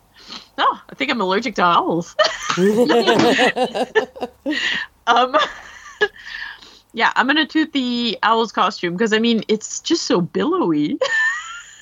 No, 0.58 0.66
I 0.88 0.94
think 0.94 1.10
I'm 1.10 1.20
allergic 1.20 1.54
to 1.56 1.62
owls. 1.62 2.14
Um, 5.06 5.36
yeah, 6.92 7.12
I'm 7.16 7.26
gonna 7.26 7.46
toot 7.46 7.72
the 7.72 8.18
owl's 8.22 8.52
costume 8.52 8.94
because 8.94 9.12
I 9.12 9.18
mean 9.18 9.42
it's 9.48 9.80
just 9.80 10.04
so 10.04 10.20
billowy. 10.20 10.98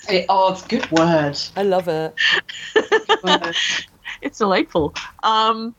It- 0.09 0.27
oh, 0.29 0.53
it's 0.53 0.67
good 0.67 0.91
word. 0.91 1.39
I 1.57 1.63
love 1.63 1.89
it. 1.89 2.15
It's 4.23 4.39
delightful. 4.39 4.95
Um, 5.23 5.75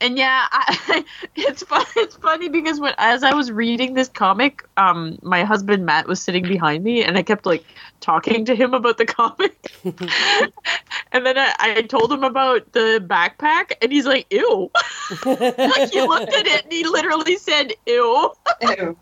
and 0.00 0.18
yeah, 0.18 0.46
I, 0.50 1.04
it's 1.36 1.62
fun. 1.62 1.84
It's 1.96 2.16
funny 2.16 2.48
because 2.48 2.80
when 2.80 2.94
as 2.98 3.22
I 3.22 3.32
was 3.34 3.52
reading 3.52 3.94
this 3.94 4.08
comic, 4.08 4.66
um, 4.76 5.18
my 5.22 5.44
husband 5.44 5.86
Matt 5.86 6.06
was 6.06 6.20
sitting 6.20 6.42
behind 6.42 6.84
me, 6.84 7.02
and 7.04 7.16
I 7.16 7.22
kept 7.22 7.46
like 7.46 7.64
talking 8.00 8.44
to 8.46 8.54
him 8.54 8.74
about 8.74 8.98
the 8.98 9.06
comic. 9.06 9.72
and 11.12 11.26
then 11.26 11.38
I, 11.38 11.54
I 11.58 11.82
told 11.82 12.12
him 12.12 12.24
about 12.24 12.72
the 12.72 13.04
backpack, 13.06 13.72
and 13.80 13.92
he's 13.92 14.06
like, 14.06 14.26
"Ew!" 14.30 14.70
like 15.24 15.92
he 15.92 16.00
looked 16.00 16.32
at 16.32 16.46
it, 16.46 16.64
and 16.64 16.72
he 16.72 16.84
literally 16.84 17.36
said, 17.36 17.72
"Ew." 17.86 18.32
Ew. 18.62 18.96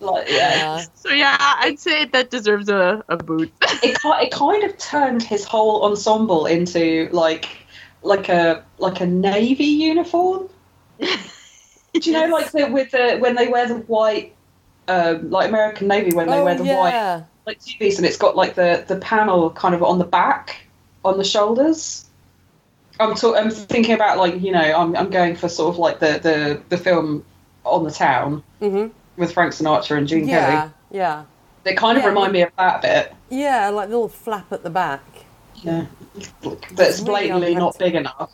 like, 0.00 0.28
yeah. 0.28 0.56
Yeah. 0.56 0.84
So 0.94 1.10
yeah, 1.10 1.36
I'd 1.38 1.78
say 1.78 2.06
that 2.06 2.30
deserves 2.30 2.68
a, 2.68 3.04
a 3.08 3.16
boot. 3.16 3.52
It, 3.82 3.98
it 4.02 4.32
kind 4.32 4.64
of 4.64 4.76
turned 4.78 5.22
his 5.22 5.44
whole 5.44 5.84
ensemble 5.84 6.46
into 6.46 7.08
like 7.12 7.57
like 8.02 8.28
a 8.28 8.64
like 8.78 9.00
a 9.00 9.06
navy 9.06 9.64
uniform. 9.64 10.48
Do 10.98 12.10
you 12.10 12.12
know, 12.12 12.26
like 12.26 12.52
the, 12.52 12.66
with 12.66 12.90
the 12.90 13.16
when 13.18 13.34
they 13.34 13.48
wear 13.48 13.66
the 13.66 13.76
white, 13.76 14.34
um, 14.88 15.30
like 15.30 15.48
American 15.48 15.88
Navy 15.88 16.14
when 16.14 16.28
they 16.28 16.38
oh, 16.38 16.44
wear 16.44 16.54
the 16.54 16.64
white 16.64 16.90
yeah. 16.90 17.24
like 17.46 17.60
two 17.60 17.78
piece, 17.78 17.96
and 17.98 18.06
it's 18.06 18.16
got 18.16 18.36
like 18.36 18.54
the 18.54 18.84
the 18.86 18.96
panel 18.96 19.50
kind 19.50 19.74
of 19.74 19.82
on 19.82 19.98
the 19.98 20.04
back, 20.04 20.60
on 21.04 21.18
the 21.18 21.24
shoulders. 21.24 22.04
I'm 23.00 23.14
talk- 23.14 23.36
I'm 23.36 23.50
thinking 23.50 23.94
about 23.94 24.18
like 24.18 24.40
you 24.40 24.52
know 24.52 24.60
I'm 24.60 24.94
I'm 24.96 25.10
going 25.10 25.36
for 25.36 25.48
sort 25.48 25.74
of 25.74 25.78
like 25.78 26.00
the 26.00 26.18
the 26.22 26.62
the 26.68 26.76
film 26.76 27.24
on 27.64 27.84
the 27.84 27.90
town 27.90 28.42
hmm 28.60 28.88
with 29.16 29.32
Frank 29.32 29.52
Sinatra 29.52 29.98
and 29.98 30.06
Gene 30.06 30.28
Yeah. 30.28 30.50
Kelly. 30.50 30.72
Yeah. 30.90 31.24
They 31.64 31.74
kind 31.74 31.98
of 31.98 32.04
Yeah. 32.04 32.08
remind 32.10 32.32
me 32.32 32.42
of 32.42 32.50
that 32.56 32.82
bit. 32.82 33.12
Yeah, 33.30 33.68
like 33.70 33.88
the 33.88 33.94
little 33.96 34.08
flap 34.08 34.52
at 34.52 34.62
the 34.62 34.70
back. 34.70 35.17
Yeah, 35.62 35.86
that's 36.72 37.00
really 37.00 37.02
blatantly 37.02 37.54
not 37.54 37.78
big 37.78 37.94
enough. 37.94 38.30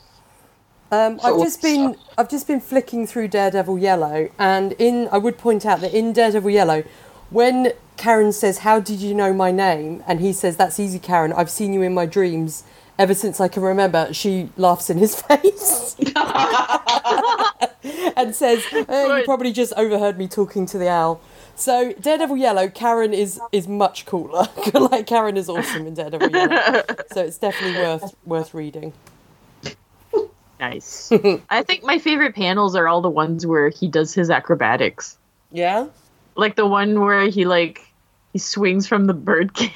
Um, 0.92 1.18
I've 1.24 1.40
just 1.40 1.62
been 1.62 1.96
I've 2.18 2.28
just 2.30 2.46
been 2.46 2.60
flicking 2.60 3.06
through 3.06 3.28
Daredevil 3.28 3.78
Yellow, 3.78 4.30
and 4.38 4.72
in 4.74 5.08
I 5.12 5.18
would 5.18 5.38
point 5.38 5.66
out 5.66 5.80
that 5.80 5.92
in 5.94 6.12
Daredevil 6.12 6.50
Yellow, 6.50 6.84
when 7.30 7.72
Karen 7.96 8.32
says, 8.32 8.58
"How 8.58 8.80
did 8.80 9.00
you 9.00 9.14
know 9.14 9.32
my 9.32 9.50
name?" 9.50 10.02
and 10.06 10.20
he 10.20 10.32
says, 10.32 10.56
"That's 10.56 10.78
easy, 10.80 10.98
Karen. 10.98 11.32
I've 11.32 11.50
seen 11.50 11.72
you 11.72 11.82
in 11.82 11.94
my 11.94 12.06
dreams 12.06 12.64
ever 12.98 13.14
since 13.14 13.40
I 13.40 13.48
can 13.48 13.62
remember." 13.62 14.12
She 14.12 14.50
laughs 14.56 14.90
in 14.90 14.98
his 14.98 15.20
face 15.28 15.96
and 18.16 18.34
says, 18.34 18.64
"Eh, 18.72 19.18
"You 19.18 19.22
probably 19.24 19.52
just 19.52 19.72
overheard 19.76 20.18
me 20.18 20.28
talking 20.28 20.66
to 20.66 20.78
the 20.78 20.88
owl." 20.88 21.20
So 21.56 21.92
Daredevil 21.92 22.36
Yellow, 22.36 22.68
Karen 22.68 23.12
is 23.12 23.40
is 23.52 23.68
much 23.68 24.06
cooler. 24.06 24.48
like 24.74 25.06
Karen 25.06 25.36
is 25.36 25.48
awesome 25.48 25.86
in 25.86 25.94
Daredevil 25.94 26.30
Yellow, 26.30 26.82
so 27.12 27.22
it's 27.24 27.38
definitely 27.38 27.80
worth 27.80 28.14
worth 28.24 28.54
reading. 28.54 28.92
Nice. 30.60 31.12
I 31.50 31.62
think 31.62 31.84
my 31.84 31.98
favorite 31.98 32.34
panels 32.34 32.74
are 32.74 32.88
all 32.88 33.02
the 33.02 33.10
ones 33.10 33.46
where 33.46 33.68
he 33.68 33.88
does 33.88 34.14
his 34.14 34.30
acrobatics. 34.30 35.18
Yeah. 35.52 35.86
Like 36.36 36.56
the 36.56 36.66
one 36.66 37.00
where 37.00 37.28
he 37.28 37.44
like 37.44 37.80
he 38.32 38.38
swings 38.38 38.86
from 38.86 39.06
the 39.06 39.14
birdcage. 39.14 39.70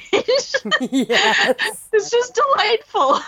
yes. 0.81 1.55
it's 1.93 2.11
just 2.11 2.35
delightful. 2.35 3.20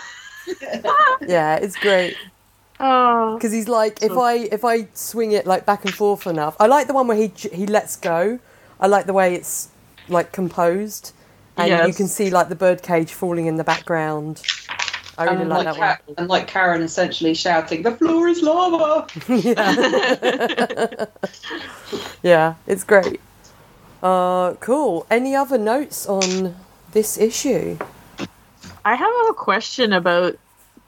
Yeah, 1.27 1.55
it's 1.55 1.75
great 1.77 2.17
Oh. 2.83 3.35
because 3.35 3.51
he's 3.51 3.67
like, 3.67 4.01
if 4.01 4.17
I 4.17 4.33
if 4.33 4.65
I 4.65 4.87
swing 4.93 5.33
it 5.33 5.45
like 5.45 5.65
back 5.67 5.85
and 5.85 5.93
forth 5.93 6.25
enough, 6.25 6.55
I 6.59 6.65
like 6.65 6.87
the 6.87 6.93
one 6.93 7.07
where 7.07 7.17
he 7.17 7.31
he 7.53 7.67
lets 7.67 7.95
go. 7.95 8.39
I 8.79 8.87
like 8.87 9.05
the 9.05 9.13
way 9.13 9.35
it's 9.35 9.69
like 10.09 10.31
composed, 10.31 11.13
and 11.57 11.87
you 11.87 11.93
can 11.93 12.07
see 12.07 12.31
like 12.31 12.49
the 12.49 12.55
birdcage 12.55 13.13
falling 13.13 13.45
in 13.45 13.57
the 13.57 13.63
background. 13.63 14.41
I 15.17 15.25
really 15.25 15.41
and, 15.41 15.49
like, 15.49 15.65
like 15.65 15.75
that 15.77 16.05
Ka- 16.07 16.13
and 16.17 16.27
like 16.27 16.47
Karen 16.47 16.81
essentially 16.81 17.35
shouting, 17.35 17.83
"The 17.83 17.91
floor 17.91 18.27
is 18.27 18.41
lava." 18.41 19.05
yeah. 19.29 21.05
yeah, 22.23 22.55
it's 22.65 22.83
great. 22.83 23.21
Uh, 24.01 24.55
cool. 24.55 25.05
Any 25.11 25.35
other 25.35 25.59
notes 25.59 26.07
on 26.07 26.55
this 26.93 27.19
issue? 27.19 27.77
I 28.83 28.95
have 28.95 29.13
a 29.29 29.33
question 29.33 29.93
about 29.93 30.37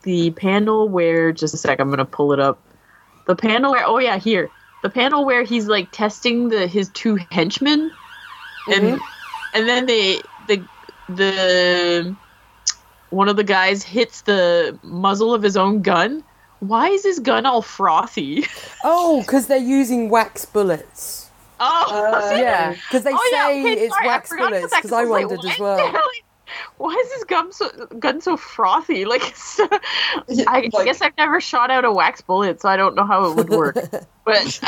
the 0.04 0.32
panel 0.32 0.88
where 0.90 1.32
just 1.32 1.54
a 1.54 1.58
sec, 1.58 1.80
I'm 1.80 1.90
gonna 1.90 2.06
pull 2.06 2.34
it 2.34 2.40
up. 2.40 2.60
The 3.28 3.36
panel 3.36 3.72
where 3.72 3.86
oh 3.86 3.98
yeah, 4.00 4.18
here. 4.18 4.50
The 4.84 4.90
panel 4.90 5.26
where 5.26 5.44
he's 5.44 5.68
like 5.68 5.92
testing 5.92 6.50
the 6.50 6.68
his 6.68 6.90
two 6.90 7.16
henchmen 7.32 7.90
and 8.68 9.00
and 9.54 9.68
then 9.68 9.86
they 9.86 10.22
the 10.48 10.64
the 11.10 12.16
one 13.10 13.30
of 13.30 13.36
the 13.38 13.44
guys 13.44 13.84
hits 13.84 14.22
the 14.22 14.78
muzzle 14.84 15.34
of 15.34 15.42
his 15.42 15.56
own 15.56 15.82
gun. 15.82 16.24
Why 16.60 16.90
is 16.90 17.04
his 17.04 17.20
gun 17.20 17.46
all 17.46 17.62
frothy? 17.62 18.46
Oh, 18.86 19.22
because 19.22 19.48
they're 19.48 19.58
using 19.58 20.10
wax 20.10 20.44
bullets. 20.44 21.30
Oh, 21.60 22.12
Uh, 22.14 22.36
Yeah, 22.38 22.72
because 22.72 23.04
they 23.04 23.14
Oh, 23.14 23.30
yeah, 23.32 23.48
say 23.48 23.60
okay, 23.62 23.82
it's 23.86 23.96
sorry, 23.96 24.08
wax 24.08 24.30
bullets. 24.36 24.76
Because 24.76 24.92
I 24.92 25.02
was 25.04 25.10
like, 25.10 25.30
wondered 25.30 25.50
as 25.50 25.60
well. 25.60 25.78
why 26.78 26.94
is 26.94 27.14
his 27.14 27.24
gun 27.26 27.52
so 27.52 27.70
gun 28.00 28.22
so 28.22 28.38
frothy? 28.38 29.06
Like, 29.14 29.28
it's, 29.30 29.60
I, 29.60 29.80
I 30.48 30.70
Like- 30.74 30.86
guess 30.86 31.02
I've 31.02 31.18
never 31.18 31.40
shot 31.42 31.70
out 31.72 31.86
a 31.86 31.92
wax 31.92 32.22
bullet, 32.22 32.62
so 32.62 32.70
I 32.70 32.78
don't 32.78 32.96
know 32.96 33.06
how 33.06 33.30
it 33.32 33.36
would 33.36 33.50
work. 33.50 33.78
but 34.26 34.62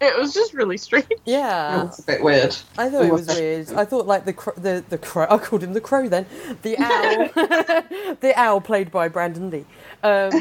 it 0.00 0.18
was 0.18 0.32
just 0.32 0.54
really 0.54 0.76
strange. 0.76 1.06
Yeah, 1.24 1.86
It's 1.86 1.98
a 1.98 2.02
bit 2.02 2.22
weird. 2.22 2.56
I 2.78 2.88
thought 2.88 3.04
it 3.04 3.12
was 3.12 3.26
weird. 3.26 3.72
I 3.72 3.84
thought 3.84 4.06
like 4.06 4.24
the 4.24 4.32
cro- 4.32 4.54
the 4.56 4.84
the 4.88 4.98
crow. 4.98 5.26
I 5.28 5.38
called 5.38 5.62
him 5.62 5.74
the 5.74 5.80
crow 5.80 6.08
then. 6.08 6.26
The 6.62 6.76
owl, 6.78 7.28
the 8.20 8.32
owl 8.36 8.60
played 8.60 8.90
by 8.90 9.08
Brandon 9.08 9.50
Lee. 9.50 9.64
Um, 10.02 10.32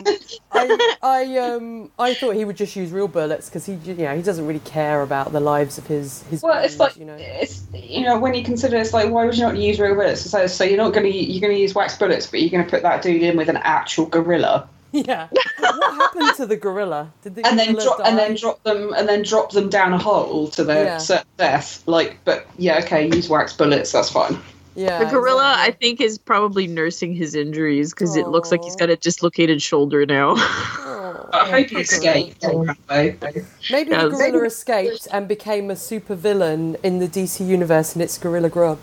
I 0.53 0.95
I 1.01 1.37
um 1.37 1.91
I 1.99 2.13
thought 2.13 2.35
he 2.35 2.45
would 2.45 2.55
just 2.55 2.75
use 2.75 2.91
real 2.91 3.09
bullets 3.09 3.49
because 3.49 3.65
he 3.65 3.73
you 3.73 3.93
know 3.95 4.15
he 4.15 4.21
doesn't 4.21 4.47
really 4.47 4.59
care 4.61 5.01
about 5.01 5.33
the 5.33 5.41
lives 5.41 5.77
of 5.77 5.85
his 5.87 6.23
his. 6.23 6.41
Well, 6.41 6.63
it's 6.63 6.79
like 6.79 6.95
you 6.95 7.03
know. 7.05 7.17
it's 7.19 7.65
you 7.73 8.05
know 8.05 8.17
when 8.17 8.33
you 8.33 8.43
consider 8.43 8.77
it's 8.77 8.93
like 8.93 9.09
why 9.11 9.25
would 9.25 9.35
you 9.35 9.43
not 9.43 9.57
use 9.57 9.79
real 9.79 9.95
bullets? 9.95 10.21
So, 10.21 10.47
so 10.47 10.63
you're 10.63 10.77
not 10.77 10.93
going 10.93 11.11
to 11.11 11.13
you're 11.13 11.41
going 11.41 11.53
to 11.53 11.61
use 11.61 11.75
wax 11.75 11.97
bullets, 11.97 12.25
but 12.27 12.39
you're 12.41 12.49
going 12.49 12.63
to 12.63 12.69
put 12.69 12.83
that 12.83 13.01
dude 13.01 13.21
in 13.21 13.35
with 13.35 13.49
an 13.49 13.57
actual 13.57 14.05
gorilla, 14.05 14.69
Yeah. 14.91 15.27
what 15.59 15.93
happened 15.93 16.35
to 16.37 16.45
the 16.45 16.55
gorilla? 16.57 17.11
Did 17.23 17.35
the 17.35 17.45
and 17.45 17.59
then 17.59 17.73
gorilla 17.73 17.83
drop 17.85 17.97
die? 17.99 18.09
and 18.09 18.17
then 18.17 18.35
drop 18.35 18.63
them 18.63 18.93
and 18.93 19.07
then 19.07 19.21
drop 19.23 19.51
them 19.51 19.69
down 19.69 19.93
a 19.93 19.97
hole 19.97 20.47
to 20.49 20.63
their 20.63 20.85
Yeah. 20.85 20.97
certain 20.97 21.27
death. 21.37 21.83
Like, 21.85 22.17
but 22.25 22.47
yeah, 22.57 22.79
okay, 22.79 23.07
use 23.07 23.29
wax 23.29 23.53
bullets. 23.53 23.91
That's 23.91 24.09
fine. 24.09 24.37
yeah, 24.75 25.03
The 25.03 25.09
gorilla, 25.11 25.53
I 25.57 25.71
think, 25.71 26.01
is 26.01 26.17
probably 26.17 26.65
nursing 26.67 27.13
his 27.13 27.35
injuries 27.35 27.93
because 27.93 28.15
it 28.15 28.27
looks 28.27 28.51
like 28.51 28.63
he's 28.63 28.75
got 28.75 28.89
a 28.89 28.95
dislocated 28.95 29.61
shoulder 29.61 30.05
now. 30.05 30.35
Oh, 31.11 31.29
I 31.33 31.49
hope 31.49 31.67
he 31.67 31.75
poor 31.75 31.81
escaped. 31.81 32.43
Maybe 32.43 33.91
Yeah, 33.91 34.03
the 34.03 34.09
gorilla 34.09 34.45
escaped 34.45 35.07
and 35.11 35.27
became 35.27 35.69
a 35.69 35.75
super 35.75 36.15
villain 36.15 36.75
in 36.83 36.99
the 36.99 37.07
DC 37.07 37.45
universe, 37.45 37.93
and 37.93 38.01
it's 38.01 38.17
Gorilla 38.17 38.49
Grodd 38.49 38.77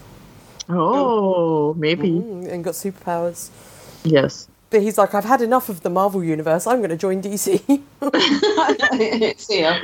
oh, 0.68 1.74
maybe. 1.74 2.10
Mm, 2.10 2.50
and 2.50 2.64
got 2.64 2.74
superpowers. 2.74 3.50
Yes. 4.04 4.48
But 4.70 4.82
he's 4.82 4.98
like, 4.98 5.14
I've 5.14 5.24
had 5.24 5.40
enough 5.42 5.68
of 5.68 5.82
the 5.82 5.90
Marvel 5.90 6.24
universe. 6.24 6.66
I'm 6.66 6.78
going 6.78 6.90
to 6.90 6.96
join 6.96 7.22
DC. 7.22 7.62
it's 8.02 9.46
here. 9.48 9.80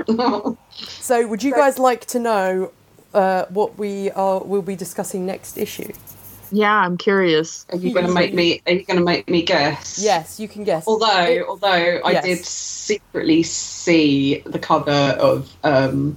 so, 0.78 1.26
would 1.26 1.43
you 1.43 1.53
guys 1.53 1.78
like 1.78 2.05
to 2.07 2.18
know 2.18 2.72
uh, 3.14 3.45
what 3.47 3.78
we 3.78 4.11
are 4.11 4.41
will 4.41 4.62
be 4.62 4.74
discussing 4.76 5.24
next 5.26 5.57
issue? 5.57 5.93
Yeah, 6.51 6.74
I'm 6.74 6.99
curious. 6.99 7.64
Are 7.70 7.76
you 7.78 7.95
going 7.95 8.07
to 8.07 8.12
make 8.12 8.35
me? 8.35 8.61
Are 8.66 8.72
you 8.72 8.85
going 8.85 8.99
to 8.99 9.05
make 9.05 9.28
me 9.28 9.43
guess? 9.43 9.99
Yes, 10.03 10.39
you 10.39 10.49
can 10.49 10.64
guess. 10.64 10.87
Although, 10.87 11.24
It- 11.26 11.47
although 11.47 12.01
I 12.05 12.11
Yes. 12.12 12.24
did 12.24 12.45
secretly 12.45 13.43
see 13.43 14.41
the 14.45 14.59
cover 14.59 14.91
of 14.91 15.51
um, 15.64 16.16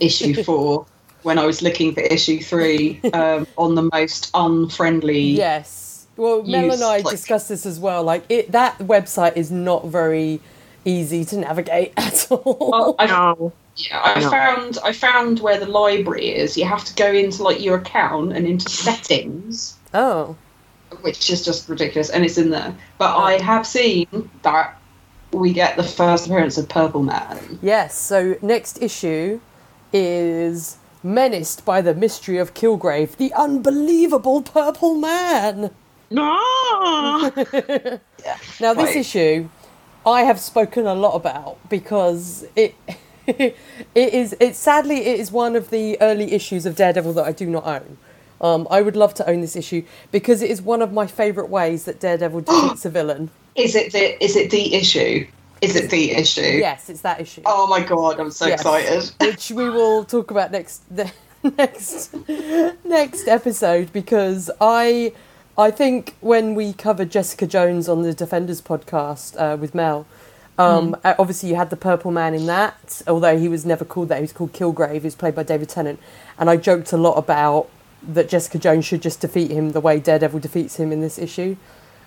issue 0.00 0.42
four 0.44 0.86
when 1.22 1.38
I 1.38 1.46
was 1.46 1.62
looking 1.62 1.94
for 1.94 2.00
issue 2.00 2.40
three 2.40 3.00
um, 3.12 3.46
on 3.56 3.74
the 3.76 3.88
most 3.92 4.30
unfriendly. 4.34 5.20
yes. 5.20 5.82
Well, 6.16 6.42
Mel 6.44 6.70
and 6.72 6.82
I 6.82 6.98
like- 6.98 7.10
discussed 7.10 7.48
this 7.48 7.66
as 7.66 7.78
well. 7.80 8.02
Like, 8.02 8.24
it 8.28 8.52
that 8.52 8.78
website 8.78 9.36
is 9.36 9.50
not 9.50 9.86
very 9.86 10.40
easy 10.84 11.24
to 11.24 11.36
navigate 11.38 11.92
at 11.96 12.26
all. 12.30 12.68
Well, 12.70 12.94
I, 12.98 13.06
No. 13.06 13.52
Yeah, 13.76 14.00
I 14.02 14.20
No. 14.20 14.30
found 14.30 14.78
I 14.84 14.92
found 14.92 15.40
where 15.40 15.58
the 15.58 15.66
library 15.66 16.28
is. 16.28 16.56
You 16.56 16.64
have 16.66 16.84
to 16.84 16.94
go 16.94 17.10
into 17.12 17.42
like 17.42 17.60
your 17.60 17.76
account 17.78 18.32
and 18.32 18.46
into 18.46 18.68
settings, 18.68 19.76
Oh, 19.92 20.36
which 21.00 21.28
is 21.30 21.44
just 21.44 21.68
ridiculous, 21.68 22.08
and 22.10 22.24
it's 22.24 22.38
in 22.38 22.50
there. 22.50 22.72
But 22.98 23.16
I 23.16 23.40
have 23.42 23.66
seen 23.66 24.06
that 24.42 24.78
we 25.32 25.52
get 25.52 25.76
the 25.76 25.82
first 25.82 26.26
appearance 26.26 26.56
of 26.56 26.68
Purple 26.68 27.02
Man. 27.02 27.58
yes. 27.62 27.98
So 27.98 28.36
next 28.40 28.80
issue 28.80 29.40
is 29.92 30.76
menaced 31.02 31.64
by 31.64 31.80
the 31.80 31.94
mystery 31.94 32.38
of 32.38 32.54
Kilgrave, 32.54 33.16
the 33.16 33.32
unbelievable 33.34 34.42
Purple 34.42 34.94
Man. 34.94 35.70
No. 36.10 37.30
Now, 38.60 38.72
this 38.72 38.90
Right. 38.90 38.96
issue, 38.96 39.48
I 40.06 40.22
have 40.22 40.40
spoken 40.40 40.86
a 40.86 40.94
lot 40.94 41.14
about 41.14 41.58
because 41.68 42.46
it 42.56 42.74
it 43.26 43.56
is 43.94 44.36
it 44.40 44.54
sadly 44.54 44.96
it 45.06 45.18
is 45.20 45.32
one 45.32 45.56
of 45.56 45.70
the 45.70 46.00
early 46.00 46.32
issues 46.32 46.64
of 46.66 46.76
Daredevil 46.76 47.12
that 47.14 47.24
I 47.26 47.32
do 47.32 47.46
not 47.46 47.66
own. 47.66 47.98
Um, 48.40 48.66
I 48.70 48.80
would 48.82 48.96
love 48.96 49.14
to 49.14 49.28
own 49.28 49.40
this 49.40 49.56
issue 49.56 49.82
because 50.12 50.42
it 50.42 50.50
is 50.50 50.60
one 50.62 50.82
of 50.82 50.92
my 50.92 51.06
favourite 51.06 51.50
ways 51.50 51.84
that 51.84 52.00
Daredevil 52.00 52.40
defeats 52.48 52.84
a 52.84 52.90
villain. 52.90 53.30
Is 53.56 53.74
it 53.74 53.92
the 53.92 54.22
is 54.24 54.36
it 54.36 54.50
the 54.50 54.74
issue? 54.74 55.26
Is 55.60 55.76
it 55.76 55.90
the 55.90 56.10
issue? 56.12 56.40
Yes, 56.42 56.88
it's 56.90 57.00
that 57.00 57.20
issue. 57.20 57.42
Oh 57.46 57.66
my 57.66 57.80
god, 57.80 58.20
I'm 58.20 58.30
so 58.30 58.46
Yes. 58.46 58.60
excited. 58.60 59.10
which 59.30 59.50
we 59.50 59.68
will 59.70 60.04
talk 60.04 60.30
about 60.30 60.50
next 60.52 60.82
the 60.94 61.10
next 61.58 62.14
next 62.84 63.26
episode 63.28 63.92
because 63.92 64.50
I 64.60 65.12
I 65.56 65.70
think 65.70 66.16
when 66.20 66.54
we 66.54 66.72
covered 66.72 67.10
Jessica 67.10 67.46
Jones 67.46 67.88
on 67.88 68.02
the 68.02 68.12
Defenders 68.12 68.60
podcast 68.60 69.40
uh, 69.40 69.56
with 69.56 69.72
Mel, 69.74 70.04
um, 70.58 70.96
uh, 71.04 71.14
obviously 71.18 71.50
you 71.50 71.54
had 71.54 71.70
the 71.70 71.76
Purple 71.76 72.10
Man 72.10 72.34
in 72.34 72.46
that, 72.46 73.02
although 73.06 73.38
he 73.38 73.48
was 73.48 73.64
never 73.64 73.84
called 73.84 74.08
that. 74.08 74.16
He 74.16 74.22
was 74.22 74.32
called 74.32 74.52
Kilgrave. 74.52 74.92
He 74.92 75.00
was 75.00 75.14
played 75.14 75.34
by 75.34 75.44
David 75.44 75.68
Tennant, 75.68 76.00
and 76.38 76.50
I 76.50 76.56
joked 76.56 76.92
a 76.92 76.96
lot 76.96 77.14
about 77.14 77.68
that 78.02 78.28
Jessica 78.28 78.58
Jones 78.58 78.84
should 78.84 79.00
just 79.00 79.20
defeat 79.20 79.50
him 79.50 79.70
the 79.70 79.80
way 79.80 80.00
Daredevil 80.00 80.40
defeats 80.40 80.76
him 80.76 80.90
in 80.90 81.00
this 81.00 81.18
issue. 81.18 81.56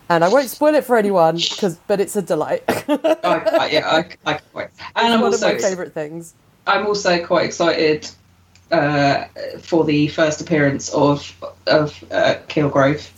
And 0.09 0.23
I 0.23 0.29
won't 0.29 0.49
spoil 0.49 0.75
it 0.75 0.83
for 0.83 0.97
anyone, 0.97 1.35
because 1.35 1.77
but 1.87 2.01
it's 2.01 2.15
a 2.17 2.21
delight. 2.21 2.63
it's 2.67 2.89
I, 3.25 3.57
I, 3.59 3.69
yeah, 3.69 3.87
I, 4.25 4.33
I 4.33 4.39
wait. 4.53 4.67
And 4.95 5.13
I'm 5.13 5.21
one 5.21 5.33
of 5.33 5.41
my 5.41 5.57
favourite 5.57 5.93
things. 5.93 6.33
I'm 6.65 6.85
also 6.85 7.25
quite 7.25 7.45
excited 7.45 8.09
uh, 8.71 9.25
for 9.59 9.83
the 9.85 10.07
first 10.09 10.41
appearance 10.41 10.89
of 10.93 11.33
of 11.67 12.03
uh, 12.11 12.35
Kilgrave. 12.47 13.09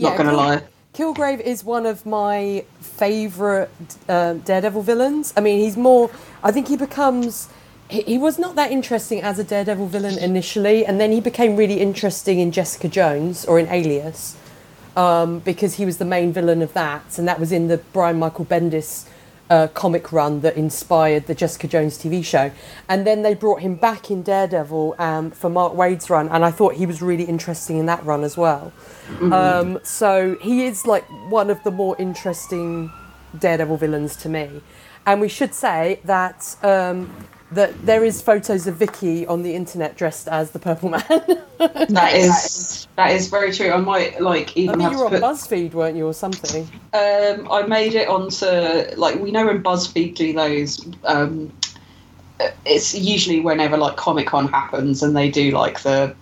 Not 0.00 0.16
gonna 0.16 0.30
Kil- 0.30 0.36
lie. 0.36 0.62
Kilgrave 0.94 1.40
is 1.40 1.64
one 1.64 1.86
of 1.86 2.04
my 2.04 2.64
favourite 2.80 3.70
um, 4.08 4.40
Daredevil 4.40 4.82
villains. 4.82 5.32
I 5.36 5.40
mean, 5.40 5.58
he's 5.60 5.76
more. 5.76 6.10
I 6.42 6.52
think 6.52 6.68
he 6.68 6.76
becomes. 6.76 7.48
He, 7.88 8.02
he 8.02 8.18
was 8.18 8.38
not 8.38 8.56
that 8.56 8.70
interesting 8.70 9.22
as 9.22 9.38
a 9.38 9.44
Daredevil 9.44 9.86
villain 9.86 10.18
initially, 10.18 10.84
and 10.84 11.00
then 11.00 11.10
he 11.10 11.20
became 11.20 11.56
really 11.56 11.80
interesting 11.80 12.38
in 12.40 12.52
Jessica 12.52 12.88
Jones 12.88 13.44
or 13.46 13.58
in 13.58 13.68
Alias, 13.68 14.36
um, 14.96 15.38
because 15.40 15.74
he 15.74 15.86
was 15.86 15.96
the 15.96 16.04
main 16.04 16.32
villain 16.32 16.60
of 16.60 16.74
that, 16.74 17.18
and 17.18 17.26
that 17.26 17.40
was 17.40 17.52
in 17.52 17.68
the 17.68 17.78
Brian 17.78 18.18
Michael 18.18 18.44
Bendis 18.44 19.06
uh, 19.52 19.68
comic 19.68 20.12
run 20.12 20.40
that 20.40 20.56
inspired 20.56 21.26
the 21.26 21.34
Jessica 21.34 21.68
Jones 21.68 21.98
TV 21.98 22.24
show. 22.24 22.50
And 22.88 23.06
then 23.06 23.20
they 23.20 23.34
brought 23.34 23.60
him 23.60 23.74
back 23.74 24.10
in 24.10 24.22
Daredevil 24.22 24.94
um, 24.98 25.30
for 25.30 25.50
Mark 25.50 25.74
Waid's 25.74 26.08
run, 26.08 26.30
and 26.30 26.42
I 26.42 26.50
thought 26.50 26.74
he 26.74 26.86
was 26.86 27.02
really 27.02 27.24
interesting 27.24 27.76
in 27.76 27.84
that 27.86 28.02
run 28.04 28.24
as 28.24 28.36
well. 28.36 28.72
Um, 29.20 29.78
so 29.82 30.36
he 30.40 30.64
is 30.64 30.86
like 30.86 31.04
one 31.28 31.50
of 31.50 31.62
the 31.64 31.70
more 31.70 31.94
interesting 31.98 32.90
Daredevil 33.38 33.76
villains 33.76 34.16
to 34.16 34.30
me. 34.30 34.62
And 35.04 35.20
we 35.20 35.28
should 35.28 35.52
say 35.52 36.00
that 36.04 36.56
um, 36.62 37.14
that 37.54 37.86
there 37.86 38.04
is 38.04 38.22
photos 38.22 38.66
of 38.66 38.76
Vicky 38.76 39.26
on 39.26 39.42
the 39.42 39.54
internet 39.54 39.96
dressed 39.96 40.28
as 40.28 40.50
the 40.50 40.58
Purple 40.58 40.90
Man. 40.90 41.04
That 41.90 42.14
is 42.16 42.88
that 42.96 43.12
is 43.12 43.28
very 43.28 43.52
true. 43.52 43.70
I 43.70 43.76
might 43.76 44.20
like 44.20 44.48
I 44.56 44.62
even 44.62 44.80
think 44.80 44.82
have 44.82 44.92
you 44.92 44.98
were 44.98 45.04
on 45.04 45.10
put. 45.12 45.22
BuzzFeed, 45.22 45.74
weren't 45.74 45.96
you, 45.96 46.04
or 46.04 46.12
something? 46.12 46.64
Um, 46.92 47.46
I 47.52 47.62
made 47.68 47.94
it 47.94 48.08
onto 48.08 48.46
like 48.96 49.20
we 49.20 49.30
know 49.30 49.46
when 49.46 49.62
BuzzFeed 49.62 50.16
do 50.16 50.32
those. 50.32 50.84
Um, 51.04 51.52
it's 52.66 52.96
usually 52.96 53.38
whenever 53.38 53.76
like 53.76 53.96
Comic 53.96 54.26
Con 54.26 54.48
happens 54.48 55.04
and 55.04 55.16
they 55.16 55.30
do 55.30 55.52
like 55.52 55.82
the 55.82 56.16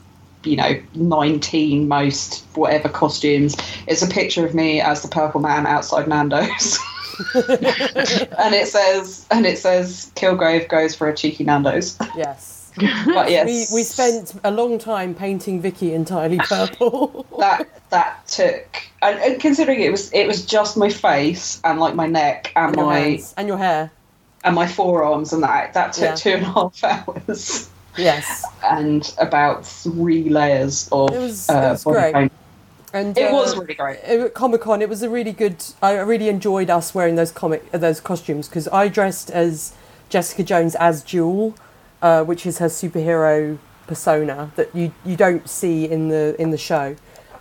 you 0.45 0.57
know 0.57 0.79
19 0.95 1.89
most 1.89 2.45
whatever 2.55 2.91
costumes. 2.91 3.57
It's 3.87 4.03
a 4.03 4.09
picture 4.09 4.45
of 4.45 4.55
me 4.55 4.83
as 4.83 5.01
the 5.01 5.09
Purple 5.09 5.41
Man 5.41 5.67
outside 5.67 6.07
Nando's. 6.07 6.79
and 7.35 8.55
it 8.55 8.69
says 8.69 9.27
and 9.31 9.47
it 9.47 9.59
says 9.59 10.11
Kilgrave 10.17 10.69
goes 10.69 10.95
for 10.95 11.09
a 11.09 11.15
cheeky 11.17 11.45
Nando's. 11.45 11.97
Yes. 12.17 12.57
But 13.07 13.31
yes, 13.31 13.47
We, 13.73 13.79
we 13.79 13.83
spent 13.83 14.33
a 14.45 14.51
long 14.53 14.79
time 14.79 15.13
painting 15.15 15.61
Vicky 15.61 15.93
entirely 15.93 16.39
purple. 16.49 17.27
that 17.39 17.69
that 17.91 18.27
took 18.29 18.83
and, 19.03 19.19
and 19.19 19.41
considering 19.41 19.81
it 19.81 19.91
was 19.91 20.11
it 20.13 20.27
was 20.27 20.47
just 20.47 20.77
my 20.77 20.89
face 20.89 21.61
and 21.65 21.81
like 21.81 21.95
my 21.97 22.07
neck 22.07 22.53
and 22.55 22.77
and 22.77 22.87
my 22.87 22.99
hands 22.99 23.35
and 23.37 23.49
your 23.49 23.59
hair. 23.59 23.91
and 24.45 24.55
my 24.55 24.67
forearms 24.69 25.33
and 25.33 25.43
that 25.43 25.75
that 25.75 25.93
took 25.93 26.05
Yeah. 26.05 26.15
two 26.15 26.31
and 26.31 26.43
a 26.45 26.47
half 26.47 26.85
hours 26.85 27.69
Yes. 27.99 28.45
and 28.65 29.13
about 29.19 29.67
three 29.67 30.29
layers 30.29 30.89
of 30.93 31.11
It 31.13 31.19
was- 31.19 31.51
uh, 31.51 31.55
it 31.55 31.71
was 31.73 31.85
body 31.85 31.99
great. 32.01 32.15
paint. 32.15 32.33
And 32.93 33.17
It 33.17 33.31
uh, 33.31 33.33
was 33.33 33.57
really 33.57 33.75
great. 33.75 34.35
Comic 34.35 34.61
Con. 34.63 34.83
It 34.83 34.89
was 34.89 35.03
a 35.03 35.11
really 35.11 35.33
good. 35.33 35.63
I 35.83 35.93
really 36.01 36.29
enjoyed 36.29 36.71
us 36.71 36.95
wearing 36.95 37.15
those 37.17 37.31
comic 37.33 37.65
uh, 37.73 37.79
those 37.79 38.01
costumes 38.01 38.49
because 38.49 38.67
I 38.69 38.89
dressed 38.89 39.31
as 39.31 39.73
Jessica 40.09 40.43
Jones 40.43 40.75
as 40.75 41.03
Jewel, 41.05 41.55
uh, 42.03 42.25
which 42.25 42.47
is 42.47 42.59
her 42.59 42.67
superhero 42.67 43.59
persona 43.87 44.51
that 44.57 44.75
you 44.75 44.93
you 45.05 45.17
don't 45.17 45.49
see 45.49 45.89
in 45.89 46.09
the 46.09 46.35
in 46.41 46.51
the 46.51 46.59
show. 46.59 46.97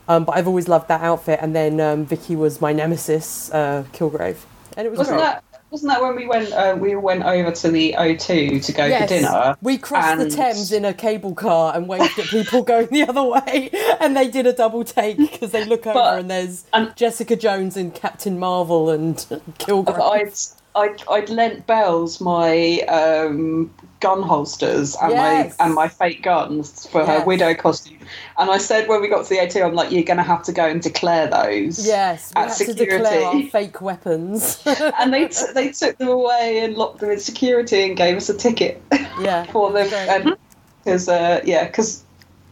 Um, 0.08 0.24
but 0.26 0.34
I've 0.38 0.48
always 0.48 0.68
loved 0.68 0.88
that 0.88 1.02
outfit. 1.02 1.40
And 1.42 1.56
then 1.56 1.80
um, 1.80 2.06
Vicky 2.06 2.36
was 2.36 2.60
my 2.62 2.74
nemesis, 2.74 3.52
uh, 3.52 3.86
Kilgrave, 3.94 4.38
and 4.78 4.86
it 4.88 4.90
was 4.90 5.00
Wasn't 5.00 5.18
great. 5.18 5.24
that 5.26 5.44
wasn't 5.72 5.92
that 5.92 6.02
when 6.02 6.16
we 6.16 6.26
went 6.28 6.52
uh, 6.52 6.76
we 6.80 6.96
went 6.96 7.24
over 7.24 7.52
to 7.52 7.70
the 7.72 7.96
O2 7.98 8.64
to 8.66 8.72
go 8.72 8.86
Yes. 8.86 9.02
for 9.04 9.08
dinner? 9.08 9.58
We 9.62 9.78
crossed 9.78 10.18
the 10.20 10.30
Thames 10.30 10.72
in 10.72 10.86
a 10.86 10.94
cable 10.94 11.36
car 11.36 11.76
and 11.76 11.88
waved 11.88 12.18
at 12.18 12.26
people 12.26 12.64
going 12.74 12.88
the 12.88 13.04
other 13.08 13.24
way, 13.24 13.70
and 14.00 14.16
they 14.18 14.28
did 14.30 14.48
a 14.48 14.54
double 14.54 14.84
take 14.84 15.18
because 15.18 15.52
they 15.52 15.66
look 15.66 15.86
over 15.88 15.94
But- 15.94 16.20
and 16.20 16.30
there's 16.32 16.66
and- 16.74 16.96
Jessica 16.96 17.36
Jones 17.36 17.78
and 17.78 17.94
Captain 17.94 18.40
Marvel 18.40 18.90
and 18.90 19.16
Kilgrave. 19.60 20.00
I'd 20.00 20.34
I'd, 20.76 21.04
I'd 21.10 21.30
lent 21.30 21.66
Bells 21.68 22.22
my 22.22 22.80
um, 22.82 23.74
gun 24.00 24.22
holsters 24.22 24.96
and 25.02 25.12
Yes. 25.12 25.58
my 25.60 25.66
and 25.66 25.74
my 25.76 25.88
fake 25.88 26.24
guns 26.24 26.88
for 26.88 27.06
her 27.06 27.24
widow 27.26 27.54
costume, 27.54 27.98
and 28.38 28.50
I 28.50 28.58
said 28.58 28.88
when 28.88 29.02
we 29.02 29.08
got 29.10 29.24
to 29.26 29.30
the 29.30 29.38
O2, 29.38 29.66
I'm 29.66 29.76
like, 29.76 29.92
you're 29.92 30.04
going 30.04 30.18
to 30.18 30.24
have 30.24 30.44
to 30.44 30.52
go 30.52 30.66
and 30.66 30.82
declare 30.82 31.28
those. 31.28 31.86
Yes, 31.86 32.32
we 32.36 32.42
at 32.42 32.48
had 32.50 32.58
to 32.58 32.74
declare 32.74 33.00
our 33.00 33.32
security. 33.34 33.50
fake 33.50 33.82
weapons. 33.82 34.64
and 35.00 35.14
they 35.14 35.28
t- 35.28 35.46
they 35.54 35.72
took 35.72 35.98
them 35.98 36.08
away 36.08 36.60
and 36.64 36.76
locked 36.76 37.00
them 37.00 37.12
in 37.12 37.20
security 37.20 37.84
and 37.84 37.98
gave 37.98 38.16
us 38.18 38.30
a 38.30 38.34
ticket 38.38 38.82
yeah, 39.20 39.44
for 39.52 39.72
them. 39.72 40.36
Because 40.84 41.10
uh, 41.10 41.42
yeah, 41.44 41.66
because 41.68 42.04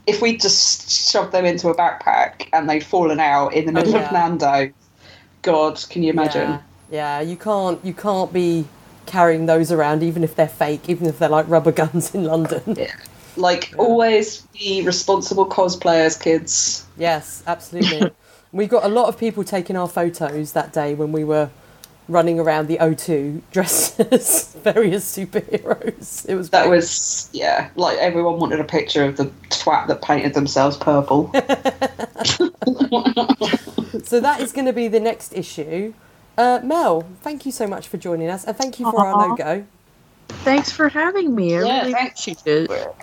if 0.05 0.21
we 0.21 0.37
just 0.37 0.89
shoved 1.11 1.31
them 1.31 1.45
into 1.45 1.69
a 1.69 1.75
backpack 1.75 2.47
and 2.53 2.69
they'd 2.69 2.83
fallen 2.83 3.19
out 3.19 3.53
in 3.53 3.65
the 3.65 3.71
middle 3.71 3.95
Oh, 3.95 3.97
yeah. 3.99 4.05
of 4.07 4.11
Nando, 4.11 4.71
God, 5.41 5.83
can 5.89 6.03
you 6.03 6.11
imagine? 6.11 6.49
Yeah, 6.51 6.61
yeah, 6.91 7.21
you 7.21 7.37
can't 7.37 7.83
you 7.85 7.93
can't 7.93 8.31
be 8.33 8.65
carrying 9.07 9.45
those 9.45 9.71
around 9.71 10.03
even 10.03 10.23
if 10.23 10.35
they're 10.35 10.47
fake, 10.47 10.89
even 10.89 11.07
if 11.07 11.19
they're 11.19 11.29
like 11.29 11.47
rubber 11.49 11.71
guns 11.83 12.13
in 12.13 12.23
London. 12.25 12.61
Yeah. 12.77 12.93
Like 13.35 13.73
always, 13.77 14.41
be 14.53 14.81
responsible 14.83 15.47
cosplayers, 15.47 16.19
kids. 16.19 16.85
Yes, 16.97 17.43
absolutely. 17.45 18.11
we 18.51 18.65
got 18.67 18.83
a 18.83 18.87
lot 18.87 19.07
of 19.09 19.17
people 19.17 19.43
taking 19.43 19.75
our 19.75 19.87
photos 19.87 20.53
that 20.53 20.73
day 20.73 20.95
when 20.95 21.11
we 21.11 21.23
were 21.23 21.49
running 22.09 22.39
around 22.39 22.67
the 22.67 22.77
O2 22.77 23.41
dressed 23.51 23.99
as 24.11 24.53
various 24.55 25.15
superheroes. 25.15 26.27
It 26.27 26.35
was 26.35 26.49
That 26.49 26.67
great. 26.67 26.77
was 26.77 27.29
yeah, 27.33 27.69
like 27.75 27.97
everyone 27.99 28.39
wanted 28.39 28.59
a 28.59 28.63
picture 28.63 29.03
of 29.03 29.17
the 29.17 29.25
twat 29.49 29.87
that 29.87 30.01
painted 30.01 30.33
themselves 30.33 30.77
purple. 30.77 31.29
So 34.03 34.19
that 34.21 34.39
is 34.41 34.51
going 34.53 34.65
to 34.67 34.73
be 34.73 34.87
the 34.87 34.99
next 34.99 35.33
issue. 35.33 35.93
Uh, 36.37 36.59
Mel, 36.63 37.01
thank 37.21 37.45
you 37.45 37.51
so 37.51 37.65
much 37.67 37.87
for 37.87 37.97
joining 37.97 38.29
us, 38.29 38.43
and 38.43 38.55
thank 38.55 38.79
you 38.79 38.89
for 38.89 39.05
our 39.05 39.27
logo. 39.29 39.65
Thanks 40.29 40.71
for 40.71 40.87
having 40.89 41.33
me. 41.35 41.57
I 41.57 41.61
Yeah, 41.63 41.79
really 41.81 41.93
thanks. 41.93 42.21
appreciate 42.27 42.69
it. 42.69 42.95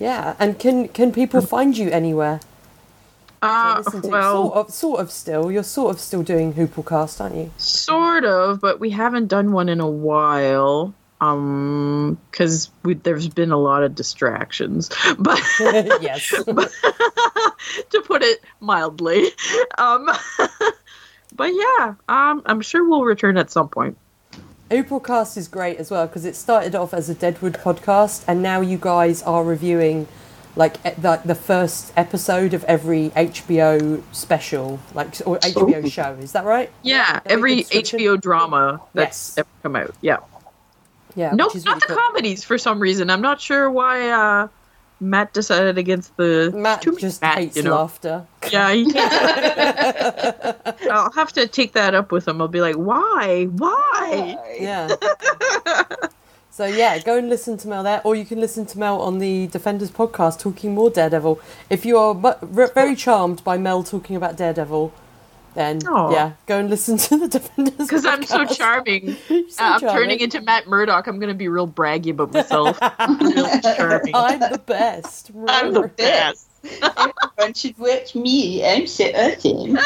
Yeah, 0.00 0.34
and 0.38 0.58
can 0.58 0.88
can 0.88 1.12
people 1.12 1.40
find 1.40 1.76
you 1.76 1.90
anywhere? 1.90 2.40
to 3.42 3.48
Uh, 3.48 3.82
well, 4.04 4.42
sort 4.50 4.54
of, 4.56 4.70
sort 4.74 5.00
of 5.00 5.10
still. 5.12 5.52
You're 5.52 5.62
sort 5.62 5.94
of 5.94 6.00
still 6.00 6.22
doing 6.22 6.54
Hooplecast, 6.54 7.20
aren't 7.20 7.36
you? 7.36 7.50
sort 7.58 8.24
of, 8.24 8.60
but 8.60 8.80
we 8.80 8.90
haven't 8.90 9.28
done 9.28 9.52
one 9.52 9.68
in 9.68 9.80
a 9.80 9.88
while. 9.88 10.94
Um, 11.20 12.18
because 12.30 12.70
there's 12.82 13.28
been 13.28 13.50
a 13.52 13.56
lot 13.56 13.82
of 13.82 13.94
distractions, 13.94 14.90
but 15.18 15.40
yes. 16.02 16.28
to 17.90 18.00
put 18.04 18.22
it 18.22 18.40
mildly. 18.60 19.28
Um, 19.78 20.10
but 21.34 21.52
yeah, 21.52 21.94
um, 22.08 22.42
I'm 22.46 22.60
sure 22.60 22.88
we'll 22.88 23.02
return 23.04 23.36
at 23.36 23.50
some 23.50 23.68
point. 23.68 23.96
Hooplecast 24.70 25.36
is 25.36 25.46
great 25.46 25.76
as 25.78 25.90
well 25.90 26.06
because 26.06 26.24
it 26.24 26.34
started 26.34 26.74
off 26.74 26.94
as 26.94 27.08
a 27.08 27.14
Deadwood 27.14 27.54
podcast, 27.54 28.24
and 28.26 28.42
now 28.42 28.60
you 28.60 28.78
guys 28.78 29.22
are 29.22 29.44
reviewing 29.44 30.08
like 30.56 30.82
the, 31.00 31.20
the 31.24 31.34
first 31.34 31.92
episode 31.96 32.54
of 32.54 32.64
every 32.64 33.10
HBO 33.10 34.02
special, 34.12 34.80
like 34.94 35.08
or 35.26 35.38
HBO 35.38 35.90
show. 35.90 36.16
Is 36.20 36.32
that 36.32 36.44
right? 36.44 36.70
Yeah, 36.82 37.20
Very 37.20 37.34
every 37.34 37.56
good 37.56 37.66
switching. 37.66 38.00
HBO 38.00 38.20
drama 38.20 38.80
Yes. 38.94 39.34
that's 39.34 39.38
ever 39.38 39.48
come 39.62 39.76
out. 39.76 39.94
Yeah. 40.00 40.18
Yeah. 41.16 41.32
no, 41.32 41.46
which 41.46 41.56
is 41.56 41.64
not 41.64 41.74
really 41.76 41.80
the 41.80 41.86
cool. 41.94 41.96
comedies 41.96 42.42
for 42.44 42.58
some 42.58 42.80
reason. 42.80 43.10
I'm 43.10 43.20
not 43.20 43.40
sure 43.40 43.70
why 43.70 44.08
uh, 44.10 44.48
Matt 45.04 45.32
decided 45.32 45.78
against 45.78 46.16
the. 46.16 46.50
Matt 46.54 46.84
just 46.98 47.20
Matt, 47.20 47.38
hates 47.38 47.56
you 47.56 47.62
know. 47.62 47.74
laughter. 47.74 48.26
Yeah, 48.50 48.68
I'll 50.90 51.12
have 51.12 51.32
to 51.34 51.46
take 51.46 51.72
that 51.74 51.94
up 51.94 52.10
with 52.10 52.26
him. 52.26 52.40
I'll 52.40 52.48
be 52.48 52.60
like, 52.60 52.76
why? 52.76 53.44
Why? 53.44 54.36
Yeah. 54.58 54.88
so 56.50 56.66
yeah, 56.66 56.98
go 57.00 57.18
and 57.18 57.28
listen 57.28 57.56
to 57.58 57.68
Mel 57.68 57.82
there, 57.82 58.00
or 58.04 58.16
you 58.16 58.24
can 58.24 58.40
listen 58.40 58.66
to 58.66 58.78
Mel 58.78 59.00
on 59.00 59.18
the 59.18 59.46
Defenders 59.48 59.90
podcast 59.90 60.40
talking 60.40 60.74
more 60.74 60.90
Daredevil. 60.90 61.40
If 61.70 61.84
you 61.84 61.98
are 61.98 62.14
very 62.42 62.96
charmed 62.96 63.44
by 63.44 63.58
Mel 63.58 63.82
talking 63.82 64.16
about 64.16 64.36
Daredevil, 64.36 64.92
then 65.54 65.80
Aw. 65.86 66.10
yeah, 66.12 66.32
go 66.46 66.58
and 66.58 66.68
listen 66.70 66.96
to 67.08 67.16
the 67.16 67.28
Defenders. 67.28 67.74
Because 67.76 68.04
I'm 68.04 68.22
so 68.24 68.44
charming. 68.44 69.16
So 69.28 69.62
Uh, 69.64 69.68
I'm 69.74 69.80
charming. 69.80 69.96
turning 69.96 70.20
into 70.20 70.40
Matt 70.40 70.66
Murdock. 70.66 71.06
I'm 71.06 71.18
gonna 71.18 71.34
be 71.34 71.48
real 71.48 71.68
braggy 71.68 72.10
about 72.10 72.32
myself. 72.32 72.78
real 73.20 73.48
charming. 73.76 74.14
I'm 74.14 74.40
the 74.40 74.62
best. 74.64 75.30
I'm 75.48 75.72
the 75.72 75.88
best. 75.88 76.48
Everyone 76.82 77.54
should 77.54 77.78
watch 77.78 78.14
me. 78.14 78.64
I'm 78.66 78.86
so 78.86 79.04
awesome. 79.06 79.78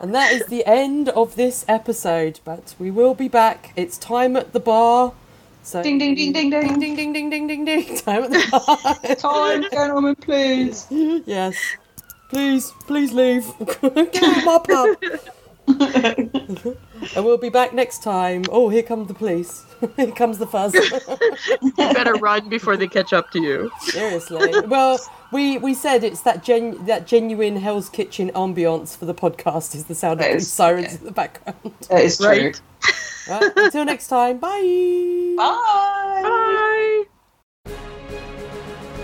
And 0.00 0.14
that 0.14 0.32
is 0.32 0.46
the 0.46 0.64
end 0.66 1.08
of 1.10 1.36
this 1.36 1.64
episode. 1.68 2.40
But 2.44 2.74
we 2.78 2.90
will 2.90 3.14
be 3.14 3.28
back. 3.28 3.72
It's 3.76 3.98
time 3.98 4.36
at 4.36 4.52
the 4.52 4.60
bar. 4.60 5.12
So 5.62 5.82
Ding, 5.82 5.98
ding, 5.98 6.14
ding, 6.16 6.32
ding, 6.32 6.50
ding. 6.50 6.78
ding 6.80 6.96
ding 6.96 7.12
ding 7.12 7.30
ding 7.30 7.46
ding 7.46 7.64
ding. 7.64 7.96
Time 7.98 8.24
at 8.24 8.30
the 8.30 8.48
bar. 8.50 9.14
Time, 9.16 9.64
gentlemen, 9.70 10.16
please. 10.16 10.86
yes. 10.90 11.56
Please, 12.32 12.72
please 12.86 13.12
leave. 13.12 13.46
Get 13.82 14.22
out 14.22 14.38
of 14.38 14.44
my 14.44 14.58
pub. 14.66 14.96
and 17.14 17.24
we'll 17.24 17.36
be 17.36 17.50
back 17.50 17.74
next 17.74 18.02
time. 18.02 18.44
Oh, 18.50 18.70
here 18.70 18.82
come 18.82 19.06
the 19.06 19.12
police. 19.14 19.64
here 19.96 20.10
comes 20.12 20.38
the 20.38 20.46
fuzz. 20.46 20.74
You 20.74 21.72
better 21.76 22.14
run 22.28 22.48
before 22.48 22.76
they 22.78 22.88
catch 22.88 23.12
up 23.12 23.30
to 23.32 23.40
you. 23.40 23.70
Seriously. 23.80 24.50
Well, 24.66 24.98
we 25.30 25.58
we 25.58 25.74
said 25.74 26.04
it's 26.04 26.22
that 26.22 26.42
gen 26.42 26.84
that 26.86 27.06
genuine 27.06 27.56
Hell's 27.56 27.88
Kitchen 27.90 28.30
ambiance 28.34 28.96
for 28.96 29.04
the 29.04 29.14
podcast 29.14 29.74
is 29.74 29.84
the 29.84 29.94
sound 29.94 30.20
of 30.20 30.26
That 30.26 30.32
these 30.32 30.42
is- 30.44 30.52
sirens 30.52 30.86
okay. 30.86 30.96
in 30.96 31.04
the 31.04 31.12
background. 31.12 31.74
That 31.90 32.02
is 32.02 32.16
true. 32.16 32.28
Right. 32.28 32.60
Right, 33.28 33.52
until 33.56 33.84
next 33.84 34.08
time. 34.08 34.38
Bye. 34.38 35.34
Bye. 35.36 37.04
Bye. 37.64 37.72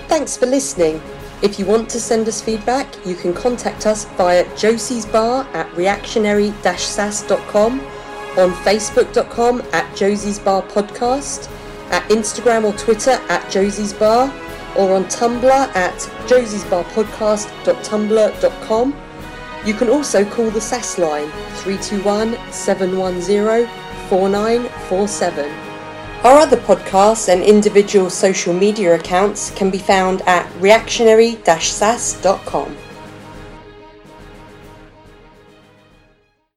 Thanks 0.08 0.36
for 0.36 0.46
listening. 0.46 1.00
If 1.40 1.56
you 1.58 1.64
want 1.66 1.88
to 1.90 2.00
send 2.00 2.26
us 2.26 2.42
feedback, 2.42 2.88
you 3.06 3.14
can 3.14 3.32
contact 3.32 3.86
us 3.86 4.06
via 4.16 4.44
Josie's 4.56 5.06
Bar 5.06 5.46
at 5.52 5.72
reactionary-sass.com, 5.76 7.80
on 7.80 8.50
facebook.com 8.64 9.62
at 9.72 9.96
Josie's 9.96 10.40
Bar 10.40 10.62
Podcast, 10.62 11.48
at 11.90 12.02
Instagram 12.10 12.64
or 12.64 12.72
Twitter 12.76 13.12
at 13.28 13.48
Josie's 13.50 13.92
Bar, 13.92 14.32
or 14.76 14.94
on 14.94 15.04
Tumblr 15.04 15.76
at 15.76 15.94
josiesbarpodcast.tumblr.com. 16.26 18.96
You 19.64 19.74
can 19.74 19.88
also 19.88 20.24
call 20.24 20.50
the 20.50 20.60
SAS 20.60 20.98
line 20.98 21.30
321 21.56 22.36
710 22.52 23.68
4947. 24.08 25.67
Our 26.28 26.40
other 26.40 26.58
podcasts 26.58 27.32
and 27.32 27.42
individual 27.42 28.10
social 28.10 28.52
media 28.52 28.96
accounts 28.96 29.50
can 29.52 29.70
be 29.70 29.78
found 29.78 30.20
at 30.26 30.46
reactionary-sas.com. 30.60 32.76